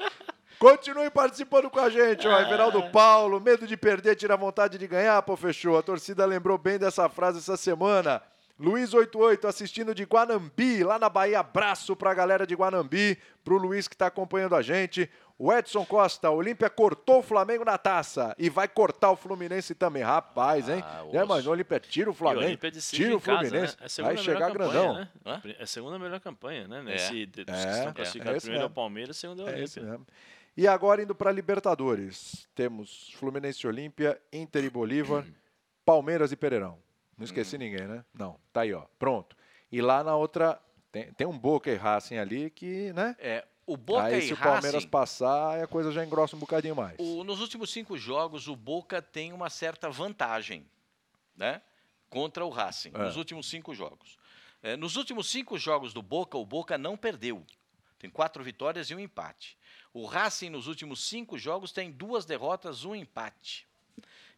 Continue 0.62 1.11
participando 1.11 1.68
com 1.68 1.81
a 1.81 1.90
gente, 1.90 2.29
ó. 2.29 2.40
Everaldo 2.40 2.88
Paulo, 2.90 3.40
medo 3.40 3.66
de 3.66 3.77
perder, 3.77 4.14
tira 4.14 4.37
vontade 4.37 4.79
de 4.79 4.87
ganhar, 4.87 5.20
pô, 5.22 5.37
fechou. 5.37 5.77
A 5.77 5.83
torcida 5.83 6.25
lembrou 6.25 6.57
bem 6.57 6.79
dessa 6.79 7.09
frase 7.09 7.38
essa 7.38 7.57
semana. 7.57 8.22
Luiz88 8.61 9.44
assistindo 9.44 9.92
de 9.92 10.05
Guanambi, 10.05 10.85
lá 10.85 11.01
na 11.01 11.09
Bahia. 11.09 11.40
Abraço 11.40 11.96
pra 11.96 12.14
galera 12.14 12.46
de 12.46 12.55
Guanambi, 12.55 13.18
pro 13.42 13.57
Luiz 13.57 13.88
que 13.88 13.96
tá 13.96 14.07
acompanhando 14.07 14.55
a 14.55 14.62
gente. 14.62 15.11
O 15.37 15.53
Edson 15.53 15.85
Costa, 15.85 16.31
o 16.31 16.37
Olímpia 16.37 16.70
cortou 16.70 17.18
o 17.18 17.22
Flamengo 17.25 17.64
na 17.64 17.77
taça 17.77 18.33
e 18.38 18.48
vai 18.48 18.68
cortar 18.68 19.11
o 19.11 19.16
Fluminense 19.16 19.75
também. 19.75 20.05
Rapaz, 20.05 20.68
hein? 20.68 20.81
Ah, 20.87 21.03
osso. 21.03 21.16
imaginou, 21.16 21.51
o 21.51 21.57
Olímpia 21.57 21.81
tira 21.81 22.09
o 22.09 22.14
Flamengo, 22.14 22.46
Olímpia 22.46 22.70
decide 22.70 23.03
tira 23.03 23.16
o 23.16 23.20
casa, 23.20 23.38
Fluminense, 23.48 23.77
né? 23.81 23.87
É 23.98 24.03
vai 24.03 24.16
chegar 24.16 24.53
campanha, 24.53 24.70
grandão. 24.70 24.94
Né? 24.94 25.09
É 25.59 25.62
a 25.64 25.66
segunda 25.66 25.98
melhor 25.98 26.20
campanha, 26.20 26.68
né? 26.68 26.79
É. 26.79 26.83
Nesse, 26.83 27.27
dos 27.27 27.44
que 27.44 27.51
É, 27.51 27.72
estão 27.72 27.88
é 27.88 27.92
classificados. 27.92 28.37
isso 28.37 28.46
Primeiro 28.46 28.62
é 28.64 28.66
o. 28.66 28.70
Palmeiras, 28.70 29.16
segundo 29.16 29.42
é 29.42 29.44
o 29.44 29.48
É 29.48 29.53
Olímpia. 29.55 30.01
E 30.57 30.69
agora 30.69 31.03
indo 31.03 31.15
para 31.15 31.33
Libertadores. 31.33 32.49
Temos 32.55 33.11
Fluminense 33.15 33.65
e 33.65 33.69
Olímpia, 33.69 34.21
Inter 34.33 34.65
e 34.65 34.71
Bolívar, 34.71 35.25
Palmeiras 35.85 36.33
e 36.33 36.37
Pereirão. 36.37 36.79
Não 37.17 37.25
esqueci 37.25 37.57
ninguém, 37.57 37.87
né? 37.87 38.05
Não. 38.15 38.38
Tá 38.53 38.62
aí, 38.62 38.73
ó. 38.73 38.83
Pronto. 38.99 39.37
E 39.71 39.81
lá 39.81 40.03
na 40.05 40.15
outra 40.17 40.61
tem, 40.91 41.12
tem 41.15 41.27
um 41.27 41.38
Boca 41.38 41.71
e 41.71 41.77
Racing 41.77 42.17
ali 42.19 42.51
que, 42.51 42.93
né? 42.93 43.17
É, 43.19 43.47
o 43.67 43.77
Boca 43.77 44.05
aí 44.05 44.19
e 44.19 44.23
se 44.23 44.33
o 44.35 44.37
Palmeiras 44.37 44.75
Racing, 44.75 44.88
passar, 44.88 45.62
a 45.62 45.67
coisa 45.67 45.91
já 45.93 46.05
engrossa 46.05 46.37
um 46.37 46.38
bocadinho 46.38 46.77
mais. 46.77 46.97
o- 46.99 47.25
nos 47.25 47.41
últimos 47.41 47.71
cinco 47.73 47.97
jogos, 47.97 48.49
o 48.49 48.57
Boca 48.57 49.01
tem 49.01 49.33
uma 49.33 49.49
certa 49.49 49.88
vantagem, 49.88 50.67
né? 51.37 51.62
Contra 52.11 52.45
o 52.45 52.51
Racing, 52.51 52.91
É. 52.95 52.99
nos 52.99 53.17
últimos 53.17 53.49
cinco 53.49 53.75
jogos. 53.75 54.19
É, 54.62 54.77
nos 54.77 54.97
últimos 54.97 55.31
cinco 55.31 55.59
jogos 55.59 55.95
do 55.95 56.03
Boca, 56.03 56.37
o 56.37 56.45
Boca 56.45 56.77
não 56.77 56.97
perdeu. 56.97 57.43
Tem 57.99 58.11
quatro 58.11 58.43
vitórias 58.45 58.91
e 58.91 58.95
um 58.95 59.01
empate. 59.01 59.57
O 59.94 60.07
Racing, 60.07 60.48
nos 60.50 60.66
últimos 60.66 61.05
cinco 61.07 61.38
jogos, 61.38 61.70
tem 61.72 61.90
duas 61.90 62.24
derrotas, 62.24 62.85
um 62.85 62.94
empate. 62.94 63.66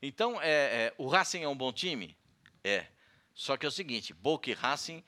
Então, 0.03 0.41
é, 0.41 0.49
é, 0.87 0.95
o 0.99 1.07
Racing 1.07 1.43
é 1.43 1.49
um 1.49 1.57
bom 1.57 1.73
time? 1.73 2.17
É. 2.63 2.87
Só 3.35 3.57
que 3.57 3.65
é 3.65 3.69
o 3.69 3.73
seguinte, 3.73 4.13
Boca 4.13 4.51
e 4.51 4.53
Racing 4.53 5.03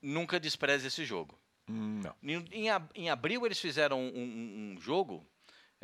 nunca 0.00 0.38
despreze 0.40 0.86
esse 0.86 1.04
jogo. 1.04 1.38
Hum, 1.68 2.00
não. 2.02 2.14
Em, 2.22 2.44
em 2.52 2.70
ab- 2.70 2.90
em 2.94 3.08
abril 3.10 3.44
eles 3.46 3.58
fizeram 3.60 4.00
um, 4.00 4.08
um- 4.16 4.74
um 4.76 4.80
jogo, 4.80 5.26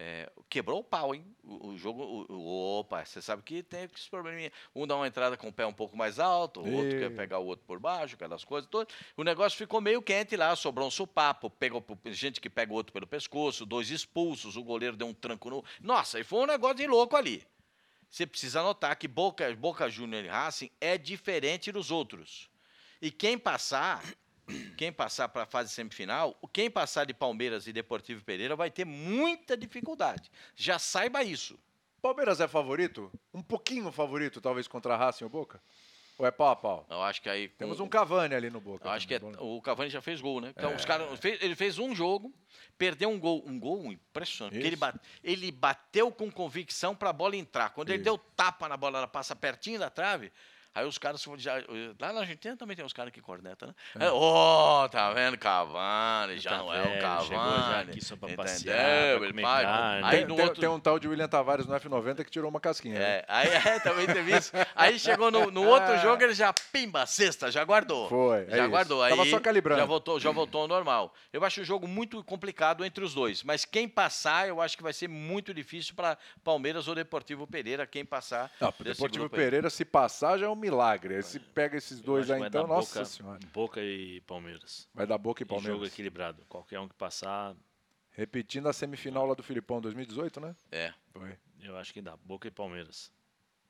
é, 0.00 0.30
quebrou 0.48 0.78
o 0.78 0.84
pau, 0.84 1.12
hein? 1.12 1.24
O, 1.42 1.70
o 1.70 1.76
jogo, 1.76 2.02
o- 2.04 2.32
o- 2.32 2.78
opa, 2.78 3.04
você 3.04 3.20
sabe 3.20 3.42
que 3.42 3.64
tem 3.64 3.82
esse 3.92 4.08
probleminha. 4.08 4.52
Um 4.72 4.86
dá 4.86 4.94
uma 4.94 5.08
entrada 5.08 5.36
com 5.36 5.48
o 5.48 5.52
pé 5.52 5.66
um 5.66 5.72
pouco 5.72 5.96
mais 5.96 6.20
alto, 6.20 6.60
o 6.60 6.72
outro 6.72 6.96
quer 7.00 7.10
pegar 7.16 7.40
o 7.40 7.46
outro 7.46 7.66
por 7.66 7.80
baixo, 7.80 8.14
aquelas 8.14 8.44
coisas 8.44 8.70
todas. 8.70 8.94
O 9.16 9.24
negócio 9.24 9.58
ficou 9.58 9.80
meio 9.80 10.00
quente 10.00 10.36
lá, 10.36 10.54
sobrou 10.54 10.86
um 10.86 10.90
supapo, 10.90 11.50
pegou, 11.50 11.84
gente 12.06 12.40
que 12.40 12.48
pega 12.48 12.72
o 12.72 12.76
outro 12.76 12.92
pelo 12.92 13.08
pescoço, 13.08 13.66
dois 13.66 13.90
expulsos, 13.90 14.56
o 14.56 14.62
goleiro 14.62 14.96
deu 14.96 15.08
um 15.08 15.14
tranco 15.14 15.50
no... 15.50 15.64
Nossa, 15.80 16.20
e 16.20 16.22
foi 16.24 16.38
um 16.44 16.46
negócio 16.46 16.76
de 16.76 16.86
louco 16.86 17.16
ali. 17.16 17.44
Você 18.08 18.24
precisa 18.24 18.62
notar 18.62 18.94
que 18.96 19.08
Boca, 19.08 19.52
Boca 19.56 19.90
Júnior 19.90 20.24
e 20.24 20.28
Racing 20.28 20.70
é 20.80 20.96
diferente 20.96 21.72
dos 21.72 21.90
outros. 21.90 22.48
E 23.02 23.10
quem 23.10 23.36
passar, 23.36 24.02
quem 24.76 24.92
passar 24.92 25.28
para 25.28 25.42
a 25.42 25.46
fase 25.46 25.70
semifinal, 25.72 26.38
quem 26.52 26.70
passar 26.70 27.04
de 27.04 27.14
Palmeiras 27.14 27.66
e 27.66 27.72
Deportivo 27.72 28.24
Pereira 28.24 28.54
vai 28.56 28.70
ter 28.70 28.84
muita 28.84 29.56
dificuldade. 29.56 30.30
Já 30.56 30.78
saiba 30.78 31.22
isso. 31.22 31.58
Palmeiras 32.00 32.40
é 32.40 32.46
favorito? 32.48 33.10
Um 33.34 33.42
pouquinho 33.42 33.90
favorito, 33.90 34.40
talvez, 34.40 34.68
contra 34.68 34.94
a 34.94 34.96
Racing 34.96 35.24
ou 35.24 35.30
Boca? 35.30 35.60
Ou 36.16 36.26
é 36.26 36.30
pau 36.32 36.48
a 36.48 36.56
pau? 36.56 36.86
Eu 36.90 37.00
acho 37.02 37.22
que 37.22 37.28
aí. 37.28 37.48
Temos 37.48 37.78
um 37.78 37.88
Cavani 37.88 38.34
ali 38.34 38.50
no 38.50 38.60
Boca. 38.60 38.88
Eu 38.88 38.90
acho 38.90 39.06
que 39.06 39.14
é- 39.14 39.18
também, 39.20 39.36
o 39.38 39.60
Cavani 39.62 39.88
já 39.88 40.00
fez 40.00 40.20
gol, 40.20 40.40
né? 40.40 40.52
Então, 40.56 40.74
os 40.74 40.84
caras, 40.84 41.16
fez- 41.20 41.40
ele 41.40 41.54
fez 41.54 41.78
um 41.78 41.94
jogo, 41.94 42.34
perdeu 42.76 43.08
um 43.08 43.20
gol, 43.20 43.44
um 43.46 43.58
gol 43.58 43.92
impressionante. 43.92 44.54
porque 44.54 44.66
Ele, 44.66 44.74
bate- 44.76 44.98
ele 45.22 45.52
bateu 45.52 46.10
com 46.10 46.28
convicção 46.30 46.92
para 46.94 47.10
a 47.10 47.12
bola 47.12 47.36
entrar. 47.36 47.70
Quando 47.70 47.90
ele 47.90 47.98
Isso. 47.98 48.04
deu 48.04 48.18
tapa 48.18 48.68
na 48.68 48.76
bola, 48.76 48.98
ela 48.98 49.06
passa 49.08 49.36
pertinho 49.36 49.78
da 49.78 49.90
trave. 49.90 50.32
Aí 50.74 50.86
os 50.86 50.96
caras 50.98 51.22
já, 51.38 51.54
lá 51.98 52.12
na 52.12 52.20
Argentina 52.20 52.56
também 52.56 52.76
tem 52.76 52.84
uns 52.84 52.92
caras 52.92 53.12
que 53.12 53.20
cornetam, 53.20 53.68
né? 53.68 53.74
É, 54.06 54.10
Ô, 54.10 54.88
tá 54.88 55.12
vendo 55.12 55.36
Cavani, 55.38 56.38
já 56.38 56.50
Tá 56.50 56.58
não 56.58 56.72
é 56.72 56.82
velho, 56.82 56.96
o 56.98 57.00
Cavani. 57.00 57.28
já 57.72 57.80
aqui 57.80 58.04
só 58.04 58.16
pra 58.16 58.28
entendeu? 58.28 58.44
passear, 58.44 59.18
pra 59.18 59.32
carne. 59.62 60.04
Aí 60.04 60.16
Tem, 60.18 60.26
no 60.26 60.36
tem- 60.36 60.44
outro 60.44 60.60
tem 60.60 60.68
um 60.68 60.78
tal 60.80 60.98
de 60.98 61.08
William 61.08 61.28
Tavares 61.28 61.66
no 61.66 61.74
F90 61.74 62.24
que 62.24 62.30
tirou 62.30 62.48
uma 62.50 62.60
casquinha. 62.60 62.98
né? 62.98 63.04
é, 63.04 63.24
aí 63.28 63.48
é, 63.48 63.80
também 63.80 64.06
teve 64.06 64.36
isso. 64.36 64.52
Aí 64.74 64.98
chegou 64.98 65.30
no, 65.30 65.50
no 65.50 65.64
outro 65.66 65.98
jogo, 65.98 66.22
ele 66.22 66.34
já 66.34 66.52
pimba, 66.52 67.06
sexta, 67.06 67.50
já 67.50 67.64
guardou. 67.64 68.08
Foi, 68.08 68.44
é 68.44 68.50
Já 68.56 68.62
isso. 68.62 68.70
guardou. 68.70 69.02
Aí 69.02 69.10
Tava 69.10 69.28
só 69.28 69.40
calibrando. 69.40 69.80
Já 69.80 69.86
voltou, 69.86 70.20
já 70.20 70.30
voltou 70.30 70.62
ao 70.62 70.68
normal. 70.68 71.12
Eu 71.32 71.44
acho 71.44 71.60
o 71.60 71.64
jogo 71.64 71.88
muito 71.88 72.22
complicado 72.24 72.84
entre 72.84 73.02
os 73.04 73.14
dois. 73.14 73.42
Mas 73.42 73.64
quem 73.64 73.88
passar, 73.88 74.48
eu 74.48 74.60
acho 74.60 74.76
que 74.76 74.82
vai 74.82 74.92
ser 74.92 75.08
muito 75.08 75.52
difícil 75.52 75.94
para 75.94 76.16
Palmeiras 76.44 76.86
ou 76.88 76.94
Deportivo 76.94 77.46
Pereira, 77.46 77.86
quem 77.86 78.04
passar. 78.04 78.50
Não, 78.60 78.72
Deportivo 78.80 79.24
grupo 79.24 79.36
aí. 79.36 79.42
Pereira, 79.42 79.70
se 79.70 79.84
passar, 79.84 80.38
já 80.38 80.46
é 80.46 80.48
um 80.48 80.54
milagre. 80.58 81.16
Aí 81.16 81.22
Se 81.22 81.38
pega 81.40 81.76
esses 81.76 82.00
dois 82.00 82.30
aí, 82.30 82.42
então, 82.42 82.66
nossa 82.66 82.98
Boca, 83.00 83.04
senhora. 83.10 83.38
Boca 83.52 83.80
e 83.82 84.20
Palmeiras. 84.22 84.88
Vai 84.92 85.06
dar 85.06 85.16
Boca 85.18 85.42
e 85.42 85.46
E 85.46 85.48
jogo 85.48 85.62
Palmeiras. 85.62 85.92
equilibrado. 85.92 86.44
Qualquer 86.48 86.78
um 86.80 86.88
que 86.88 86.94
passar, 86.94 87.56
Repetindo 88.10 88.68
a 88.68 88.72
semifinal 88.72 89.24
lá 89.26 89.34
do 89.34 89.44
Filipão 89.44 89.80
2018, 89.80 90.40
né? 90.40 90.56
É. 90.72 90.92
Foi. 91.12 91.38
eu 91.62 91.76
acho 91.76 91.94
que 91.94 92.02
dá. 92.02 92.16
Boca 92.16 92.48
e 92.48 92.50
Palmeiras. 92.50 93.12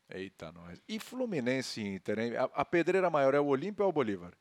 Eita, 0.08 0.50
nós. 0.52 0.80
E 0.88 0.98
Fluminense 0.98 1.82
e 1.82 1.86
Inter, 1.96 2.18
hein? 2.18 2.34
A, 2.36 2.44
a 2.44 2.64
pedreira 2.64 3.10
maior 3.10 3.34
é 3.34 3.40
o 3.40 3.46
Olímpia 3.46 3.84
ou 3.84 3.90
o 3.90 3.92
Bolívar? 3.92 4.32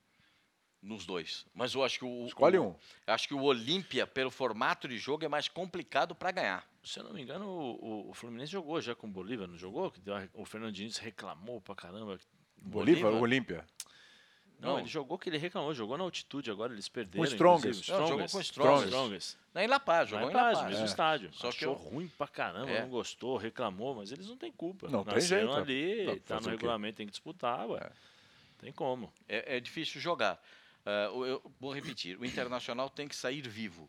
Nos 0.81 1.05
dois. 1.05 1.45
Mas 1.53 1.73
eu 1.73 1.83
acho 1.83 1.99
que 1.99 2.05
o. 2.05 2.25
Escolhe 2.25 2.57
o- 2.57 2.63
um. 2.69 2.75
eu 3.05 3.13
Acho 3.13 3.27
que 3.27 3.33
o 3.33 3.41
Olímpia, 3.41 4.07
pelo 4.07 4.31
formato 4.31 4.87
de 4.87 4.97
jogo, 4.97 5.25
é 5.25 5.27
mais 5.27 5.49
complicado 5.49 6.15
para 6.15 6.31
ganhar. 6.31 6.65
Se 6.83 6.99
eu 6.99 7.03
não 7.03 7.11
me 7.13 7.21
engano, 7.21 7.45
o, 7.45 7.71
o- 8.05 8.09
o 8.11 8.13
Fluminense 8.13 8.51
jogou 8.53 8.79
já 8.79 8.95
com 8.95 9.07
o 9.07 9.11
Bolívar, 9.11 9.45
não 9.47 9.57
jogou? 9.57 9.91
O 10.33 10.45
Fernando 10.45 10.71
Diniz 10.71 10.97
reclamou 10.99 11.59
pra 11.59 11.75
caramba. 11.75 12.17
Bolívar 12.62 13.14
ou 13.14 13.22
Olímpia? 13.22 13.66
Não, 14.60 14.70
Não. 14.72 14.80
ele 14.80 14.88
jogou 14.88 15.20
que 15.20 15.30
ele 15.30 15.38
reclamou, 15.38 15.72
jogou 15.74 15.97
na 15.99 16.03
altitude 16.03 16.49
agora, 16.49 16.74
eles 16.74 16.89
perderam. 16.89 17.24
Strongest. 17.26 17.68
inclusive, 17.68 17.91
Não, 17.91 18.08
jogou 18.08 18.28
com 18.28 18.38
o 18.38 18.41
Strongest. 18.41 18.86
Strongest. 18.88 19.38
Não, 19.53 19.62
em 19.62 19.68
La 19.68 19.80
Paz, 19.80 20.10
Lá 20.12 20.20
jogou 20.20 20.30
em 20.30 20.32
em 20.32 20.36
La 20.36 20.43
Paz, 20.43 20.58
Paz. 20.58 20.70
mesmo 20.70 20.84
É. 20.84 20.88
estádio. 20.88 21.34
Só 21.34 21.51
que 21.51 21.58
Achou 21.58 21.74
eu- 21.74 21.80
ruim 21.80 22.08
pra 22.18 22.28
caramba, 22.28 22.72
É. 22.72 22.82
não 22.82 22.89
gostou, 22.89 23.38
reclamou, 23.38 23.93
mas 23.93 24.12
eles 24.12 24.26
não 24.28 24.36
têm 24.36 24.51
culpa. 24.51 24.88
Não, 24.89 25.03
tem 25.03 25.14
Nasceram 25.14 25.53
jeito, 25.53 25.60
é. 25.60 25.62
ali, 25.62 26.05
Não, 26.08 26.18
tá 26.20 26.39
no 26.41 26.49
regulamento, 26.49 26.97
tem 26.97 27.05
que 27.05 27.12
disputar, 27.12 27.68
ué. 27.68 27.80
É. 27.84 27.91
Tem 28.60 28.72
como. 28.74 29.14
É, 29.28 29.58
é 29.58 29.60
difícil 29.60 30.01
jogar. 30.01 30.41
O- 31.14 31.24
eu 31.26 31.51
vou 31.60 31.72
repetir: 31.72 32.18
o 32.18 32.26
Internacional 32.26 32.89
tem 32.89 33.08
que 33.08 33.16
sair 33.16 33.47
vivo. 33.47 33.88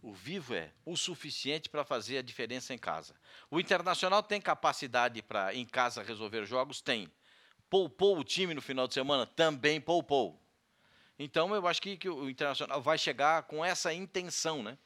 O 0.00 0.12
vivo 0.14 0.54
é 0.54 0.70
o 0.86 0.96
suficiente 0.96 1.68
para 1.68 1.84
fazer 1.84 2.18
a 2.18 2.22
diferença 2.22 2.72
em 2.72 2.78
casa. 2.78 3.14
O 3.50 3.58
Internacional 3.60 4.22
tem 4.22 4.40
capacidade 4.40 5.20
para, 5.22 5.52
em 5.54 5.66
casa, 5.66 6.02
resolver 6.02 6.46
jogos? 6.46 6.80
Tem. 6.80 7.10
Poupou 7.70 8.18
o 8.18 8.24
time 8.24 8.54
no 8.54 8.62
final 8.62 8.88
de 8.88 8.94
semana? 8.94 9.26
Também 9.26 9.80
poupou. 9.80 10.40
Então, 11.18 11.54
eu 11.54 11.66
acho 11.66 11.82
que, 11.82 11.96
que 11.96 12.08
o 12.08 12.30
Internacional 12.30 12.80
vai 12.80 12.96
chegar 12.96 13.42
com 13.44 13.64
essa 13.64 13.92
intenção, 13.92 14.62
né? 14.62 14.78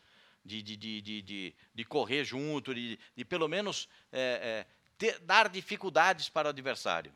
De, 0.45 0.61
de, 0.63 0.77
de, 0.77 1.01
de, 1.01 1.55
de, 1.73 1.85
correr 1.85 2.25
junto, 2.25 2.75
de, 2.75 2.99
de 3.15 3.25
pelo 3.25 3.47
menos 3.47 3.89
é, 4.11 4.67
é, 4.67 4.67
ter- 4.99 5.21
dar 5.21 5.49
dificuldades 5.49 6.29
para 6.29 6.49
o 6.49 6.51
adversário 6.51 7.13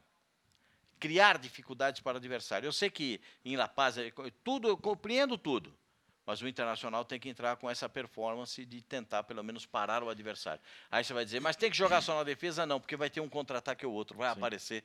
criar 0.99 1.39
dificuldades 1.39 2.01
para 2.01 2.15
o 2.15 2.17
adversário. 2.17 2.67
Eu 2.67 2.73
sei 2.73 2.91
que 2.91 3.21
em 3.45 3.57
La 3.57 3.69
Paz, 3.69 3.99
é 3.99 4.13
tudo, 4.43 4.69
eu 4.69 4.77
compreendo 4.77 5.37
tudo, 5.37 5.77
mas 6.25 6.41
o 6.43 6.49
Internacional 6.49 7.05
tem 7.05 7.21
que 7.21 7.29
entrar 7.29 7.57
com 7.57 7.71
essa 7.71 7.89
performance 7.89 8.65
de 8.65 8.83
tentar 8.83 9.23
pelo 9.25 9.43
menos 9.45 9.67
parar 9.67 10.03
o 10.03 10.09
adversário. 10.09 10.61
Aí 10.91 11.05
você 11.05 11.13
vai 11.13 11.25
dizer, 11.25 11.41
mas 11.41 11.57
tem 11.57 11.71
que 11.71 11.77
jogar 11.77 12.01
só 12.01 12.15
na 12.17 12.25
defesa? 12.25 12.67
Não, 12.67 12.81
porque 12.81 12.97
vai 12.97 13.11
ter 13.11 13.21
um 13.21 13.29
contra-ataque 13.29 13.87
ou 13.87 13.93
outro, 13.93 14.17
vai 14.17 14.29
aparecer. 14.29 14.85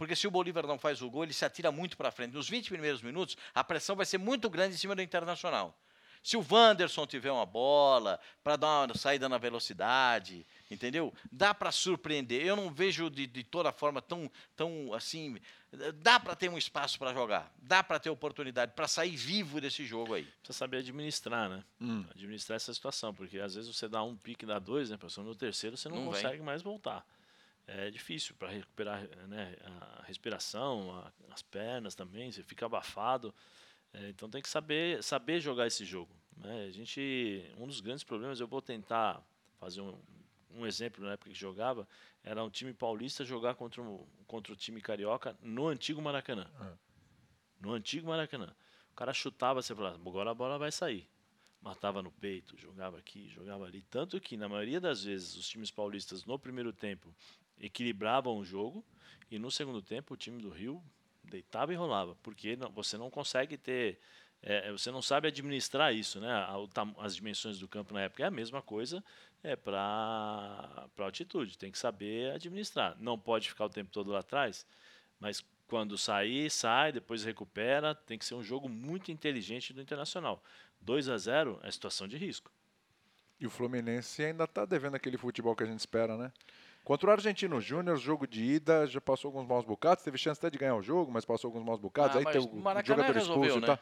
Porque 0.00 0.16
se 0.16 0.26
o 0.26 0.30
Bolívar 0.30 0.66
não 0.66 0.78
faz 0.78 1.02
o 1.02 1.10
gol, 1.10 1.24
ele 1.24 1.34
se 1.34 1.44
atira 1.44 1.70
muito 1.70 1.94
para 1.94 2.10
frente. 2.10 2.32
Nos 2.32 2.48
20 2.48 2.70
primeiros 2.70 3.02
minutos, 3.02 3.36
a 3.54 3.62
pressão 3.62 3.94
vai 3.94 4.06
ser 4.06 4.16
muito 4.16 4.48
grande 4.48 4.74
em 4.74 4.78
cima 4.78 4.96
do 4.96 5.02
Internacional. 5.02 5.78
Se 6.22 6.38
o 6.38 6.46
Wanderson 6.50 7.06
tiver 7.06 7.30
uma 7.30 7.44
bola 7.44 8.18
para 8.42 8.56
dar 8.56 8.86
uma 8.88 8.94
saída 8.96 9.28
na 9.28 9.36
velocidade, 9.36 10.46
entendeu? 10.70 11.12
Dá 11.30 11.52
para 11.52 11.70
surpreender. 11.70 12.42
Eu 12.42 12.56
não 12.56 12.72
vejo 12.72 13.10
de, 13.10 13.26
de 13.26 13.44
toda 13.44 13.70
forma 13.72 14.00
tão, 14.00 14.30
tão 14.56 14.94
assim. 14.94 15.38
Dá 15.96 16.18
para 16.18 16.34
ter 16.34 16.48
um 16.48 16.56
espaço 16.56 16.98
para 16.98 17.12
jogar. 17.12 17.52
Dá 17.58 17.82
para 17.84 17.98
ter 17.98 18.08
oportunidade 18.08 18.72
para 18.74 18.88
sair 18.88 19.14
vivo 19.16 19.60
desse 19.60 19.84
jogo 19.84 20.14
aí. 20.14 20.24
Precisa 20.24 20.58
saber 20.58 20.78
administrar, 20.78 21.50
né? 21.50 21.62
Hum. 21.78 22.06
Administrar 22.10 22.56
essa 22.56 22.72
situação, 22.72 23.12
porque 23.12 23.38
às 23.38 23.54
vezes 23.54 23.76
você 23.76 23.86
dá 23.86 24.02
um 24.02 24.16
pique, 24.16 24.46
dá 24.46 24.58
dois, 24.58 24.88
né? 24.88 24.96
Pessoal, 24.96 25.26
no 25.26 25.34
terceiro 25.34 25.76
você 25.76 25.90
não, 25.90 25.96
Não 25.96 26.04
vem. 26.04 26.22
consegue 26.22 26.42
mais 26.42 26.62
voltar. 26.62 27.04
É 27.72 27.90
difícil 27.90 28.34
para 28.34 28.48
recuperar 28.48 29.02
né, 29.28 29.56
a 29.64 30.02
respiração, 30.04 30.90
a- 30.98 31.12
as 31.30 31.40
pernas 31.42 31.94
também, 31.94 32.32
você 32.32 32.42
fica 32.42 32.66
abafado. 32.66 33.32
É, 33.92 34.08
então 34.08 34.28
tem 34.28 34.42
que 34.42 34.48
saber, 34.48 35.02
saber 35.02 35.40
jogar 35.40 35.66
esse 35.66 35.84
jogo. 35.84 36.12
Né? 36.36 36.64
A 36.66 36.70
gente, 36.70 37.44
um 37.58 37.66
dos 37.66 37.80
grandes 37.80 38.02
problemas, 38.02 38.40
eu 38.40 38.46
vou 38.48 38.60
tentar 38.60 39.22
fazer 39.58 39.80
um, 39.82 39.96
um 40.52 40.66
exemplo 40.66 41.04
na 41.04 41.12
época 41.12 41.30
que 41.30 41.36
jogava, 41.38 41.86
era 42.24 42.42
um 42.42 42.50
time 42.50 42.72
paulista 42.74 43.24
jogar 43.24 43.54
contra, 43.54 43.80
um, 43.80 44.04
contra 44.26 44.52
o 44.52 44.56
time 44.56 44.80
carioca 44.80 45.36
no 45.40 45.68
antigo 45.68 46.02
Maracanã. 46.02 46.46
No 47.60 47.72
antigo 47.72 48.08
Maracanã. 48.08 48.52
O 48.92 48.96
cara 48.96 49.12
chutava, 49.12 49.62
você 49.62 49.74
falava, 49.74 49.96
agora 49.96 50.30
a 50.30 50.34
bola 50.34 50.58
vai 50.58 50.72
sair. 50.72 51.08
Matava 51.62 52.02
no 52.02 52.10
peito, 52.10 52.56
jogava 52.58 52.98
aqui, 52.98 53.28
jogava 53.28 53.64
ali. 53.66 53.82
Tanto 53.90 54.18
que, 54.18 54.36
na 54.36 54.48
maioria 54.48 54.80
das 54.80 55.04
vezes, 55.04 55.36
os 55.36 55.46
times 55.48 55.70
paulistas, 55.70 56.24
no 56.24 56.38
primeiro 56.38 56.72
tempo, 56.72 57.14
equilibravam 57.60 58.36
o 58.36 58.44
jogo, 58.44 58.84
e 59.30 59.38
no 59.38 59.50
segundo 59.50 59.80
tempo, 59.82 60.14
o 60.14 60.16
time 60.16 60.40
do 60.42 60.48
Rio 60.50 60.82
deitava 61.24 61.72
e 61.72 61.76
rolava, 61.76 62.16
porque 62.22 62.56
não- 62.56 62.70
você 62.70 62.96
não 62.98 63.10
consegue 63.10 63.56
ter. 63.56 63.98
é, 64.42 64.72
você 64.72 64.90
não 64.90 65.02
sabe 65.02 65.28
administrar 65.28 65.94
isso, 65.94 66.18
né? 66.18 66.30
As 66.96 67.14
dimensões 67.14 67.58
do 67.58 67.68
campo 67.68 67.92
na 67.92 68.00
época 68.00 68.22
é 68.22 68.26
a 68.26 68.30
mesma 68.30 68.62
coisa 68.62 69.04
é 69.42 69.54
para 69.56 70.88
altitude. 70.98 71.58
Tem 71.58 71.70
que 71.70 71.78
saber 71.78 72.32
administrar. 72.32 72.96
Não 72.98 73.18
pode 73.18 73.48
ficar 73.50 73.66
o 73.66 73.70
tempo 73.70 73.90
todo 73.90 74.10
lá 74.10 74.20
atrás, 74.20 74.66
mas 75.18 75.44
quando 75.66 75.96
sair, 75.96 76.50
sai, 76.50 76.90
depois 76.90 77.22
recupera. 77.22 77.94
Tem 77.94 78.18
que 78.18 78.24
ser 78.24 78.34
um 78.34 78.42
jogo 78.42 78.68
muito 78.68 79.12
inteligente 79.12 79.72
do 79.72 79.80
Internacional. 79.80 80.42
2 80.80 81.08
a 81.08 81.18
0 81.18 81.60
é 81.62 81.70
situação 81.70 82.08
de 82.08 82.16
risco. 82.16 82.50
E 83.38 83.46
o 83.46 83.50
Fluminense 83.50 84.22
ainda 84.22 84.46
tá 84.46 84.64
devendo 84.64 84.94
aquele 84.94 85.16
futebol 85.16 85.54
que 85.54 85.62
a 85.62 85.66
gente 85.66 85.80
espera, 85.80 86.16
né? 86.16 86.32
Contra 86.84 87.10
o 87.10 87.12
Argentino 87.12 87.60
Júnior, 87.60 87.96
jogo 87.96 88.26
de 88.26 88.42
ida, 88.42 88.86
já 88.86 89.00
passou 89.00 89.28
alguns 89.28 89.46
maus 89.46 89.64
bocados. 89.64 90.02
Teve 90.02 90.18
chance 90.18 90.38
até 90.40 90.50
de 90.50 90.58
ganhar 90.58 90.74
o 90.76 90.82
jogo, 90.82 91.10
mas 91.12 91.24
passou 91.24 91.48
alguns 91.48 91.64
maus 91.64 91.78
bocados. 91.78 92.16
Ah, 92.16 92.18
Aí 92.20 92.24
tem 92.26 92.40
o 92.40 92.84
jogador 92.84 93.16
expulso 93.16 93.58
e 93.58 93.60
né? 93.60 93.66
tal. 93.66 93.78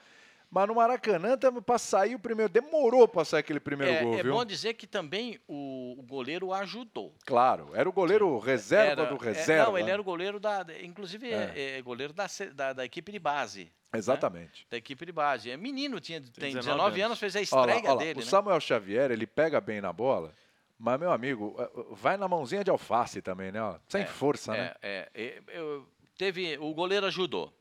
Mas 0.51 0.67
no 0.67 0.75
Maracanã, 0.77 1.37
também, 1.37 1.61
pra 1.61 1.77
sair 1.79 2.15
o 2.15 2.19
primeiro... 2.19 2.51
Demorou 2.51 3.07
pra 3.07 3.23
sair 3.23 3.41
aquele 3.41 3.61
primeiro 3.61 3.93
É, 3.93 4.03
gol, 4.03 4.15
é 4.19 4.23
viu? 4.23 4.33
bom 4.33 4.45
dizer 4.47 4.73
que 4.75 4.87
também 4.87 5.39
o, 5.47 5.97
o 5.99 6.03
goleiro 6.03 6.55
ajudou. 6.55 7.15
Claro, 7.27 7.69
era 7.75 7.87
o 7.87 7.93
goleiro 7.93 8.39
reserva 8.39 9.03
Era- 9.03 9.15
do 9.15 9.23
é, 9.23 9.27
reserva. 9.27 9.67
não, 9.71 9.79
ele 9.79 9.91
era 9.91 10.01
o 10.01 10.05
goleiro 10.05 10.41
da. 10.41 10.65
Inclusive, 10.83 11.31
é. 11.31 11.53
É. 11.55 11.79
é 11.79 11.83
goleiro 11.83 12.15
da, 12.15 12.27
da, 12.55 12.73
da 12.73 12.85
equipe 12.85 13.13
de 13.13 13.19
base. 13.19 13.71
Exatamente. 13.93 14.67
Da 14.71 14.79
equipe 14.79 15.05
de 15.05 15.13
base. 15.13 15.51
É 15.51 15.57
menino, 15.57 16.01
tinha, 16.01 16.19
tem 16.21 16.55
19 16.55 16.61
19, 16.65 16.83
anos. 17.03 17.05
anos. 17.05 17.19
fez 17.19 17.37
a 17.37 17.39
Olha 17.39 17.43
estreia 17.45 17.67
lá, 17.67 17.81
olha 17.81 17.93
lá, 17.93 17.97
dele. 18.05 18.21
o 18.21 18.25
né? 18.25 18.29
Samuel 18.31 18.61
Xavier, 18.61 19.11
ele 19.11 19.27
pega 19.27 19.61
bem 19.61 19.83
na 19.83 19.93
bola, 19.93 20.33
mas, 20.79 21.01
meu 21.01 21.11
amigo, 21.13 21.57
eh, 21.59 21.71
vai 21.93 22.17
na 22.17 22.29
mãozinha 22.29 22.63
de 22.63 22.71
alface 22.71 23.21
também, 23.21 23.51
né? 23.51 23.61
ó, 23.61 23.79
Sem 23.89 24.07
força, 24.07 24.53
né? 24.53 24.75
É, 24.81 25.11
é, 25.15 25.43
é, 25.49 25.59
eu- 25.59 25.87
teve, 26.17 26.57
o 26.59 26.73
goleiro 26.73 27.07
ajudou. 27.07 27.53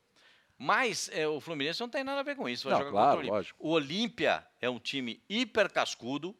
Mas 0.56 1.08
é, 1.12 1.26
o 1.26 1.40
Fluminense 1.40 1.80
não 1.80 1.88
tem 1.88 2.02
nada 2.02 2.20
a 2.20 2.24
ver 2.24 2.34
com 2.34 2.48
isso. 2.48 2.68
Vai 2.68 2.82
Não, 2.82 2.90
claro, 2.90 3.18
o 3.18 3.20
Olímpia. 3.20 3.54
O 3.58 3.70
Olímpia 3.70 4.46
é 4.60 4.68
um 4.68 4.78
time 4.78 5.22
hiper 5.28 5.70
cascudo, 5.72 6.36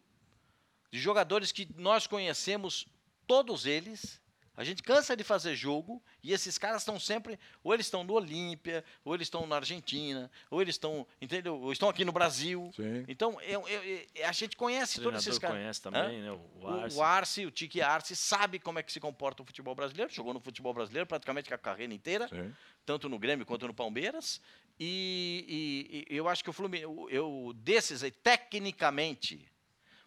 de 0.90 0.98
jogadores 0.98 1.52
que 1.52 1.68
nós 1.76 2.06
conhecemos, 2.06 2.86
todos 3.26 3.66
eles. 3.66 4.20
A 4.58 4.64
gente 4.64 4.82
cansa 4.82 5.16
de 5.16 5.22
fazer 5.22 5.54
jogo 5.54 6.02
e 6.20 6.32
esses 6.32 6.58
caras 6.58 6.82
estão 6.82 6.98
sempre, 6.98 7.38
ou 7.62 7.72
eles 7.72 7.86
estão 7.86 8.02
no 8.02 8.12
Olímpia, 8.14 8.84
ou 9.04 9.14
eles 9.14 9.26
estão 9.26 9.46
na 9.46 9.54
Argentina, 9.54 10.28
ou 10.50 10.60
eles 10.60 10.74
estão, 10.74 11.06
entendeu? 11.22 11.60
Ou 11.60 11.70
estão 11.70 11.88
aqui 11.88 12.04
no 12.04 12.10
Brasil. 12.10 12.68
Sim. 12.74 13.04
Então, 13.06 13.40
eu- 13.42 13.68
eu- 13.68 13.84
eu- 13.84 14.26
a 14.26 14.32
gente 14.32 14.56
conhece 14.56 14.98
O 14.98 15.02
todos 15.04 15.24
esses 15.24 15.38
caras. 15.38 15.56
conhece 15.58 15.80
também, 15.80 16.20
né? 16.22 16.32
O 16.32 16.66
Arce. 16.66 16.96
o 16.98 17.02
Arce, 17.04 17.46
o 17.46 17.52
Tique 17.52 17.80
Arce, 17.80 18.16
sabe 18.16 18.58
como 18.58 18.80
é 18.80 18.82
que 18.82 18.90
se 18.90 18.98
comporta 18.98 19.44
o 19.44 19.46
futebol 19.46 19.76
brasileiro, 19.76 20.12
jogou 20.12 20.34
no 20.34 20.40
futebol 20.40 20.74
brasileiro 20.74 21.06
praticamente 21.06 21.54
a 21.54 21.56
carreira 21.56 21.94
inteira, 21.94 22.26
Sim. 22.26 22.52
tanto 22.84 23.08
no 23.08 23.16
Grêmio 23.16 23.46
quanto 23.46 23.64
no 23.68 23.72
Palmeiras. 23.72 24.40
E, 24.80 26.04
e- 26.08 26.14
e 26.14 26.16
eu 26.16 26.28
acho 26.28 26.42
que 26.42 26.50
o 26.50 26.52
Fluminense, 26.52 26.82
eu- 26.82 27.08
eu, 27.10 27.52
desses 27.54 28.02
aí, 28.02 28.10
tecnicamente, 28.10 29.46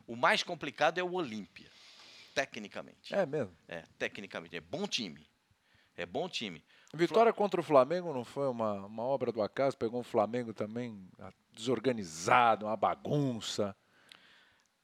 o 0.06 0.16
mais 0.18 0.44
complicado 0.44 0.98
é 0.98 1.04
o 1.04 1.14
Olímpia. 1.14 1.72
Tecnicamente. 2.34 3.14
É 3.14 3.26
mesmo. 3.26 3.56
É, 3.68 3.84
tecnicamente. 3.98 4.56
É 4.56 4.62
bom 4.62 4.88
time. 4.88 5.28
É 5.96 6.06
bom 6.06 6.28
time. 6.28 6.64
Vitória 6.94 7.32
contra 7.32 7.60
o 7.60 7.64
Flamengo 7.64 8.14
não 8.14 8.24
foi 8.24 8.48
uma, 8.48 8.86
uma 8.86 9.04
obra 9.04 9.32
do 9.32 9.42
acaso? 9.42 9.78
Pegou 9.78 10.00
um 10.00 10.04
Flamengo 10.04 10.54
também 10.54 11.08
ah, 11.20 11.32
desorganizado, 11.54 12.66
uma 12.66 12.76
bagunça. 12.76 13.76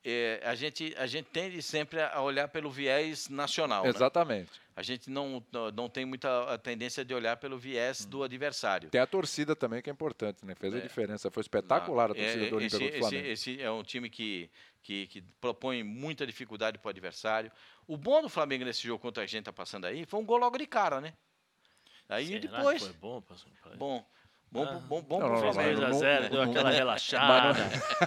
É, 0.09 0.41
a, 0.45 0.55
gente, 0.55 0.95
a 0.97 1.05
gente 1.05 1.25
tende 1.25 1.61
sempre 1.61 2.01
a 2.01 2.21
olhar 2.21 2.47
pelo 2.47 2.71
viés 2.71 3.27
nacional. 3.27 3.83
né? 3.83 3.89
Exatamente. 3.89 4.49
A 4.73 4.81
gente 4.81 5.09
não, 5.09 5.43
não 5.75 5.89
tem 5.89 6.05
muita 6.05 6.53
a 6.53 6.57
tendência 6.57 7.03
de 7.03 7.13
olhar 7.13 7.35
pelo 7.35 7.57
viés 7.57 8.05
Hum. 8.05 8.09
do 8.09 8.23
adversário. 8.23 8.89
Tem 8.89 9.01
a 9.01 9.05
torcida 9.07 9.53
também 9.53 9.81
que 9.81 9.89
é 9.89 9.93
importante, 9.93 10.45
né? 10.45 10.55
Fez 10.55 10.73
a 10.73 10.77
É. 10.77 10.81
diferença. 10.81 11.29
Foi 11.29 11.41
espetacular 11.41 12.05
a 12.05 12.07
Não, 12.09 12.15
torcida 12.15 12.45
é- 12.45 12.49
do 12.49 12.55
Olímpia 12.55 12.75
esse, 12.77 12.85
contra 12.85 12.95
o 12.97 12.99
Flamengo. 13.01 13.27
esse, 13.27 13.51
esse 13.51 13.61
é 13.61 13.69
um 13.69 13.83
time 13.83 14.09
que, 14.09 14.49
que, 14.81 15.07
que 15.07 15.21
propõe 15.41 15.83
muita 15.83 16.25
dificuldade 16.25 16.77
para 16.77 16.87
o 16.87 16.89
adversário. 16.89 17.51
O 17.85 17.97
bom 17.97 18.21
do 18.21 18.29
Flamengo 18.29 18.63
nesse 18.63 18.83
jogo 18.87 19.01
contra 19.01 19.23
a 19.23 19.25
gente 19.27 19.43
tá 19.43 19.51
passando 19.51 19.83
aí 19.85 20.05
foi 20.05 20.21
um 20.21 20.25
gol 20.25 20.37
logo 20.37 20.57
de 20.57 20.65
cara, 20.67 21.01
né? 21.01 21.13
Aí 22.07 22.27
Será 22.27 22.39
que 22.39 22.47
depois. 22.47 22.81
Foi 22.83 22.93
bom, 22.93 23.21
pastor? 23.21 23.51
Bom, 23.75 24.05
bom, 24.51 24.63
Ah. 24.63 24.67
pro- 24.67 24.79
bom, 24.79 25.01
bom 25.01 25.19
Não, 25.19 25.27
pro 25.29 25.37
Flamengo. 25.53 25.81
não, 25.81 25.89
2x0, 25.91 26.29
deu 26.29 26.41
aquela 26.41 26.69
não- 26.69 26.77
relaxada. 26.77 27.59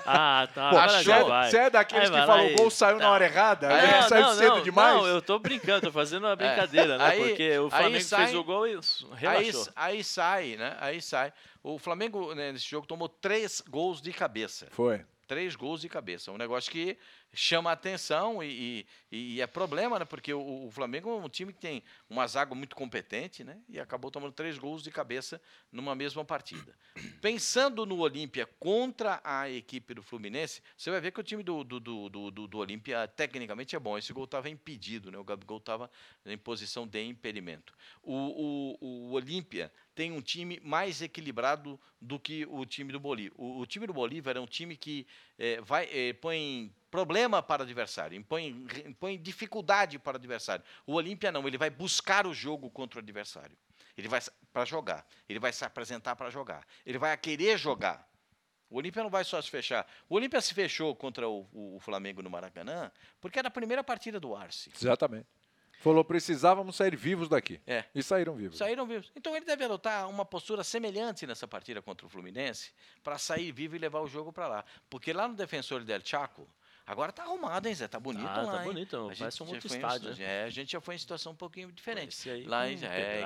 Ah, 0.07 0.49
tá. 0.55 0.70
Pô, 0.70 0.80
você, 0.80 1.03
já 1.05 1.16
é, 1.18 1.24
você 1.51 1.57
é 1.59 1.70
daqueles 1.70 2.11
Aí 2.11 2.20
que 2.20 2.26
lá 2.26 2.43
o 2.43 2.57
gol 2.57 2.70
saiu 2.70 2.97
na 2.97 3.05
tá. 3.05 3.11
hora 3.11 3.24
errada, 3.24 3.68
Aí, 3.68 3.80
aí 3.80 4.01
não, 4.01 4.09
saiu 4.09 4.22
não, 4.26 4.34
cedo 4.34 4.57
não, 4.57 4.62
demais. 4.62 4.95
Não, 4.97 5.07
eu 5.07 5.22
tô 5.22 5.38
brincando, 5.38 5.82
tô 5.86 5.93
fazendo 5.93 6.24
uma 6.26 6.36
brincadeira, 6.36 6.99
né? 6.99 7.05
Aí- 7.12 7.28
Porque 7.28 7.59
o 7.59 7.64
aí 7.64 7.70
Flamengo 7.70 8.05
sai- 8.05 8.24
fez 8.26 8.36
o 8.36 8.45
gol 8.45 8.66
e 8.66 8.70
Aí, 8.72 8.78
relaxou. 9.16 9.68
aí 9.76 10.05
sai, 10.05 10.57
né? 10.57 10.76
Aí 10.80 11.01
sai. 11.03 11.32
O 11.62 11.78
Flamengo, 11.78 12.34
né, 12.34 12.53
nesse 12.53 12.68
jogo, 12.68 12.86
tomou 12.86 13.09
três 13.09 13.61
gols 13.68 14.01
de 14.01 14.12
cabeça. 14.12 14.66
Foi. 14.70 15.05
Três 15.28 15.55
gols 15.55 15.80
de 15.82 15.88
cabeça. 15.88 16.32
Um 16.32 16.38
negócio 16.38 16.72
que 16.72 16.99
chama 17.33 17.70
atenção 17.72 18.43
e, 18.43 18.87
e- 19.11 19.35
e 19.37 19.41
é 19.41 19.47
problema, 19.47 19.99
né? 19.99 20.05
Porque 20.05 20.33
o, 20.35 20.66
o 20.66 20.70
Flamengo 20.70 21.11
é 21.11 21.14
um 21.24 21.28
time 21.28 21.53
que 21.53 21.61
tem 21.61 21.83
uma 22.09 22.26
zaga 22.26 22.55
muito 22.55 22.74
competente, 22.74 23.45
né? 23.45 23.59
E 23.68 23.78
acabou 23.78 24.11
tomando 24.11 24.33
três 24.33 24.59
gols 24.59 24.83
de 24.83 24.91
cabeça 24.91 25.41
numa 25.70 25.95
mesma 25.95 26.24
partida. 26.24 26.74
Pensando 27.20 27.87
no 27.87 27.99
Olímpia 27.99 28.47
contra 28.59 29.20
a 29.22 29.49
equipe 29.49 29.95
do 29.95 30.03
Fluminense, 30.03 30.62
você 30.76 30.91
vai 30.91 31.01
ver 31.01 31.12
que 31.12 31.20
o 31.20 31.22
time 31.22 31.43
do, 31.43 31.62
do, 31.62 31.78
do, 31.78 32.09
do, 32.09 32.31
do- 32.49 32.59
Olímpia 32.59 33.07
tecnicamente 33.09 33.76
é 33.76 33.78
bom. 33.78 33.97
Esse 33.97 34.12
gol 34.12 34.24
estava 34.24 34.49
impedido, 34.51 35.11
né? 35.11 35.18
O 35.18 35.24
Gabigol 35.24 35.59
estava 35.59 35.91
em 36.26 36.37
posição 36.39 36.87
de 36.87 37.03
impedimento. 37.05 37.72
O, 38.03 38.76
o, 38.81 39.09
o 39.09 39.12
Olímpia 39.12 39.72
tem 39.95 40.12
um 40.12 40.20
time 40.20 40.61
mais 40.62 41.01
equilibrado 41.03 41.78
do 42.01 42.18
que 42.18 42.47
o 42.51 42.64
time 42.66 42.93
do 42.93 42.99
Bolívar. 43.01 43.35
O, 43.39 43.61
o 43.61 43.66
time 43.66 43.87
do 43.87 43.93
Bolívar 43.93 44.37
é 44.37 44.41
um 44.41 44.47
time 44.47 44.76
que 44.76 45.07
eh, 45.39 45.61
vai, 45.61 45.89
eh, 45.93 46.12
põe 46.14 46.72
problema 46.91 47.43
para 47.43 47.61
o 47.61 47.64
adversário, 47.64 48.16
impõe, 48.16 48.66
impõe 48.86 49.16
dificuldade 49.18 49.99
para 49.99 50.14
o 50.14 50.16
adversário. 50.16 50.64
O 50.86 50.95
Olímpia 50.95 51.30
não, 51.30 51.47
ele 51.47 51.57
vai 51.59 51.70
buscar 51.70 52.26
o 52.26 52.34
jogo 52.34 52.70
contra 52.70 52.99
o 52.99 53.03
adversário. 53.03 53.57
Ele 53.97 54.09
vai 54.09 54.20
para 54.53 54.64
jogar, 54.64 55.07
ele 55.28 55.38
vai 55.38 55.53
se 55.53 55.64
apresentar 55.64 56.16
para 56.16 56.30
jogar, 56.30 56.66
ele 56.86 56.99
vai 56.99 57.16
querer 57.16 57.59
jogar. 57.59 58.09
O 58.68 58.76
Olímpia 58.78 59.03
não 59.03 59.11
vai 59.11 59.24
só 59.24 59.41
se 59.43 59.51
fechar. 59.51 59.86
O 60.09 60.14
Olímpia 60.14 60.41
se 60.41 60.55
fechou 60.55 60.95
contra 60.95 61.28
o, 61.28 61.47
o- 61.53 61.76
o 61.76 61.80
Flamengo 61.80 62.22
no 62.22 62.30
Maracanã 62.30 62.91
porque 63.20 63.38
era 63.38 63.49
a 63.49 63.51
primeira 63.51 63.82
partida 63.82 64.18
do 64.20 64.34
Arce. 64.34 64.70
Exatamente. 64.74 65.26
Falou, 65.80 66.05
precisávamos 66.05 66.76
sair 66.76 66.95
vivos 66.95 67.28
daqui. 67.28 67.59
É. 67.66 67.84
E 67.95 68.03
saíram 68.03 68.34
vivos. 68.36 68.59
Saíram 68.59 68.86
vivos. 68.86 69.11
Então 69.16 69.34
ele 69.34 69.45
deve 69.47 69.64
adotar 69.64 70.09
uma 70.09 70.24
postura 70.26 70.62
semelhante 70.62 71.26
nessa 71.26 71.49
partida 71.49 71.80
contra 71.82 72.07
o 72.07 72.09
Fluminense 72.11 72.70
para 73.03 73.16
sair 73.18 73.51
vivo 73.51 73.74
e 73.76 73.78
levar 73.78 74.01
o 74.01 74.07
jogo 74.07 74.30
para 74.32 74.47
lá. 74.47 74.64
Porque 74.91 75.12
lá 75.12 75.26
no 75.26 75.34
Defensor 75.34 75.82
del 75.82 76.01
Chaco, 76.05 76.47
agora 76.91 77.12
tá 77.12 77.22
arrumado, 77.22 77.66
hein, 77.68 77.74
Zé? 77.74 77.86
Tá 77.88 78.01
bonito 78.01 78.26
Ah, 78.26 78.43
lá. 78.43 78.53
tá 78.53 78.59
hein? 78.59 78.64
bonito, 78.64 78.97
A 78.97 79.01
parece 79.16 79.18
gente 79.38 79.43
um 79.43 79.47
já 79.47 79.53
outro 79.55 79.68
foi 79.68 79.76
em 79.76 79.80
estádio, 79.80 80.11
situ- 80.11 80.22
É, 80.22 80.45
a 80.45 80.51
gente 80.51 80.72
já 80.72 80.80
foi 80.80 80.95
em 80.95 80.99
situação 80.99 81.32
um 81.32 81.36
pouquinho 81.36 81.70
diferente. 81.72 82.09
Esse 82.09 82.28
aí 82.30 82.45
lá 82.45 82.68
em- 82.68 82.74
é, 82.84 82.86
é, 82.86 83.20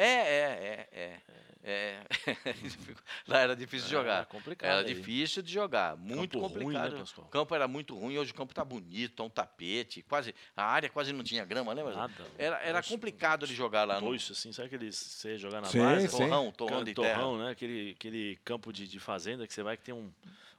é, 0.00 0.88
é, 0.92 1.20
é, 1.62 1.62
é. 1.62 2.04
lá 3.26 3.38
era 3.40 3.56
difícil 3.56 3.88
de 3.88 3.94
É, 3.94 3.98
jogar. 3.98 4.26
complicado 4.26 4.68
Era 4.70 4.78
aí. 4.80 4.94
difícil 4.94 5.42
de 5.42 5.52
jogar, 5.52 5.96
muito 5.96 6.40
Campo 6.40 6.54
ruim, 6.58 6.74
né, 6.74 6.90
complicado. 6.90 7.18
O 7.18 7.28
campo 7.28 7.54
era 7.54 7.68
muito 7.68 7.98
ruim, 7.98 8.16
hoje 8.16 8.30
o 8.30 8.34
campo 8.34 8.54
tá 8.54 8.64
bonito, 8.64 9.16
tá 9.16 9.22
um 9.24 9.28
tapete, 9.30 10.02
quase 10.02 10.34
a 10.56 10.64
área 10.64 10.88
quase 10.88 11.12
não 11.12 11.22
tinha 11.24 11.44
grama, 11.44 11.72
lembra? 11.72 11.94
Nada. 11.94 12.26
Era, 12.38 12.58
era 12.62 12.78
Nossa, 12.78 12.88
complicado 12.88 13.46
de 13.46 13.54
jogar 13.54 13.84
lá 13.84 14.00
no 14.00 14.06
Toiço, 14.08 14.32
assim, 14.32 14.52
sabe 14.52 14.66
aqueles 14.66 14.96
você 14.96 15.36
jogar 15.36 15.60
na 15.60 15.66
Sim, 15.68 15.80
base? 15.80 16.08
sim. 16.08 16.16
torrão, 16.16 16.50
torrão 16.52 16.84
de 16.84 16.94
terra. 16.94 17.14
torrão, 17.20 17.38
né? 17.38 17.50
Aquele, 17.50 17.90
aquele 17.92 18.36
campo 18.44 18.72
de, 18.72 18.86
de 18.86 19.00
fazenda 19.00 19.46
que 19.46 19.52
você 19.52 19.62
vai 19.62 19.76
que 19.76 19.82
tem 19.82 19.94
um. 19.94 20.10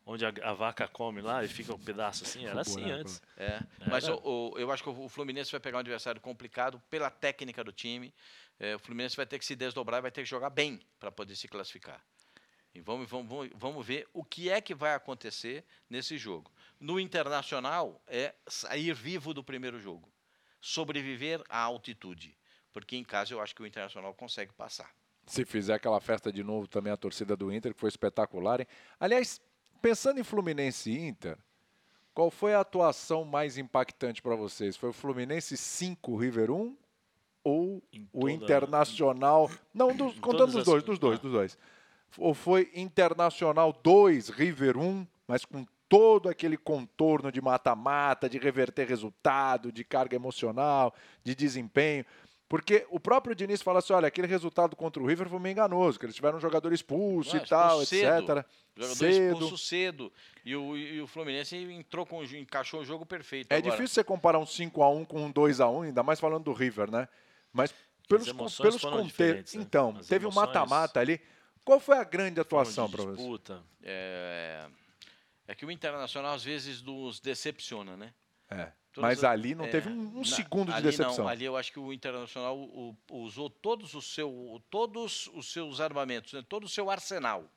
Onde 0.06 0.26
a, 0.26 0.34
a 0.44 0.54
vaca 0.54 0.88
come 0.88 1.22
lá 1.22 1.44
e 1.44 1.48
fica 1.48 1.74
um 1.74 1.80
pedaço 1.80 2.24
assim. 2.24 2.46
Era 2.46 2.62
assim 2.62 2.90
antes. 2.92 3.22
É, 3.38 3.60
mas 3.88 4.08
o- 4.08 4.22
o- 4.54 4.58
eu 4.60 4.72
acho 4.72 4.82
que 4.84 4.90
o 4.90 5.08
Fluminense 5.08 5.52
vai 5.52 5.60
pegar 5.60 5.78
um 5.78 5.82
adversário 5.82 6.20
complicado 6.20 6.82
pela 6.90 7.10
técnica 7.12 7.64
do 7.64 7.72
time. 7.72 8.14
É, 8.60 8.76
o 8.76 8.80
Fluminense 8.80 9.16
vai 9.16 9.26
ter 9.28 9.38
que 9.38 9.46
se 9.46 9.56
desdobrar 9.56 10.00
e 10.00 10.02
vai 10.02 10.12
ter 10.12 10.24
que 10.24 10.30
jogar 10.30 10.50
bem 10.50 10.80
para 11.00 11.12
poder 11.12 11.36
se 11.36 11.48
classificar. 11.48 12.04
E 12.74 12.80
vamos, 12.82 13.08
vamos, 13.10 13.28
vamos- 13.30 13.50
vamos 13.56 13.86
ver 13.86 14.08
o 14.14 14.24
que 14.24 14.50
é 14.50 14.60
que 14.60 14.74
vai 14.74 14.96
acontecer 14.96 15.64
nesse 15.90 16.18
jogo. 16.18 16.52
No 16.80 17.00
Internacional, 17.00 18.02
é 18.08 18.34
sair 18.48 18.94
vivo 18.94 19.34
do 19.34 19.44
primeiro 19.44 19.80
jogo. 19.80 20.12
Sobreviver 20.60 21.44
à 21.50 21.60
altitude. 21.60 22.38
Porque 22.72 22.96
em 22.96 23.04
casa 23.04 23.34
eu 23.34 23.42
acho 23.42 23.54
que 23.54 23.62
o 23.62 23.66
Internacional 23.68 24.14
consegue 24.14 24.54
passar. 24.54 24.90
Se 25.28 25.46
fizer 25.46 25.74
aquela 25.74 26.00
festa 26.00 26.32
de 26.32 26.44
novo 26.44 26.68
também 26.68 26.92
a 26.92 26.98
torcida 26.98 27.36
do 27.36 27.52
Inter, 27.54 27.74
que 27.74 27.80
foi 27.80 27.90
espetacular, 27.90 28.62
hein? 28.62 28.68
Aliás, 29.00 29.40
pensando 29.82 30.20
em 30.20 30.24
Fluminense 30.24 30.92
e 30.92 31.08
Inter, 31.08 31.38
qual 32.14 32.30
foi 32.30 32.54
a 32.54 32.60
atuação 32.60 33.24
mais 33.24 33.58
impactante 33.58 34.22
para 34.22 34.36
vocês? 34.36 34.76
Foi 34.76 34.90
o 34.90 34.94
Fluminense 34.94 35.56
5, 35.58 36.16
River 36.16 36.52
1 36.52 36.76
ou 37.44 37.82
o 38.14 38.30
Internacional? 38.30 39.50
Não, 39.74 39.96
dos- 39.96 40.20
contando 40.20 40.38
todas 40.40 40.54
dos 40.54 40.62
as- 40.62 40.66
dois, 40.66 40.84
dos 40.84 41.00
dois, 41.00 41.20
ah. 41.20 41.22
dos 41.22 41.32
dois. 41.32 41.58
Ou 42.18 42.34
foi 42.34 42.70
Internacional 42.76 43.72
2, 43.82 44.30
River 44.30 44.78
1, 44.78 45.08
mas 45.28 45.46
com 45.46 45.66
todo 45.88 46.30
aquele 46.30 46.58
contorno 46.58 47.32
de 47.32 47.42
mata-mata, 47.42 48.30
de 48.30 48.38
reverter 48.38 48.88
resultado, 48.88 49.72
de 49.72 49.84
carga 49.84 50.16
emocional, 50.16 50.94
de 51.24 51.34
desempenho. 51.36 52.06
Porque 52.52 52.86
o 52.90 53.00
próprio 53.00 53.34
Diniz 53.34 53.62
fala 53.62 53.80
assim: 53.80 53.94
olha, 53.94 54.10
aquele 54.10 54.28
resultado 54.28 54.76
contra 54.76 55.02
o 55.02 55.06
River 55.06 55.30
foi 55.30 55.40
meio 55.40 55.54
enganoso, 55.54 55.98
que 55.98 56.06
eles 56.06 56.14
tiveram 56.14 56.38
um 56.38 56.42
jogador 56.42 56.74
expulso 56.74 57.38
e 57.38 57.40
tal, 57.48 57.86
cedo. 57.86 58.30
etc. 58.30 58.46
Jogador 58.76 58.96
Cedo. 58.98 59.34
expulso 59.36 59.58
cedo. 59.58 60.14
E 60.44 60.54
o, 60.54 60.76
e 60.76 61.02
o 61.02 61.08
Fluminense 61.08 61.56
entrou 61.56 62.06
com, 62.06 62.22
encaixou 62.22 62.82
o 62.82 62.84
jogo 62.84 63.06
perfeito. 63.06 63.50
É 63.50 63.56
agora. 63.56 63.72
difícil 63.72 63.94
você 63.94 64.04
comparar 64.04 64.38
um 64.38 64.44
5x1 64.44 65.08
com 65.08 65.22
um 65.22 65.32
2x1, 65.32 65.86
ainda 65.86 66.04
mais 66.04 66.20
falando 66.20 66.44
do 66.44 66.52
River, 66.52 66.92
né? 66.92 67.08
Mas 67.54 67.74
pelos, 68.10 68.58
pelos 68.58 68.82
contextos. 68.82 69.54
né? 69.54 69.62
Então, 69.62 69.96
As 69.98 70.08
teve 70.08 70.28
um 70.28 70.32
mata-mata 70.34 71.00
ali. 71.00 71.22
Qual 71.64 71.80
foi 71.80 72.00
a 72.00 72.04
grande 72.04 72.42
atuação 72.42 72.90
de 72.90 72.98
você? 72.98 73.12
disputa. 73.12 73.64
É, 73.82 74.66
é 75.48 75.56
que 75.56 75.66
o 75.66 75.72
Internacional 75.72 76.34
às 76.34 76.44
vezes 76.44 76.82
nos 76.82 77.22
decepciona, 77.22 77.96
né? 77.96 78.14
É. 78.50 78.74
Todas 78.94 79.10
Mas 79.10 79.24
as- 79.24 79.32
ali 79.32 79.56
não 79.56 79.66
é, 79.66 79.70
teve 79.70 79.90
um, 79.90 80.18
um 80.18 80.20
na- 80.20 80.26
segundo 80.26 80.68
de 80.68 80.74
ali 80.74 80.84
decepção. 80.88 81.24
Não, 81.24 81.28
ali 81.30 81.46
eu 81.46 81.56
acho 81.56 81.72
que 81.72 81.80
o 81.80 81.94
Internacional 81.94 82.58
o- 82.58 82.96
usou 83.10 83.50
todos, 83.50 83.94
o 83.94 84.02
seu, 84.02 84.62
todos 84.70 85.28
os 85.34 85.52
seus 85.52 85.80
armamentos, 85.80 86.34
né? 86.34 86.44
todo 86.48 86.66
o 86.66 86.70
seu 86.70 86.90
arsenal 86.90 87.50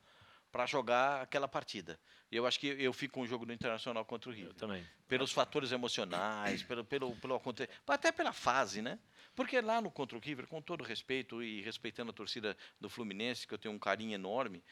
para 0.51 0.65
jogar 0.65 1.21
aquela 1.21 1.47
partida. 1.47 1.99
E 2.31 2.37
eu 2.37 2.47
acho 2.47 2.59
que 2.59 2.67
eu 2.67 2.93
fico 2.93 3.15
com 3.15 3.21
o 3.21 3.27
jogo 3.27 3.45
do 3.45 3.51
Internacional 3.53 4.05
contra 4.05 4.29
o 4.29 4.33
Rio. 4.33 4.47
Eu 4.47 4.53
também. 4.53 4.85
pelos 5.07 5.31
fatores 5.31 5.71
emocionais, 5.73 6.63
pelo, 6.63 6.83
pelo, 6.85 7.15
pelo 7.17 7.41
até 7.87 8.11
pela 8.11 8.31
fase, 8.31 8.81
né? 8.81 8.97
Porque 9.35 9.59
lá 9.59 9.81
no 9.81 9.91
contra 9.91 10.17
o 10.17 10.21
River, 10.21 10.47
com 10.47 10.61
todo 10.61 10.83
respeito 10.83 11.43
e 11.43 11.61
respeitando 11.61 12.11
a 12.11 12.13
torcida 12.13 12.55
do 12.79 12.89
Fluminense, 12.89 13.45
que 13.45 13.53
eu 13.53 13.57
tenho 13.57 13.73
um 13.75 13.79
carinho 13.79 14.13
enorme, 14.13 14.63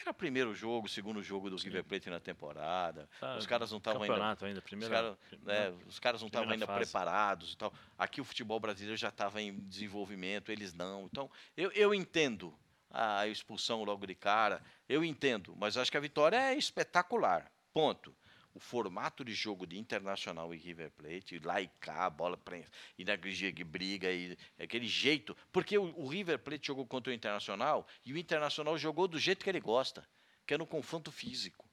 era 0.00 0.10
o 0.10 0.14
primeiro 0.14 0.54
jogo, 0.54 0.86
o 0.86 0.88
segundo 0.88 1.22
jogo 1.22 1.48
do 1.50 1.56
River 1.56 1.84
Plate 1.84 2.10
na 2.10 2.20
temporada. 2.20 3.08
Tá, 3.20 3.36
os 3.36 3.46
caras 3.46 3.70
não 3.70 3.78
estavam 3.78 4.02
ainda 4.02 4.44
ainda, 4.44 4.58
os, 4.58 4.64
primeira. 4.64 4.94
cara, 4.94 5.18
primeira- 5.28 5.70
né, 5.70 5.78
os 5.86 5.98
caras 5.98 6.20
não 6.20 6.28
estavam 6.28 6.50
ainda 6.50 6.66
fase. 6.66 6.80
preparados 6.90 7.52
e 7.52 7.56
tal. 7.56 7.72
Aqui 7.98 8.20
o 8.20 8.24
futebol 8.24 8.58
brasileiro 8.60 8.96
já 8.96 9.08
estava 9.08 9.40
em 9.40 9.58
desenvolvimento, 9.60 10.50
eles 10.50 10.74
não. 10.74 11.04
Então, 11.06 11.30
eu, 11.56 11.70
eu 11.72 11.94
entendo 11.94 12.56
a 12.90 13.26
expulsão 13.26 13.82
logo 13.82 14.06
de 14.06 14.14
cara, 14.14 14.62
eu 14.88 15.04
entendo, 15.04 15.54
mas 15.56 15.76
acho 15.76 15.90
que 15.90 15.96
a 15.96 16.00
vitória 16.00 16.36
é 16.36 16.54
espetacular. 16.54 17.50
Ponto. 17.72 18.14
O 18.54 18.60
formato 18.60 19.24
de 19.24 19.34
jogo 19.34 19.66
de 19.66 19.76
Internacional 19.76 20.54
e 20.54 20.56
River 20.56 20.90
Plate, 20.92 21.40
lá 21.40 21.60
e 21.60 21.66
cá, 21.80 22.06
a 22.06 22.10
bola 22.10 22.36
prensa, 22.36 22.70
e 22.96 23.04
na 23.04 23.18
que 23.18 23.64
briga, 23.64 24.10
e 24.12 24.38
aquele 24.58 24.86
jeito. 24.86 25.36
Porque 25.50 25.76
o, 25.76 25.92
o 25.98 26.06
River 26.06 26.38
Plate 26.38 26.68
jogou 26.68 26.86
contra 26.86 27.10
o 27.10 27.14
Internacional 27.14 27.84
e 28.04 28.12
o 28.12 28.16
Internacional 28.16 28.78
jogou 28.78 29.08
do 29.08 29.18
jeito 29.18 29.42
que 29.42 29.50
ele 29.50 29.60
gosta, 29.60 30.06
que 30.46 30.54
é 30.54 30.58
no 30.58 30.66
confronto 30.66 31.10
físico. 31.10 31.68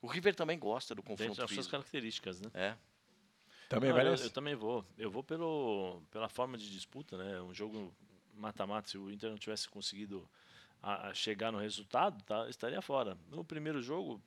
O 0.00 0.06
River 0.06 0.34
também 0.34 0.56
gosta 0.58 0.94
do 0.94 1.02
confronto 1.02 1.30
Dentro 1.30 1.42
das 1.42 1.50
suas 1.50 1.66
físico. 1.66 1.72
características, 1.72 2.40
né? 2.40 2.50
É. 2.54 2.76
Também 3.68 3.90
Não, 3.90 3.96
vai 3.96 4.06
eu, 4.06 4.14
eu 4.14 4.30
também 4.30 4.54
vou. 4.54 4.84
Eu 4.96 5.10
vou 5.10 5.22
pelo, 5.22 6.02
pela 6.10 6.28
forma 6.28 6.56
de 6.56 6.70
disputa, 6.70 7.16
né? 7.16 7.40
Um 7.42 7.52
jogo 7.52 7.94
mata-mata. 8.34 8.88
Se 8.88 8.98
o 8.98 9.10
Inter 9.10 9.30
não 9.30 9.36
tivesse 9.38 9.68
conseguido 9.68 10.28
a- 10.82 11.08
a 11.08 11.14
chegar 11.14 11.52
no 11.52 11.58
resultado, 11.58 12.22
tá, 12.24 12.48
estaria 12.48 12.80
fora. 12.80 13.16
No 13.28 13.44
primeiro 13.44 13.82
jogo, 13.82 14.20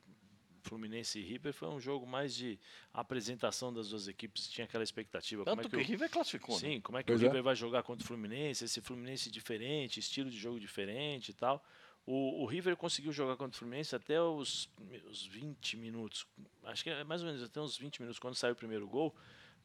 Fluminense 0.64 1.20
e 1.20 1.24
River 1.24 1.54
foi 1.54 1.68
um 1.68 1.80
jogo 1.80 2.06
mais 2.08 2.34
de 2.34 2.60
apresentação 2.94 3.74
das 3.74 3.90
duas 3.90 4.08
equipes. 4.08 4.48
Tinha 4.48 4.66
aquela 4.66 4.84
expectativa. 4.84 5.44
Tanto 5.44 5.56
como 5.56 5.62
é 5.62 5.64
que, 5.64 5.70
que 5.70 5.76
o 5.76 5.86
River 5.86 6.10
classificou, 6.10 6.56
né? 6.56 6.62
Sim, 6.62 6.82
como 6.82 6.98
é 6.98 7.04
que 7.04 7.08
Pois 7.08 7.22
o 7.22 7.26
é. 7.26 7.28
River 7.28 7.44
vai 7.44 7.56
jogar 7.56 7.84
contra 7.84 8.04
o 8.04 8.08
Fluminense, 8.08 8.66
esse 8.66 8.82
Fluminense 8.82 9.30
diferente, 9.30 10.00
estilo 10.00 10.30
de 10.30 10.38
jogo 10.38 10.60
diferente 10.60 11.30
e 11.30 11.34
tal. 11.34 11.64
O, 12.06 12.44
o 12.44 12.46
River 12.46 12.76
conseguiu 12.76 13.14
jogar 13.14 13.38
contra 13.38 13.56
o 13.56 13.60
Fluminense 13.60 13.96
até 13.96 14.22
os, 14.22 14.70
os 15.10 15.26
20 15.28 15.78
minutos, 15.78 16.28
acho 16.66 16.84
que 16.84 16.90
é 16.90 17.04
mais 17.04 17.22
ou 17.22 17.28
menos 17.28 17.42
até 17.42 17.62
uns 17.62 17.78
20 17.78 18.02
minutos 18.02 18.20
quando 18.20 18.36
saiu 18.36 18.54
o 18.54 18.58
primeiro 18.58 18.86
gol, 18.88 19.16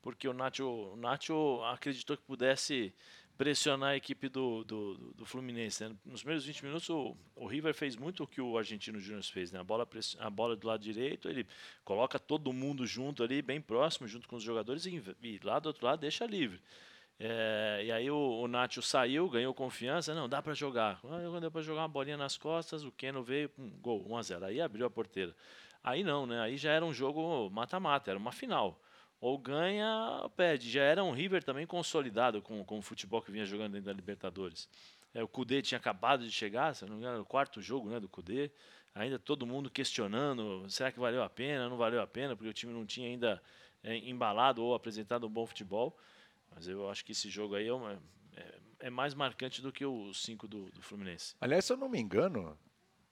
porque 0.00 0.28
o 0.28 0.32
Nacho, 0.32 0.64
o 0.64 0.96
Nacho 0.96 1.60
acreditou 1.64 2.16
que 2.16 2.22
pudesse 2.22 2.94
pressionar 3.38 3.90
a 3.90 3.96
equipe 3.96 4.28
do, 4.28 4.64
do, 4.64 4.94
do- 5.14 5.24
Fluminense. 5.24 5.88
né? 5.88 5.94
Nos 6.04 6.22
primeiros 6.22 6.44
20 6.44 6.64
minutos, 6.64 6.90
o, 6.90 7.16
o 7.36 7.46
River 7.46 7.72
fez 7.72 7.96
muito 7.96 8.24
o 8.24 8.26
que 8.26 8.40
o 8.40 8.58
Argentino 8.58 8.98
Júnior 9.00 9.22
fez. 9.22 9.52
Né? 9.52 9.60
A, 9.60 9.64
bola, 9.64 9.88
a 10.18 10.28
bola 10.30 10.56
do 10.56 10.66
lado 10.66 10.82
direito, 10.82 11.28
ele 11.28 11.46
coloca 11.84 12.18
todo 12.18 12.52
mundo 12.52 12.84
junto 12.84 13.22
ali, 13.22 13.40
bem 13.40 13.60
próximo, 13.60 14.08
junto 14.08 14.28
com 14.28 14.36
os 14.36 14.42
jogadores, 14.42 14.84
e, 14.86 15.02
e 15.22 15.40
lá 15.44 15.60
do 15.60 15.66
outro 15.68 15.86
lado 15.86 16.00
deixa 16.00 16.26
livre. 16.26 16.60
É, 17.20 17.82
e 17.84 17.92
aí 17.92 18.10
o, 18.10 18.16
o 18.42 18.48
Nacho 18.48 18.80
saiu, 18.82 19.28
ganhou 19.28 19.52
confiança, 19.54 20.14
não, 20.14 20.28
dá 20.28 20.42
para 20.42 20.54
jogar. 20.54 21.00
Ah, 21.04 21.20
Quando 21.30 21.40
deu 21.40 21.50
para 21.50 21.62
jogar 21.62 21.82
uma 21.82 21.88
bolinha 21.88 22.16
nas 22.16 22.36
costas, 22.36 22.84
o 22.84 22.92
Keno 22.92 23.22
veio, 23.22 23.48
pum, 23.48 23.70
gol, 23.80 24.04
1 24.08 24.16
a 24.16 24.22
0 24.22 24.44
Aí 24.46 24.60
abriu 24.60 24.86
a 24.86 24.90
porteira. 24.90 25.34
Aí 25.82 26.02
não, 26.04 26.26
né? 26.26 26.40
Aí 26.40 26.56
já 26.56 26.72
era 26.72 26.84
um 26.84 26.92
jogo 26.92 27.48
mata-mata, 27.50 28.10
era 28.10 28.18
uma 28.18 28.32
final. 28.32 28.80
Ou 29.20 29.36
ganha 29.38 30.20
ou 30.22 30.30
perde. 30.30 30.70
Já 30.70 30.82
era 30.82 31.02
um 31.02 31.10
River 31.12 31.42
também 31.42 31.66
consolidado 31.66 32.40
com, 32.40 32.64
com 32.64 32.78
o 32.78 32.82
futebol 32.82 33.20
que 33.20 33.30
vinha 33.32 33.44
jogando 33.44 33.72
dentro 33.72 33.86
da 33.86 33.92
Libertadores. 33.92 34.68
É, 35.12 35.22
o 35.22 35.28
Cudê 35.28 35.60
tinha 35.62 35.78
acabado 35.78 36.24
de 36.24 36.30
chegar, 36.30 36.74
se 36.74 36.84
não 36.84 36.92
me 36.92 36.98
engano, 36.98 37.14
era 37.14 37.22
o 37.22 37.26
quarto 37.26 37.60
jogo 37.60 37.88
né, 37.90 37.98
do 37.98 38.08
Cudê. 38.08 38.50
Ainda 38.94 39.18
todo 39.18 39.46
mundo 39.46 39.70
questionando, 39.70 40.68
será 40.68 40.90
que 40.92 40.98
valeu 40.98 41.22
a 41.22 41.28
pena, 41.30 41.68
não 41.68 41.76
valeu 41.76 42.00
a 42.00 42.06
pena, 42.06 42.34
porque 42.36 42.48
o 42.50 42.52
time 42.54 42.72
não 42.72 42.84
tinha 42.86 43.08
ainda 43.08 43.42
é, 43.82 43.96
embalado 43.96 44.62
ou 44.62 44.74
apresentado 44.74 45.26
um 45.26 45.30
bom 45.30 45.46
futebol. 45.46 45.96
Mas 46.54 46.66
eu 46.68 46.88
acho 46.90 47.04
que 47.04 47.12
esse 47.12 47.28
jogo 47.28 47.54
aí 47.54 47.66
é, 47.68 47.72
uma- 47.72 48.00
é- 48.36 48.58
é 48.80 48.90
mais 48.90 49.14
marcante 49.14 49.60
do 49.62 49.72
que 49.72 49.84
os 49.84 50.22
cinco 50.22 50.46
do, 50.48 50.70
do 50.70 50.80
Fluminense. 50.82 51.34
Aliás, 51.40 51.64
se 51.64 51.72
eu 51.72 51.76
não 51.76 51.88
me 51.88 51.98
engano, 52.00 52.56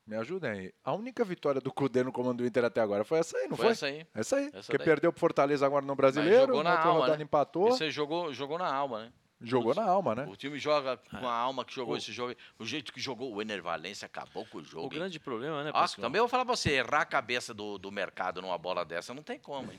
me 0.07 0.17
ajudem 0.17 0.51
aí. 0.51 0.75
A 0.85 0.93
única 0.95 1.25
vitória 1.25 1.61
do 1.61 1.73
Cudê 1.73 2.05
no 2.05 2.13
comando 2.13 2.39
do 2.39 2.47
Inter 2.47 2.65
até 2.65 2.81
agora 2.81 3.05
foi 3.05 3.19
essa 3.19 3.37
aí, 3.37 3.49
não 3.49 3.57
foi? 3.57 3.67
Foi 3.67 3.73
essa 3.73 3.87
aí. 3.87 4.07
Essa 4.15 4.37
aí. 4.37 4.47
Essa 4.47 4.61
porque 4.63 4.79
daí. 4.79 4.85
perdeu 4.85 5.13
pro 5.13 5.21
Fortaleza 5.21 5.67
agora 5.67 5.85
no 5.85 5.97
Brasileiro, 5.97 6.47
jogou 6.47 6.63
na 6.63 6.79
alma, 6.79 7.01
rodada 7.01 7.17
né? 7.17 7.25
empatou, 7.25 7.73
Você 7.73 7.91
jogou, 7.91 8.33
jogou 8.33 8.59
na 8.59 8.73
alma, 8.73 9.05
né? 9.05 9.13
Jogou 9.43 9.75
na 9.75 9.85
alma, 9.85 10.15
né? 10.15 10.27
O 10.29 10.35
time 10.37 10.59
joga 10.59 10.97
com 10.97 11.19
É. 11.19 11.25
a 11.27 11.31
alma 11.33 11.65
que 11.65 11.75
jogou 11.75 11.97
esse 11.97 12.13
jogo. 12.13 12.35
O 12.59 12.65
jeito 12.65 12.93
que 12.93 13.01
jogou 13.01 13.35
o 13.35 13.43
Ener 13.43 13.63
Valência 13.63 14.07
acabou 14.07 14.47
com 14.47 14.59
o 14.59 14.65
jogo. 14.65 14.83
O 14.83 14.85
hein? 14.85 14.99
grande 14.99 15.21
problema, 15.21 15.59
né, 15.63 15.71
Nossa, 15.71 15.81
Pascoal? 15.81 16.03
também 16.07 16.19
eu 16.19 16.25
vou 16.25 16.29
falar 16.29 16.45
pra 16.45 16.57
você, 16.57 16.73
errar 16.73 17.03
a 17.03 17.05
cabeça 17.05 17.53
do, 17.53 17.77
do 17.79 17.93
mercado 17.93 18.41
numa 18.41 18.57
bola 18.57 18.85
dessa 18.85 19.13
não 19.13 19.23
tem 19.23 19.39
como, 19.39 19.71
hein? 19.73 19.79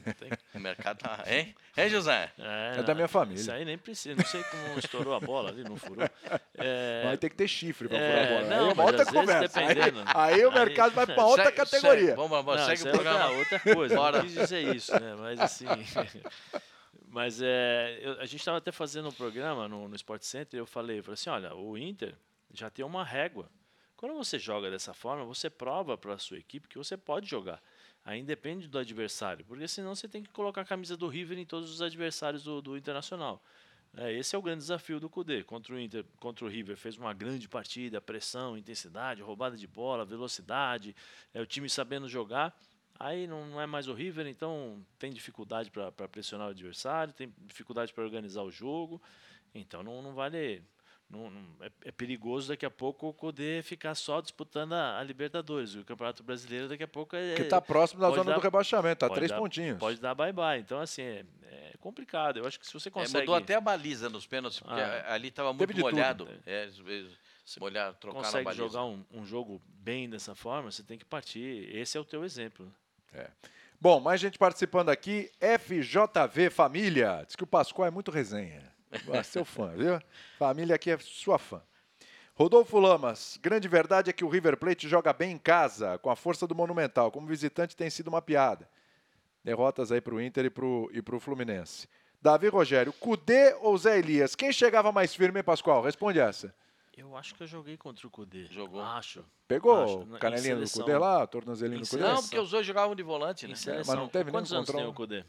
O 0.54 0.60
mercado 0.60 1.00
tá. 1.00 1.24
Hein? 1.26 1.56
Hein, 1.76 1.90
José? 1.90 2.32
É, 2.38 2.76
É 2.80 2.84
da 2.84 2.94
minha 2.96 3.08
família. 3.08 3.40
Isso 3.42 3.52
aí 3.52 3.66
nem 3.66 3.78
precisa. 3.78 4.16
Não 4.16 4.26
sei 4.26 4.44
como 4.44 4.80
estourou 4.80 5.14
a 5.16 5.20
bola 5.20 5.50
ali, 5.50 5.64
não 5.64 5.76
furou. 5.78 6.08
É, 6.56 7.04
Vai 7.06 7.18
ter 7.18 7.30
que 7.30 7.36
ter 7.36 7.48
chifre 7.48 7.88
pra 7.88 7.98
é, 7.98 8.10
furar 8.10 8.24
a 8.24 8.28
bola. 8.28 8.42
não, 8.56 8.64
aí 8.66 8.70
é 8.70 8.74
uma 8.74 8.84
outra 8.84 9.06
conversa. 9.06 9.60
Aí, 9.60 9.68
aí 10.16 10.46
o 10.46 10.50
Aí- 10.50 10.54
mercado 10.56 10.94
vai 10.94 11.06
pra 11.06 11.26
outra 11.26 11.46
Segue- 11.46 11.58
categoria. 11.58 12.02
segue- 12.06 12.16
vamos, 12.16 12.30
vamos, 12.32 12.56
Não, 12.62 12.66
segue 12.66 12.84
o 12.84 12.88
é 12.88 12.92
programa. 12.92 13.26
outra, 13.30 13.38
outra 13.58 13.76
coisa. 13.76 13.96
Bora. 13.96 14.18
Não 14.20 14.26
quis 14.26 14.34
dizer 14.36 14.76
isso, 14.76 14.92
né? 14.94 15.16
Mas 15.20 15.40
assim. 15.40 15.66
mas 17.08 17.42
é, 17.42 18.00
eu- 18.02 18.20
a 18.20 18.26
gente 18.26 18.40
estava 18.40 18.58
até 18.58 18.72
fazendo 18.72 19.10
um 19.10 19.12
programa 19.12 19.68
no, 19.68 19.88
no 19.88 19.96
Sport 19.96 20.22
Center 20.24 20.58
e 20.58 20.62
eu 20.62 20.66
falei, 20.66 21.00
eu 21.00 21.04
falei 21.04 21.14
assim, 21.14 21.30
olha, 21.30 21.56
o 21.56 21.78
Inter 21.78 22.16
já 22.52 22.70
tem 22.70 22.84
uma 22.86 23.04
régua. 23.04 23.50
Quando 23.96 24.14
você 24.16 24.38
joga 24.38 24.70
dessa 24.70 24.94
forma, 24.94 25.26
você 25.26 25.50
prova 25.50 25.98
para 25.98 26.14
a 26.14 26.18
sua 26.20 26.38
equipe 26.38 26.68
que 26.68 26.78
você 26.78 26.96
pode 26.96 27.28
jogar. 27.28 27.62
Aí 28.06 28.22
depende 28.24 28.68
do 28.68 28.78
adversário, 28.78 29.44
porque 29.46 29.68
senão 29.68 29.96
você 29.96 30.08
tem 30.08 30.22
que 30.22 30.30
colocar 30.30 30.62
a 30.62 30.66
camisa 30.66 30.96
do 30.96 31.08
River 31.08 31.38
em 31.40 31.46
todos 31.46 31.72
os 31.72 31.82
adversários 31.82 32.44
do, 32.44 32.62
do 32.62 32.78
Internacional. 32.78 33.44
É, 33.96 34.14
esse 34.14 34.36
é 34.36 34.40
o 34.40 34.42
grande 34.42 34.60
desafio 34.60 35.00
do 35.00 35.10
Cudê. 35.10 35.44
Contra 35.44 35.74
o 35.74 35.80
Inter, 35.80 36.06
contra 36.20 36.46
o 36.46 36.48
River, 36.48 36.78
fez 36.78 36.98
uma 36.98 37.14
grande 37.14 37.50
partida, 37.50 38.00
pressão, 38.00 38.56
intensidade, 38.58 39.22
roubada 39.22 39.58
de 39.58 39.66
bola, 39.68 40.06
velocidade, 40.06 40.96
é 41.34 41.42
o 41.42 41.46
time 41.46 41.68
sabendo 41.68 42.08
jogar. 42.08 42.56
Aí 43.00 43.28
não, 43.28 43.46
não 43.48 43.62
é 43.62 43.66
mais 43.68 43.88
o 43.88 43.94
River, 43.94 44.26
então 44.28 44.84
tem 44.98 45.12
dificuldade 45.12 45.70
para 45.70 45.92
pressionar 46.08 46.48
o 46.48 46.52
adversário, 46.52 47.14
tem 47.14 47.32
dificuldade 47.46 47.94
para 47.94 48.04
organizar 48.04 48.42
o 48.44 48.52
jogo. 48.52 49.02
Então 49.54 49.84
não, 49.84 50.02
não 50.02 50.14
vale. 50.14 50.64
Não, 51.10 51.30
não- 51.30 51.46
é, 51.62 51.72
é 51.86 51.92
perigoso 51.92 52.50
daqui 52.50 52.66
a 52.66 52.70
pouco 52.70 53.08
o 53.08 53.14
Cudê 53.14 53.62
ficar 53.64 53.96
só 53.96 54.20
disputando 54.20 54.74
a, 54.74 55.00
a 55.00 55.04
Libertadores. 55.04 55.74
O 55.76 55.86
Campeonato 55.86 56.22
Brasileiro 56.22 56.68
daqui 56.68 56.84
a 56.84 56.88
pouco 56.88 57.16
é. 57.16 57.36
Que 57.36 57.46
tá 57.46 57.62
próximo 57.62 58.02
da 58.02 58.10
zona 58.10 58.26
dar- 58.26 58.34
do 58.36 58.42
rebaixamento, 58.42 59.00
tá 59.00 59.08
pode 59.08 59.20
três 59.20 59.32
dar- 59.32 59.38
pontinhos. 59.38 59.78
Pode 59.80 60.02
dar 60.02 60.14
bye-bye. 60.14 60.60
Então, 60.60 60.80
assim, 60.82 61.04
é, 61.04 61.26
é 61.44 61.74
complicado. 61.80 62.40
Eu 62.40 62.46
acho 62.46 62.60
que 62.60 62.68
se 62.68 62.74
você 62.74 62.90
É, 62.90 62.92
consegue. 62.92 63.20
mudou 63.20 63.36
até 63.36 63.56
a 63.56 63.62
baliza 63.62 64.10
nos 64.10 64.26
pênaltis, 64.28 64.60
porque 64.60 64.82
Ah. 64.82 65.14
ali 65.14 65.30
estava 65.30 65.54
muito 65.54 65.74
de 65.74 65.80
tudo. 65.82 65.92
molhado. 65.92 66.28
É, 66.46 66.64
às 66.66 66.78
vezes, 66.78 67.14
molhar, 67.58 67.94
trocar 67.94 68.18
na 68.18 68.24
consegue 68.26 68.44
baliza. 68.44 68.64
jogar 68.68 68.84
um, 68.84 69.06
um 69.14 69.26
jogo 69.26 69.62
bem 69.70 70.10
dessa 70.10 70.36
forma, 70.36 70.70
você 70.70 70.84
tem 70.84 70.98
que 70.98 71.06
partir. 71.06 71.74
Esse 71.74 71.98
é 71.98 72.02
o 72.02 72.06
teu 72.06 72.26
exemplo. 72.26 72.70
Bom, 73.80 74.00
mais 74.00 74.20
gente 74.20 74.40
participando 74.40 74.90
aqui. 74.90 75.30
FJV 75.40 76.50
Família. 76.50 77.24
Diz 77.26 77.36
que 77.36 77.44
o 77.44 77.48
Pascoal 77.48 77.88
é 77.88 77.92
muito 77.92 78.12
resenha. 78.12 78.64
Ah, 79.14 79.24
Seu 79.24 79.46
fã, 79.46 79.70
viu? 79.76 80.02
Família 80.40 80.76
aqui 80.76 80.90
é 80.90 80.98
sua 80.98 81.38
fã. 81.38 81.62
Rodolfo 82.34 82.80
Lamas, 82.80 83.40
grande 83.42 83.68
verdade 83.68 84.10
é 84.12 84.14
que 84.14 84.24
o 84.24 84.30
River 84.30 84.58
Plate 84.58 84.88
joga 84.88 85.12
bem 85.12 85.32
em 85.32 85.38
casa, 85.40 85.98
com 85.98 86.10
a 86.10 86.16
força 86.16 86.46
do 86.46 86.54
Monumental. 86.54 87.12
Como 87.12 87.26
visitante 87.26 87.76
tem 87.76 87.90
sido 87.90 88.10
uma 88.10 88.22
piada. 88.22 88.70
Derrotas 89.44 89.92
aí 89.92 90.00
pro 90.00 90.22
Inter 90.22 90.46
e 90.46 90.98
e 90.98 91.02
pro 91.02 91.20
Fluminense. 91.20 91.88
Davi 92.22 92.48
Rogério, 92.48 92.94
Cudê 92.94 93.56
ou 93.62 93.78
Zé 93.78 94.00
Elias? 94.00 94.36
Quem 94.36 94.52
chegava 94.52 94.92
mais 94.92 95.16
firme, 95.16 95.40
hein, 95.40 95.44
Pascoal? 95.44 95.82
Responde 95.82 96.20
essa. 96.20 96.54
Eu 96.98 97.16
acho 97.16 97.36
que 97.36 97.44
eu 97.44 97.48
joguei 97.48 97.78
contra 97.78 98.08
o 98.08 98.10
Cudê. 98.10 98.48
Jogou. 98.50 98.82
Acho. 98.82 99.24
Pegou 99.48 99.84
Acho, 99.84 100.00
o 100.00 100.20
canelinha 100.20 100.56
do. 100.56 100.70
Cudê 100.70 100.98
lá, 100.98 101.28
tornozelinho 101.28 101.82
do 101.82 101.88
Cudê? 101.88 102.02
Não, 102.02 102.22
porque 102.22 102.40
os 102.40 102.50
dois 102.50 102.66
jogavam 102.66 102.96
de 102.96 103.04
volante, 103.04 103.46
né? 103.46 103.54
Em 103.54 103.56
seleção. 103.56 103.96
não 103.96 104.08
teve 104.10 104.32
Quantos 104.32 104.50
nenhum 104.52 104.62
anos 104.64 104.72
tem 104.76 104.86
o 104.86 104.94
Cudê? 104.94 105.24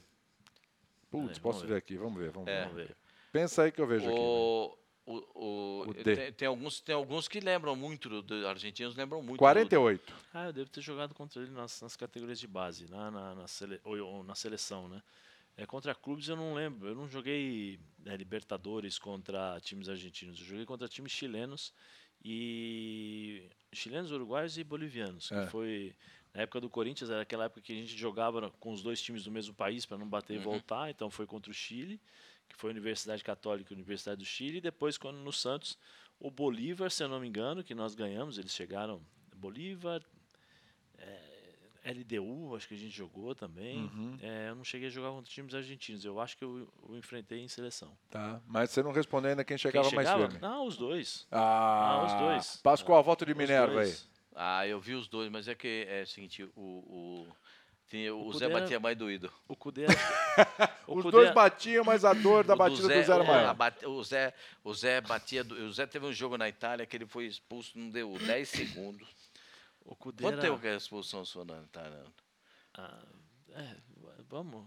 Putz, 1.10 1.38
posso 1.38 1.60
ver. 1.60 1.68
ver 1.68 1.76
aqui, 1.76 1.96
vamos 1.96 2.18
ver, 2.18 2.30
vamos 2.30 2.46
ver. 2.46 2.52
É. 2.52 2.62
Vamos 2.62 2.76
ver. 2.76 2.96
Pensa 3.30 3.62
aí 3.62 3.70
que 3.72 3.80
eu 3.80 3.86
vejo 3.86 4.06
aqui. 4.06 4.14
né? 4.18 4.24
O, 4.24 4.78
o, 5.06 5.14
o, 5.34 5.84
O 5.88 5.94
tem, 5.94 6.32
tem 6.32 6.48
alguns, 6.48 6.80
tem 6.80 6.94
alguns 6.94 7.28
que 7.28 7.38
lembram 7.40 7.76
muito, 7.76 8.08
do, 8.08 8.22
do- 8.22 8.46
argentinos 8.46 8.96
lembram 8.96 9.20
muito. 9.22 9.36
do- 9.36 9.38
48. 9.38 10.14
Ah, 10.34 10.46
eu 10.46 10.52
devo 10.52 10.70
ter 10.70 10.80
jogado 10.80 11.14
contra 11.14 11.42
ele 11.42 11.50
nas, 11.50 11.80
nas 11.82 11.96
categorias 11.96 12.40
de 12.40 12.46
base, 12.46 12.90
na, 12.90 13.10
na, 13.10 13.34
na, 13.34 13.46
sele, 13.46 13.78
ou, 13.84 13.98
ou 13.98 14.24
na 14.24 14.34
seleção, 14.34 14.88
né? 14.88 15.02
É, 15.58 15.66
contra 15.66 15.92
clubes 15.92 16.28
eu 16.28 16.36
não 16.36 16.54
lembro. 16.54 16.86
Eu 16.88 16.94
não 16.94 17.08
joguei 17.08 17.80
né, 17.98 18.16
Libertadores 18.16 18.96
contra 18.96 19.58
times 19.60 19.88
argentinos. 19.88 20.38
Eu 20.38 20.46
joguei 20.46 20.64
contra 20.64 20.86
times 20.86 21.10
chilenos 21.10 21.74
e 22.24 23.42
chilenos, 23.72 24.12
uruguaios 24.12 24.56
e 24.56 24.62
bolivianos. 24.62 25.32
É. 25.32 25.44
Que 25.44 25.50
foi 25.50 25.94
na 26.32 26.42
época 26.42 26.60
do 26.60 26.70
Corinthians 26.70 27.10
era 27.10 27.22
aquela 27.22 27.46
época 27.46 27.60
que 27.60 27.72
a 27.72 27.74
gente 27.74 27.96
jogava 27.98 28.50
com 28.60 28.72
os 28.72 28.82
dois 28.84 29.02
times 29.02 29.24
do 29.24 29.32
mesmo 29.32 29.52
país 29.52 29.84
para 29.84 29.98
não 29.98 30.08
bater 30.08 30.34
e 30.34 30.36
Uhum. 30.38 30.44
voltar. 30.44 30.90
Então 30.90 31.10
foi 31.10 31.26
contra 31.26 31.50
o 31.50 31.54
Chile, 31.54 32.00
que 32.48 32.54
foi 32.56 32.70
a 32.70 32.72
Universidade 32.74 33.24
Católica 33.24 33.72
e 33.72 33.74
a 33.74 33.76
Universidade 33.78 34.20
do 34.20 34.24
Chile. 34.24 34.58
E 34.58 34.60
depois 34.60 34.96
quando 34.96 35.16
no 35.18 35.32
Santos 35.32 35.76
o 36.20 36.30
Bolívar, 36.30 36.88
se 36.90 37.02
eu 37.02 37.08
não 37.08 37.18
me 37.18 37.26
engano, 37.26 37.64
que 37.64 37.74
nós 37.74 37.96
ganhamos. 37.96 38.38
Eles 38.38 38.52
chegaram 38.54 39.02
Bolívar, 39.34 40.02
LDU, 41.92 42.54
acho 42.56 42.68
que 42.68 42.74
a 42.74 42.78
gente 42.78 42.94
jogou 42.94 43.34
também. 43.34 43.78
Uhum. 43.78 44.18
É, 44.22 44.48
eu 44.50 44.54
não 44.56 44.64
cheguei 44.64 44.88
a 44.88 44.90
jogar 44.90 45.10
contra 45.10 45.30
times 45.30 45.54
argentinos. 45.54 46.04
Eu 46.04 46.20
acho 46.20 46.36
que 46.36 46.44
eu, 46.44 46.68
eu 46.88 46.96
enfrentei 46.96 47.40
em 47.40 47.48
seleção. 47.48 47.90
Tá, 48.10 48.40
mas 48.46 48.70
você 48.70 48.82
não 48.82 48.92
respondeu 48.92 49.30
ainda 49.30 49.44
quem 49.44 49.56
Quem 49.56 49.62
chegava, 49.62 49.90
mais 49.92 50.08
chegava? 50.08 50.30
firme. 50.30 50.40
Não, 50.46 50.66
os 50.66 50.76
dois. 50.76 51.26
Ah, 51.30 51.38
Ah, 51.40 52.04
os 52.06 52.12
dois. 52.20 52.56
Pascoal, 52.62 53.02
voto 53.02 53.24
de 53.24 53.34
Minerva 53.34 53.80
aí. 53.82 53.94
Ah, 54.34 54.66
eu 54.66 54.78
vi 54.80 54.94
os 54.94 55.08
dois, 55.08 55.30
mas 55.30 55.48
é 55.48 55.54
que 55.54 55.86
é 55.88 56.02
o 56.02 56.06
seguinte, 56.06 56.44
o, 56.54 56.60
o, 56.60 57.26
tinha- 57.88 58.14
o 58.14 58.26
O 58.28 58.32
Zé 58.32 58.32
Cudê 58.32 58.44
era- 58.44 58.60
batia 58.60 58.80
mais 58.80 58.96
doído. 58.96 59.32
O 59.48 59.56
Cudê. 59.56 59.86
o 60.86 60.96
Os 60.96 61.02
Cudê- 61.02 61.16
dois 61.16 61.34
batiam, 61.34 61.84
mas 61.84 62.04
a 62.04 62.12
dor 62.12 62.44
da 62.44 62.54
batida 62.54 62.82
do 62.82 62.88
Zé, 62.88 63.02
zero 63.02 63.24
o- 63.24 63.26
maior. 63.26 63.46
a 63.48 63.54
bate- 63.54 63.84
o, 63.86 64.02
Zé, 64.04 64.32
o 64.62 64.72
Zé 64.74 65.00
batia. 65.00 65.42
do- 65.42 65.54
O 65.56 65.72
Zé 65.72 65.86
teve 65.86 66.06
um 66.06 66.12
jogo 66.12 66.36
na 66.38 66.48
Itália 66.48 66.86
que 66.86 66.96
ele 66.96 67.06
foi 67.06 67.24
expulso, 67.26 67.72
não 67.76 67.88
deu 67.90 68.16
10 68.18 68.48
segundos. 68.48 69.08
O 69.90 69.96
Cudê 69.96 70.22
Quanto 70.22 70.34
era- 70.34 70.42
tempo 70.42 70.60
que 70.60 70.66
é 70.68 70.72
a 70.74 70.76
expulsão 70.76 71.24
sua 71.24 71.44
na 71.46 71.62
Itália? 71.62 72.04
Ah, 72.74 72.98
é, 73.52 73.74
vamos. 74.28 74.66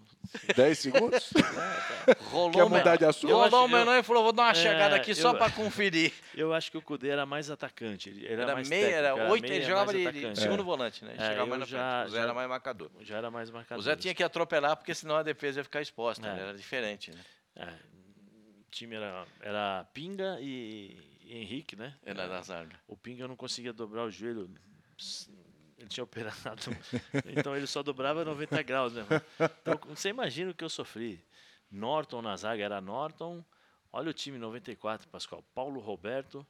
10 0.56 0.80
segundos? 0.80 1.30
Rolou 2.32 2.52
Quer 2.52 2.64
o 2.64 2.70
mudar 2.70 2.96
de 2.96 3.06
assunto? 3.06 3.32
Rolou 3.32 3.44
o 3.62 3.66
acho- 3.66 3.68
menor 3.68 4.00
e 4.00 4.04
falou: 4.04 4.24
vou 4.24 4.34
dar 4.34 4.44
uma 4.46 4.52
É, 4.52 4.56
chegada 4.56 4.96
aqui 4.96 5.14
só 5.14 5.30
eu- 5.34 5.38
para 5.38 5.52
conferir. 5.52 6.12
Eu 6.34 6.54
acho 6.54 6.72
que 6.72 6.78
o 6.78 6.82
Cudê 6.82 7.10
era 7.10 7.24
mais 7.26 7.52
atacante. 7.52 8.10
Ele 8.10 8.26
era, 8.26 8.42
Era 8.44 8.54
mais 8.56 8.68
meia, 8.68 8.86
era 8.88 9.10
técnico, 9.10 9.32
oito, 9.32 9.44
meia, 9.44 9.54
ele 9.56 9.66
jogava 9.66 9.94
de, 9.94 10.36
segundo 10.42 10.64
volante, 10.64 11.06
né? 11.06 11.12
Ele 11.14 11.22
É, 11.22 11.28
chegava 11.28 11.46
mais 11.46 11.60
na 11.60 11.66
já- 11.68 11.78
frente. 12.00 12.08
O 12.08 12.12
Zé 12.12 12.18
já- 12.18 12.24
era 12.24 12.34
mais 12.34 12.50
marcador. 12.50 12.92
Já 13.02 13.18
era 13.18 13.32
mais 13.32 13.50
marcador. 13.52 13.80
O 13.80 13.84
Zé 13.84 13.96
tinha 13.96 14.16
que 14.16 14.24
atropelar, 14.24 14.76
porque 14.76 14.96
senão 14.96 15.16
a 15.18 15.24
defesa 15.24 15.60
ia 15.60 15.64
ficar 15.64 15.82
exposta. 15.82 16.26
É. 16.28 16.34
né? 16.34 16.42
Era 16.42 16.54
diferente, 16.58 17.12
né? 17.12 17.22
É, 17.56 17.66
o 17.68 18.72
time 18.72 18.96
era, 18.96 19.26
era 19.42 19.86
Pinga 19.94 20.38
e, 20.42 20.98
e 21.26 21.38
Henrique, 21.38 21.76
né? 21.76 21.94
Era 22.04 22.26
na 22.28 22.42
zaga. 22.42 22.76
O 22.88 22.98
Pinga 22.98 23.24
eu 23.24 23.28
não 23.28 23.36
conseguia 23.36 23.72
dobrar 23.72 24.06
o 24.06 24.10
joelho. 24.10 24.50
Ele 25.78 25.88
tinha 25.88 26.04
operado. 26.04 26.38
então 27.36 27.56
ele 27.56 27.68
só 27.68 27.82
dobrava 27.82 28.24
90 28.24 28.62
graus, 28.62 28.94
né? 28.94 29.04
Então 29.62 29.80
você 29.88 30.10
imagina 30.10 30.52
o 30.52 30.54
que 30.54 30.64
eu 30.64 30.70
sofri. 30.70 31.24
Norton 31.70 32.22
na 32.22 32.36
zaga 32.36 32.64
era 32.64 32.82
Norton. 32.82 33.44
Olha 33.92 34.10
o 34.10 34.14
time 34.14 34.38
94, 34.38 35.08
Pascoal. 35.10 35.44
Paulo 35.54 35.80
Roberto, 35.80 36.46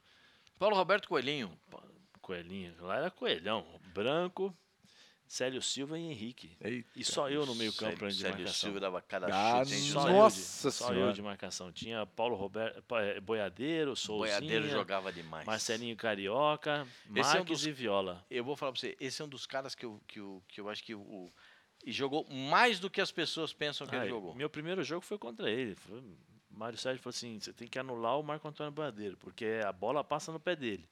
Paulo 0.58 0.76
Roberto 0.76 1.08
Coelhinho. 1.08 1.58
Coelhinho. 2.20 2.74
Lá 2.80 2.98
era 2.98 3.10
Coelhão. 3.10 3.66
Branco, 3.92 4.56
Célio 5.26 5.62
Silva 5.62 5.98
e 5.98 6.02
Henrique. 6.02 6.56
Eita. 6.60 6.88
E 6.94 7.02
só 7.02 7.30
eu 7.30 7.46
no 7.46 7.54
meio 7.54 7.72
campo 7.72 7.96
Célio, 7.98 8.08
de 8.10 8.14
Célio 8.20 8.36
marcação. 8.38 8.54
Silva 8.68 8.80
dava 8.80 9.00
cada 9.00 9.26
Ah, 9.28 9.64
chute, 9.64 9.74
hein, 9.76 9.80
Só 9.90 10.00
José? 10.00 10.08
eu 10.08 10.12
de- 10.12 10.18
Nossa 10.18 10.70
só 10.70 10.92
eu 10.92 11.12
de 11.12 11.22
marcação. 11.22 11.72
Tinha 11.72 12.04
Paulo 12.04 12.36
Roberto, 12.36 12.84
eh, 12.96 13.18
Boiadeiro, 13.20 13.96
Souzinha, 13.96 14.38
Boiadeiro 14.40 14.68
jogava 14.68 15.10
demais. 15.12 15.46
Marcelinho 15.46 15.96
Carioca, 15.96 16.86
Esse 17.14 17.30
é 17.30 17.32
um 17.32 17.38
Marques 17.38 17.58
dos- 17.60 17.66
e 17.66 17.72
Viola. 17.72 18.24
Eu 18.30 18.44
vou 18.44 18.56
falar 18.56 18.72
pra 18.72 18.80
você, 18.80 18.94
esse 19.00 19.22
é 19.22 19.24
um 19.24 19.28
dos 19.28 19.46
caras 19.46 19.74
que 19.74 19.86
eu, 19.86 20.00
que 20.06 20.20
eu, 20.20 20.42
que 20.48 20.60
eu 20.60 20.68
acho 20.68 20.84
que 20.84 20.94
o. 20.94 21.32
E 21.84 21.90
jogou 21.90 22.28
mais 22.30 22.78
do 22.78 22.88
que 22.90 23.00
as 23.00 23.10
pessoas 23.10 23.52
pensam 23.52 23.86
que 23.86 23.96
Ah, 23.96 24.00
ele 24.00 24.08
jogou. 24.10 24.34
Meu 24.34 24.50
primeiro 24.50 24.84
jogo 24.84 25.00
foi 25.04 25.18
contra 25.18 25.50
ele. 25.50 25.74
Foi, 25.74 26.00
Mário 26.50 26.76
Sérgio 26.78 27.02
falou 27.02 27.14
assim: 27.14 27.40
você 27.40 27.52
tem 27.54 27.66
que 27.66 27.78
anular 27.78 28.20
o 28.20 28.22
Marco 28.22 28.46
Antônio 28.46 28.70
Boiadeiro, 28.70 29.16
porque 29.16 29.60
a 29.64 29.72
bola 29.72 30.04
passa 30.04 30.30
no 30.30 30.38
pé 30.38 30.54
dele. 30.54 30.86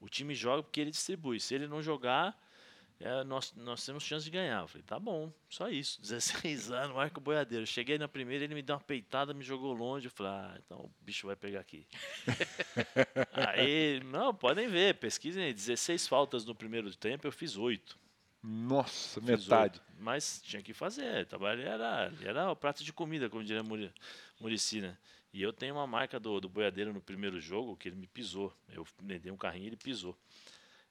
O 0.00 0.08
time 0.08 0.34
joga 0.34 0.62
porque 0.62 0.80
ele 0.80 0.90
distribui. 0.90 1.38
Se 1.38 1.54
ele 1.54 1.68
não 1.68 1.80
jogar, 1.82 2.36
é, 3.02 3.24
nós, 3.24 3.52
nós 3.56 3.84
temos 3.84 4.02
chance 4.04 4.24
de 4.24 4.30
ganhar. 4.30 4.62
Eu 4.62 4.68
falei, 4.68 4.82
tá 4.86 4.98
bom, 4.98 5.32
só 5.48 5.68
isso. 5.68 6.00
16 6.02 6.70
anos, 6.70 6.94
Marco 6.96 7.20
Boiadeiro. 7.20 7.66
Cheguei 7.66 7.98
na 7.98 8.08
primeira, 8.08 8.44
ele 8.44 8.54
me 8.54 8.62
deu 8.62 8.76
uma 8.76 8.80
peitada, 8.82 9.34
me 9.34 9.42
jogou 9.44 9.72
longe. 9.72 10.06
Eu 10.06 10.10
falei, 10.10 10.32
ah, 10.32 10.58
então 10.64 10.78
o 10.78 10.92
bicho 11.00 11.26
vai 11.26 11.36
pegar 11.36 11.60
aqui. 11.60 11.86
aí, 13.32 14.00
não, 14.04 14.34
podem 14.34 14.68
ver, 14.68 14.94
pesquisem 14.96 15.44
aí. 15.44 15.52
16 15.52 16.06
faltas 16.08 16.44
no 16.44 16.54
primeiro 16.54 16.94
tempo, 16.96 17.26
eu 17.26 17.32
fiz 17.32 17.56
8. 17.56 17.98
Nossa, 18.44 19.20
Fiz 19.20 19.28
metade. 19.46 19.78
oito. 19.78 19.82
Mas 19.98 20.40
tinha 20.42 20.60
que 20.62 20.74
fazer. 20.74 21.26
Trabalho 21.26 21.62
era, 21.62 22.12
era 22.22 22.50
o 22.50 22.56
prato 22.56 22.82
de 22.82 22.92
comida, 22.92 23.30
como 23.30 23.44
diria 23.44 23.62
Muri- 23.62 23.92
Muricy, 24.40 24.80
né? 24.80 24.96
E 25.32 25.40
eu 25.40 25.52
tenho 25.52 25.76
uma 25.76 25.86
marca 25.86 26.18
do, 26.18 26.40
do 26.40 26.48
boiadeiro 26.48 26.92
no 26.92 27.00
primeiro 27.00 27.40
jogo 27.40 27.76
que 27.76 27.88
ele 27.88 27.96
me 27.96 28.06
pisou. 28.08 28.52
Eu 28.68 28.84
dei 29.00 29.30
um 29.30 29.36
carrinho 29.36 29.64
e 29.64 29.68
ele 29.68 29.76
pisou. 29.76 30.18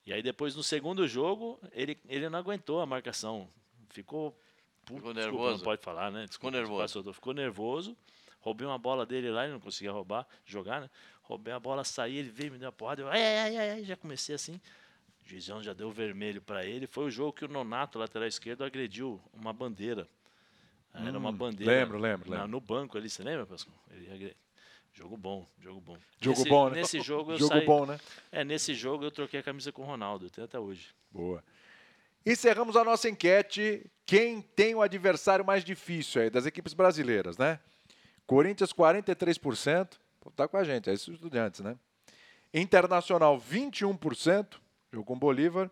E 0.06 0.12
aí 0.14 0.22
depois 0.24 0.56
no 0.56 0.64
segundo 0.64 1.08
jogo 1.08 1.60
ele, 1.72 1.98
ele 2.08 2.28
não 2.30 2.40
aguentou 2.40 2.82
a 2.82 2.86
marcação. 2.86 3.48
Ficou, 3.90 4.32
pu- 4.86 4.96
Ficou 4.96 5.14
desculpa, 5.14 5.20
nervoso? 5.22 5.58
Não 5.58 5.64
pode 5.64 5.82
falar, 5.82 6.12
né? 6.12 6.26
Desculpa, 6.26 6.56
nervoso. 6.58 6.76
quase 6.78 6.94
soltou. 6.94 7.14
Ficou 7.14 7.34
nervoso. 7.34 7.96
Roubei 8.40 8.66
uma 8.66 8.78
bola 8.80 9.06
dele 9.06 9.30
lá, 9.30 9.44
ele 9.44 9.54
não 9.54 9.60
conseguia 9.60 9.92
roubar, 9.92 10.28
jogar, 10.46 10.82
né? 10.82 10.90
Roubei 11.22 11.54
a 11.54 11.60
bola, 11.60 11.84
saí, 11.84 12.18
ele 12.18 12.30
veio, 12.30 12.52
me 12.52 12.58
deu 12.58 12.66
uma 12.68 12.72
porrada. 12.72 13.04
Eu, 13.04 13.08
ai, 13.08 13.22
ai, 13.38 13.58
ai, 13.58 13.70
ai, 13.70 13.84
já 13.84 13.96
comecei 13.96 14.34
assim. 14.34 14.60
O 15.24 15.30
juizão 15.30 15.62
já 15.62 15.74
deu 15.74 15.92
vermelho 15.92 16.42
para 16.42 16.66
ele. 16.66 16.88
Foi 16.88 17.06
o 17.06 17.12
jogo 17.12 17.34
que 17.34 17.46
o 17.46 17.48
Nonato, 17.48 18.00
lateral 18.00 18.28
esquerdo, 18.28 18.64
agrediu 18.64 19.22
uma 19.32 19.54
bandeira. 19.54 20.08
Era 20.94 21.18
uma 21.18 21.30
Hum, 21.32 21.38
bandeira. 21.38 21.72
lembro, 21.72 22.00
lembro, 22.00 22.30
na- 22.30 22.38
lembro. 22.38 22.52
no 22.52 22.60
banco 22.60 22.98
ali, 22.98 23.10
você 23.10 23.24
lembra, 23.24 23.46
Pascoal? 23.46 23.78
Ele 23.92 24.36
Jogo 24.94 25.16
bom, 25.18 25.48
jogo 25.60 25.80
bom. 25.80 25.98
Jogo 26.20 26.38
nesse, 26.40 26.50
bom, 26.50 26.70
né? 26.70 26.76
Nesse 26.76 27.00
jogo 27.02 27.32
eu 27.32 27.38
Jogo 27.38 27.54
saí. 27.54 27.66
bom, 27.66 27.86
né? 27.86 28.00
É, 28.32 28.44
nesse 28.44 28.74
jogo 28.74 29.06
eu 29.06 29.12
troquei 29.12 29.40
a 29.40 29.44
camisa 29.44 29.72
com 29.72 29.82
o 29.82 29.86
Ronaldo, 29.86 30.30
até 30.44 30.60
hoje. 30.60 30.88
Boa. 31.10 31.44
Encerramos 32.26 32.76
a 32.76 32.84
nossa 32.84 33.10
enquete. 33.10 33.90
Quem 34.06 34.42
tem 34.42 34.76
o 34.76 34.82
adversário 34.82 35.46
mais 35.46 35.64
difícil 35.64 36.22
aí 36.22 36.30
das 36.30 36.46
equipes 36.46 36.74
brasileiras, 36.74 37.38
né? 37.38 37.60
Corinthians 38.28 38.72
43%, 38.74 39.98
pô, 40.20 40.30
tá 40.32 40.48
com 40.48 40.58
a 40.58 40.64
gente, 40.64 40.90
é 40.90 40.94
isso 40.94 41.12
estudantes, 41.12 41.62
né? 41.62 41.78
Internacional 42.54 43.40
21%, 43.40 44.58
jogo 44.92 45.06
com 45.06 45.18
Bolívar. 45.18 45.72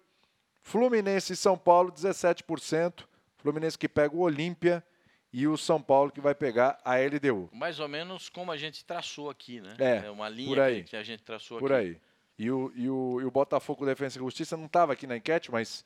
Fluminense 0.62 1.34
e 1.34 1.36
São 1.36 1.58
Paulo 1.58 1.92
17%. 1.92 3.06
Fluminense 3.38 3.78
que 3.78 3.88
pega 3.88 4.16
o 4.16 4.20
Olímpia 4.20 4.84
e 5.32 5.48
o 5.48 5.58
São 5.58 5.82
Paulo 5.82 6.12
que 6.12 6.20
vai 6.22 6.34
pegar 6.34 6.80
a 6.84 6.96
LDU. 6.98 7.50
Mais 7.54 7.80
ou 7.80 7.88
menos 7.88 8.30
como 8.30 8.52
a 8.52 8.58
gente 8.58 8.84
traçou 8.84 9.30
aqui, 9.30 9.62
né? 9.62 9.76
É, 9.78 10.10
uma 10.10 10.28
linha 10.30 10.56
por 10.56 10.84
que- 10.86 10.96
a 10.96 11.04
gente 11.04 11.24
traçou 11.24 11.60
Por 11.60 11.72
aqui. 11.72 11.90
aí. 11.90 12.02
E 12.38 12.50
o, 12.50 12.72
e 12.76 12.90
o, 12.90 13.22
e 13.22 13.26
o 13.26 13.32
Botafogo 13.32 13.86
Defensa 13.86 14.18
e 14.18 14.22
Justiça 14.22 14.56
não 14.56 14.66
estava 14.68 14.94
aqui 14.94 15.06
na 15.06 15.18
enquete, 15.18 15.52
mas 15.52 15.86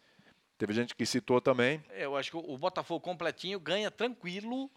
teve 0.58 0.72
gente 0.74 0.96
que 0.96 1.06
citou 1.06 1.42
também. 1.42 1.84
É, 1.90 2.06
Eu 2.06 2.16
acho 2.16 2.30
que 2.32 2.38
o 2.38 2.58
Botafogo 2.58 3.00
completinho 3.02 3.60
ganha 3.60 3.90
tranquilo. 3.90 4.70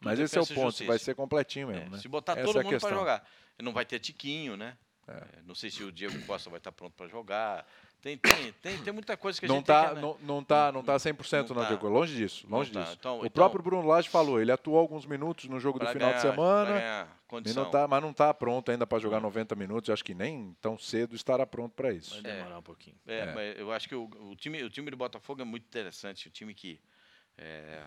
Mas 0.00 0.18
esse 0.20 0.36
é 0.36 0.40
o 0.40 0.46
ponto, 0.46 0.84
vai 0.84 0.98
ser 0.98 1.14
completinho 1.14 1.70
É, 1.70 1.74
mesmo, 1.74 1.90
né? 1.90 1.98
Se 1.98 2.08
botar 2.08 2.32
Essa 2.32 2.42
todo 2.44 2.60
é 2.60 2.62
mundo 2.64 2.78
para 2.80 2.94
jogar. 2.96 3.28
Não 3.62 3.72
vai 3.72 3.86
ter 3.86 3.98
Tiquinho, 3.98 4.56
né? 4.56 4.76
É, 5.08 5.40
Não 5.44 5.54
sei 5.54 5.70
se 5.70 5.82
o 5.84 5.90
Diego 5.92 6.20
Costa 6.26 6.50
vai 6.50 6.58
estar 6.58 6.72
pronto 6.72 6.92
para 6.94 7.06
jogar. 7.08 7.66
Tem, 8.02 8.16
tem, 8.16 8.52
tem, 8.62 8.78
tem 8.78 8.92
muita 8.92 9.16
coisa 9.16 9.40
que 9.40 9.46
a 9.46 9.48
Não 9.48 9.56
gente 9.56 9.66
tá, 9.66 9.86
tem 9.86 9.94
que... 9.96 10.00
não, 10.00 10.16
não 10.22 10.44
tá, 10.44 10.70
não 10.70 10.82
tá 10.84 10.94
100% 10.96 11.48
Não 11.48 11.56
não, 11.56 11.62
tá. 11.62 11.68
Diego. 11.68 11.88
Longe 11.88 12.14
disso, 12.14 12.46
Não 12.48 12.58
longe 12.58 12.70
tá. 12.70 12.82
disso. 12.82 12.96
Então- 12.98 13.14
o 13.16 13.26
então- 13.26 13.30
próprio 13.30 13.62
Bruno 13.62 13.88
Lage 13.88 14.08
falou, 14.08 14.40
ele 14.40 14.52
atuou 14.52 14.78
alguns 14.78 15.04
minutos 15.06 15.46
no 15.46 15.58
jogo 15.58 15.78
do 15.80 15.86
final 15.86 16.10
de 16.10 16.14
ganhar- 16.14 16.20
pra 16.22 16.30
semana, 16.30 17.08
e 17.44 17.52
não 17.52 17.68
tá, 17.68 17.88
mas 17.88 18.00
não 18.02 18.10
está 18.10 18.32
pronto 18.32 18.70
ainda 18.70 18.86
para 18.86 18.98
jogar 19.00 19.18
90 19.20 19.56
minutos. 19.56 19.90
Acho 19.90 20.04
que 20.04 20.14
nem 20.14 20.56
tão 20.60 20.78
cedo 20.78 21.16
estará 21.16 21.44
pronto 21.44 21.72
para 21.74 21.92
isso. 21.92 22.22
Vai 22.22 22.30
É. 22.30 22.36
demorar 22.36 22.58
um 22.58 22.62
pouquinho. 22.62 22.96
É, 23.06 23.18
É. 23.20 23.34
mas 23.34 23.58
eu 23.58 23.72
acho 23.72 23.88
que 23.88 23.94
o, 23.96 24.04
o 24.04 24.36
time, 24.36 24.62
o 24.62 24.70
time 24.70 24.88
do 24.90 24.96
Botafogo 24.96 25.42
é 25.42 25.44
muito 25.44 25.64
interessante. 25.64 26.28
O 26.28 26.30
time 26.30 26.54
que 26.54 26.78
é, 27.36 27.82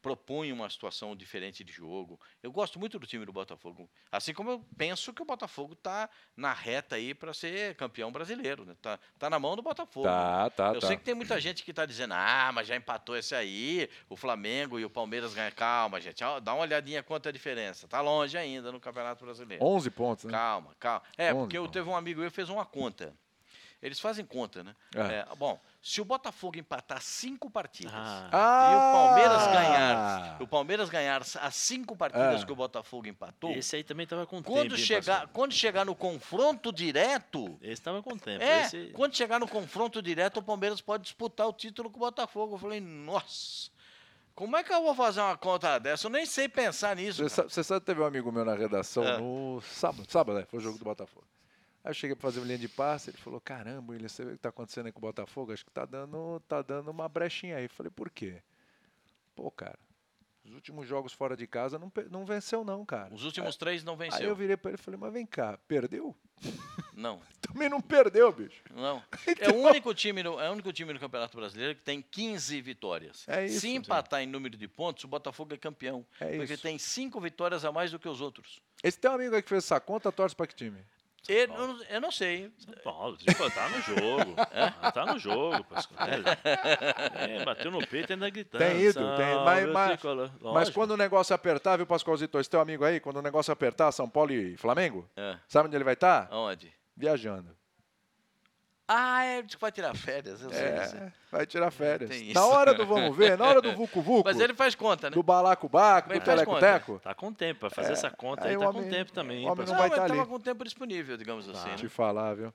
propõe 0.00 0.52
uma 0.52 0.68
situação 0.68 1.14
diferente 1.14 1.62
de 1.62 1.72
jogo. 1.72 2.20
Eu 2.42 2.50
gosto 2.50 2.78
muito 2.78 2.98
do 2.98 3.06
time 3.06 3.24
do 3.24 3.32
Botafogo. 3.32 3.88
Assim 4.10 4.32
como 4.32 4.50
eu 4.50 4.64
penso 4.76 5.12
que 5.12 5.22
o 5.22 5.24
Botafogo 5.24 5.74
está 5.74 6.08
na 6.36 6.52
reta 6.52 6.96
aí 6.96 7.14
para 7.14 7.32
ser 7.32 7.74
campeão 7.76 8.10
brasileiro. 8.10 8.64
Né? 8.64 8.74
Tá, 8.80 8.98
tá 9.18 9.30
na 9.30 9.38
mão 9.38 9.56
do 9.56 9.62
Botafogo. 9.62 10.06
Tá, 10.06 10.50
tá, 10.50 10.72
eu 10.74 10.80
tá. 10.80 10.86
sei 10.86 10.96
que 10.96 11.04
tem 11.04 11.14
muita 11.14 11.40
gente 11.40 11.62
que 11.62 11.70
está 11.70 11.86
dizendo, 11.86 12.14
ah, 12.14 12.50
mas 12.52 12.66
já 12.66 12.76
empatou 12.76 13.16
esse 13.16 13.34
aí, 13.34 13.88
o 14.08 14.16
Flamengo 14.16 14.78
e 14.78 14.84
o 14.84 14.90
Palmeiras 14.90 15.34
ganham. 15.34 15.52
Calma, 15.52 16.00
gente, 16.00 16.22
dá 16.42 16.54
uma 16.54 16.62
olhadinha 16.62 17.02
quanto 17.02 17.26
é 17.26 17.28
a 17.28 17.32
diferença. 17.32 17.86
Tá 17.88 18.00
longe 18.00 18.36
ainda 18.36 18.72
no 18.72 18.80
Campeonato 18.80 19.24
Brasileiro. 19.24 19.64
11 19.64 19.90
pontos, 19.90 20.24
né? 20.24 20.32
Calma, 20.32 20.74
calma. 20.78 21.02
É, 21.16 21.32
11, 21.32 21.40
porque 21.40 21.58
eu 21.58 21.68
teve 21.68 21.88
um 21.88 21.96
amigo 21.96 22.20
meu 22.20 22.30
que 22.30 22.34
fez 22.34 22.48
uma 22.48 22.64
conta. 22.64 23.14
Eles 23.82 23.98
fazem 23.98 24.26
conta, 24.26 24.62
né? 24.62 24.76
É. 24.94 25.00
É, 25.00 25.26
bom, 25.38 25.58
se 25.80 26.02
o 26.02 26.04
Botafogo 26.04 26.58
empatar 26.58 27.00
cinco 27.00 27.48
partidas 27.50 27.92
Ah, 27.94 28.28
Ah! 28.30 28.72
e 28.72 28.76
o 28.76 28.92
Palmeiras 28.92 29.46
ganhar, 29.46 30.36
o 30.42 30.46
Palmeiras 30.46 30.88
ganhar 30.90 31.22
as 31.22 31.54
cinco 31.56 31.96
partidas 31.96 32.42
Ah. 32.42 32.46
que 32.46 32.52
o 32.52 32.56
Botafogo 32.56 33.06
empatou, 33.08 33.52
esse 33.52 33.76
aí 33.76 33.82
também 33.82 34.06
tava 34.06 34.26
com 34.26 34.42
quando 34.42 34.70
tempo. 34.74 34.76
chegar, 34.76 35.28
quando 35.28 35.52
chegar 35.54 35.86
no 35.86 35.94
confronto 35.94 36.70
direto, 36.70 37.58
Esse 37.62 37.80
tava 37.80 38.02
com 38.02 38.18
tempo. 38.18 38.42
é, 38.44 38.62
Esse... 38.66 38.90
quando 38.92 39.16
chegar 39.16 39.40
no 39.40 39.48
confronto 39.48 40.02
direto, 40.02 40.36
o 40.40 40.42
Palmeiras 40.42 40.82
pode 40.82 41.04
disputar 41.04 41.48
o 41.48 41.52
título 41.52 41.88
com 41.88 41.96
o 41.96 42.00
Botafogo. 42.00 42.56
Eu 42.56 42.58
falei, 42.58 42.80
nossa, 42.80 43.70
como 44.34 44.58
é 44.58 44.62
que 44.62 44.72
eu 44.74 44.82
vou 44.82 44.94
fazer 44.94 45.20
uma 45.22 45.38
conta 45.38 45.78
dessa? 45.78 46.06
Eu 46.06 46.10
nem 46.10 46.26
sei 46.26 46.48
pensar 46.50 46.94
nisso. 46.96 47.22
Você 47.22 47.28
sabe, 47.34 47.50
você 47.50 47.64
sabe 47.64 47.80
que 47.80 47.86
teve 47.86 48.02
um 48.02 48.04
amigo 48.06 48.30
meu 48.30 48.44
na 48.44 48.54
redação 48.54 49.02
É. 49.04 49.16
no 49.18 49.62
sábado, 49.62 50.04
sábado, 50.10 50.38
é, 50.38 50.44
foi 50.44 50.58
o 50.58 50.62
jogo 50.62 50.76
do 50.78 50.84
Botafogo. 50.84 51.24
Aí 51.82 51.90
eu 51.90 51.94
cheguei 51.94 52.14
para 52.14 52.22
fazer 52.28 52.40
uma 52.40 52.46
linha 52.46 52.58
de 52.58 52.68
passe, 52.68 53.10
ele 53.10 53.16
falou: 53.18 53.40
"Caramba, 53.40 53.92
William, 53.92 54.08
você 54.08 54.24
vê 54.24 54.32
o 54.32 54.36
que 54.36 54.42
tá 54.42 54.50
acontecendo 54.50 54.86
aí 54.86 54.92
com 54.92 54.98
o 54.98 55.02
Botafogo? 55.02 55.52
Acho 55.52 55.64
que 55.64 55.70
tá 55.70 55.84
dando, 55.84 56.40
tá 56.40 56.60
dando 56.62 56.90
uma 56.90 57.08
brechinha 57.08 57.56
aí". 57.56 57.64
Eu 57.64 57.70
falei: 57.70 57.90
"Por 57.90 58.10
quê?". 58.10 58.42
Pô, 59.34 59.50
cara, 59.50 59.78
os 60.44 60.52
últimos 60.52 60.86
jogos 60.86 61.12
fora 61.12 61.36
de 61.36 61.46
casa 61.46 61.78
não, 61.78 61.90
não 62.10 62.26
venceu 62.26 62.64
não, 62.64 62.84
cara. 62.84 63.14
Os 63.14 63.24
últimos 63.24 63.56
três 63.56 63.82
não 63.82 63.94
Aí 63.94 63.98
eu 64.00 64.10
venceu. 64.10 64.36
virei 64.36 64.56
para 64.56 64.72
ele 64.72 64.80
e 64.80 64.82
falei: 64.82 65.00
"Mas 65.00 65.12
vem 65.12 65.24
cá, 65.24 65.58
perdeu?". 65.66 66.14
Não. 66.92 67.20
Também 67.40 67.68
não 67.68 67.80
perdeu, 67.80 68.30
bicho. 68.32 68.62
Não. 68.74 69.02
Então 69.26 69.50
É 69.50 69.54
o 69.54 69.56
único 69.56 69.94
time 69.94 70.22
no, 70.22 70.38
é 70.38 70.48
o 70.50 70.52
único 70.52 70.72
time 70.72 70.92
no 70.92 71.00
Campeonato 71.00 71.36
Brasileiro 71.36 71.74
que 71.74 71.82
tem 71.82 72.02
15 72.02 72.60
vitórias. 72.60 73.26
É 73.28 73.44
isso, 73.46 73.54
Se 73.54 73.60
sim. 73.68 73.76
empatar 73.76 74.20
em 74.22 74.26
número 74.26 74.56
de 74.56 74.68
pontos, 74.68 75.04
o 75.04 75.08
Botafogo 75.08 75.54
é 75.54 75.56
campeão. 75.56 76.04
É 76.20 76.36
porque 76.36 76.54
isso. 76.54 76.62
tem 76.62 76.78
cinco 76.78 77.20
vitórias 77.20 77.64
a 77.64 77.72
mais 77.72 77.90
do 77.90 77.98
que 77.98 78.08
os 78.08 78.20
outros. 78.20 78.60
Esse 78.82 78.98
teu 78.98 79.12
amigo 79.12 79.34
aí 79.34 79.42
que 79.42 79.48
fez 79.48 79.64
essa 79.64 79.80
conta, 79.80 80.12
torce 80.12 80.34
para 80.36 80.46
que 80.46 80.54
time? 80.54 80.84
Eu, 81.28 81.48
não- 81.48 81.82
eu 81.84 82.00
não 82.00 82.10
sei. 82.10 82.50
São 82.58 82.74
Paulo, 82.82 83.16
tipo, 83.16 83.50
tá 83.50 83.68
no 83.68 83.80
jogo. 83.82 84.34
Ah, 84.80 84.90
tá 84.92 85.06
no 85.06 85.18
jogo, 85.18 85.62
Pascoal. 85.64 86.08
É, 87.14 87.44
bateu 87.44 87.70
no 87.70 87.86
peito 87.86 88.10
e 88.10 88.14
ainda 88.14 88.28
gritando. 88.30 88.60
Tem 88.60 88.80
ido, 88.80 89.16
tem, 89.16 89.34
mas- 89.36 89.44
"Salve 89.44 89.64
o 89.70 89.72
mas- 89.72 89.90
tricolor". 89.92 90.30
Mas 90.54 90.70
quando 90.70 90.90
o 90.92 90.96
negócio 90.96 91.34
apertar, 91.34 91.76
viu, 91.76 91.86
Pascoalzito, 91.86 92.38
esse 92.40 92.48
teu 92.50 92.60
amigo 92.60 92.84
aí, 92.84 92.98
quando 93.00 93.16
o 93.18 93.22
negócio 93.22 93.52
apertar, 93.52 93.92
São 93.92 94.08
Paulo 94.08 94.32
e 94.32 94.56
Flamengo, 94.56 95.08
É. 95.16 95.36
sabe 95.46 95.66
onde 95.68 95.76
ele 95.76 95.84
vai 95.84 95.94
estar? 95.94 96.26
Aonde? 96.30 96.72
Viajando. 96.96 97.56
Ah, 98.92 99.22
é, 99.22 99.42
diz 99.42 99.54
que 99.54 99.60
vai 99.60 99.70
tirar 99.70 99.94
férias. 99.94 100.42
Eu 100.42 100.50
sei. 100.50 100.64
É, 100.66 101.12
vai 101.30 101.46
tirar 101.46 101.70
férias. 101.70 102.10
tem 102.10 102.32
Na 102.32 102.44
hora 102.44 102.74
do 102.74 102.84
vamos 102.84 103.16
ver, 103.16 103.38
na 103.38 103.46
hora 103.46 103.62
do 103.62 103.72
Vucu 103.72 104.02
Vucu, 104.02 104.24
Mas 104.24 104.40
ele 104.40 104.52
faz 104.52 104.74
conta, 104.74 105.08
né? 105.08 105.14
do 105.14 105.22
balacobaco, 105.22 106.08
do 106.08 106.14
Mas 106.16 106.24
faz 106.24 106.28
teleco 106.40 106.50
conta. 106.54 106.72
teco, 106.72 106.98
Tá 106.98 107.14
com 107.14 107.32
tempo, 107.32 107.60
pra 107.60 107.70
fazer 107.70 107.92
essa 107.92 108.10
conta 108.10 108.46
aí, 108.48 108.54
aí 108.54 108.58
tá 108.58 108.68
homem- 108.68 108.82
com 108.82 108.88
tempo 108.90 109.12
também. 109.12 109.36
o 109.36 109.40
hein, 109.42 109.46
homem 109.46 109.56
Pascoal? 109.58 109.74
não 109.74 109.78
vai 109.80 109.88
mas 109.90 109.98
tá 109.98 110.06
tava 110.08 110.20
ali. 110.22 110.28
com 110.28 110.40
tempo 110.40 110.64
disponível, 110.64 111.16
digamos 111.16 111.48
assim. 111.48 111.68
né? 111.68 111.76
te 111.76 111.88
falar, 111.88 112.34
viu? 112.34 112.52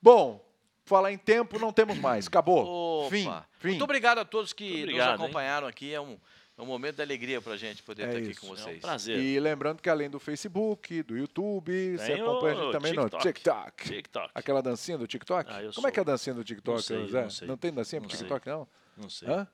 Bom, 0.00 0.42
falar 0.84 1.12
em 1.12 1.18
tempo, 1.18 1.58
não 1.58 1.72
temos 1.72 1.98
mais. 1.98 2.26
Acabou. 2.26 2.64
Opa. 3.04 3.10
Fim, 3.10 3.30
fim. 3.58 3.68
Muito 3.68 3.84
obrigado 3.84 4.18
a 4.18 4.24
todos 4.24 4.54
que 4.54 4.80
obrigado, 4.82 5.12
nos 5.12 5.20
acompanharam 5.24 5.66
aqui. 5.66 5.92
É 5.92 6.00
um, 6.00 6.16
É 6.58 6.62
um 6.62 6.66
momento 6.66 6.96
de 6.96 7.02
alegria 7.02 7.40
pra 7.42 7.54
gente 7.56 7.82
poder 7.82 8.04
É 8.04 8.06
estar 8.06 8.18
aqui 8.18 8.30
isso. 8.30 8.40
com 8.40 8.46
É 8.46 8.50
um 8.50 8.56
vocês. 8.56 8.80
prazer. 8.80 9.18
E 9.18 9.38
lembrando 9.38 9.82
que 9.82 9.90
além 9.90 10.08
do 10.08 10.18
Facebook, 10.18 11.02
do 11.02 11.14
YouTube, 11.16 11.98
você 11.98 12.06
Tem 12.14 12.22
acompanha 12.22 12.54
a 12.58 12.62
gente 12.62 12.72
também 12.72 12.92
no 12.94 13.02
TikTok. 13.10 13.22
TikTok. 13.32 13.84
TikTok. 13.84 14.30
Aquela 14.34 14.62
dancinha 14.62 14.96
do 14.96 15.06
TikTok? 15.06 15.50
Ah, 15.52 15.62
eu 15.62 15.72
Como 15.74 15.86
é 15.86 15.90
sou. 15.90 15.92
que 15.92 16.00
é 16.00 16.02
a 16.02 16.04
dancinha 16.04 16.34
do 16.34 16.42
TikTok, 16.42 16.76
Não 16.76 16.82
sei, 16.82 17.06
Zé? 17.08 17.22
não 17.22 17.30
sei. 17.30 17.56
tem 17.58 17.72
dancinha 17.72 18.00
pro 18.00 18.08
Não 18.08 18.16
sei. 18.16 18.26
TikTok, 18.26 18.48
não? 18.48 18.68
Não 18.96 19.10
sei. 19.10 19.28
Hã? 19.28 19.46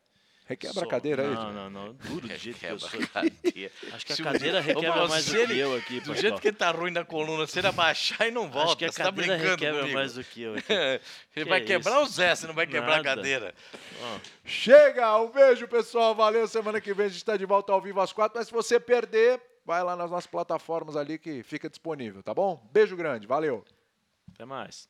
Requebra 0.44 0.74
Só- 0.80 0.84
a 0.84 0.88
cadeira 0.88 1.22
aí. 1.22 1.34
Não, 1.34 1.52
não, 1.52 1.70
não. 1.70 1.92
Duro 1.94 2.26
do 2.28 2.36
jeito 2.36 2.58
que 2.58 2.66
eu 2.66 2.76
Quebra 2.76 2.88
sou. 2.90 3.00
a 3.00 3.06
cadeira. 3.06 3.72
Acho 3.94 4.06
que 4.06 4.12
a 4.12 4.16
cadeira 4.16 4.60
requebra 4.60 5.08
mais 5.08 5.24
do 5.26 5.36
ele- 5.36 5.54
que 5.54 5.58
eu 5.60 5.76
aqui, 5.76 6.00
Do 6.00 6.14
jeito 6.16 6.40
que 6.40 6.48
ele 6.48 6.56
tá 6.56 6.70
ruim 6.72 6.90
na 6.90 7.04
coluna, 7.04 7.46
se 7.46 7.58
ele 7.60 7.68
abaixar 7.68 8.26
e 8.26 8.30
não 8.32 8.50
volta, 8.50 8.68
Acho 8.70 8.76
que 8.76 8.84
a 8.84 8.92
você 8.92 8.98
tá 8.98 9.04
cadeira 9.04 9.36
requebra 9.36 9.86
mais 9.86 10.14
do 10.14 10.24
que 10.24 10.42
eu 10.42 10.54
aqui. 10.56 10.64
ele 10.72 11.00
Que 11.32 11.44
vai 11.44 11.58
isso? 11.60 11.66
quebrar 11.68 12.00
o 12.00 12.06
Zé, 12.06 12.34
você 12.34 12.46
não 12.48 12.54
vai 12.54 12.66
quebrar 12.66 12.94
a 12.94 12.96
Nada. 13.02 13.04
cadeira. 13.16 13.54
Ó, 14.02 14.18
Chega! 14.44 15.16
Um 15.18 15.30
beijo, 15.30 15.66
pessoal. 15.68 16.14
Valeu. 16.14 16.46
Semana 16.48 16.80
que 16.80 16.92
vem 16.92 17.06
a 17.06 17.08
gente 17.08 17.18
está 17.18 17.36
de 17.36 17.46
volta 17.46 17.72
ao 17.72 17.80
vivo 17.80 18.00
às 18.00 18.12
quatro. 18.12 18.36
Mas 18.38 18.48
se 18.48 18.52
você 18.52 18.80
perder, 18.80 19.40
vai 19.64 19.82
lá 19.84 19.94
nas 19.94 20.10
nossas 20.10 20.26
plataformas 20.26 20.96
ali 20.96 21.18
que 21.18 21.42
fica 21.44 21.70
disponível, 21.70 22.20
tá 22.22 22.34
bom? 22.34 22.68
Beijo 22.72 22.96
grande. 22.96 23.26
Valeu. 23.28 23.64
até 24.34 24.44
mais. 24.44 24.88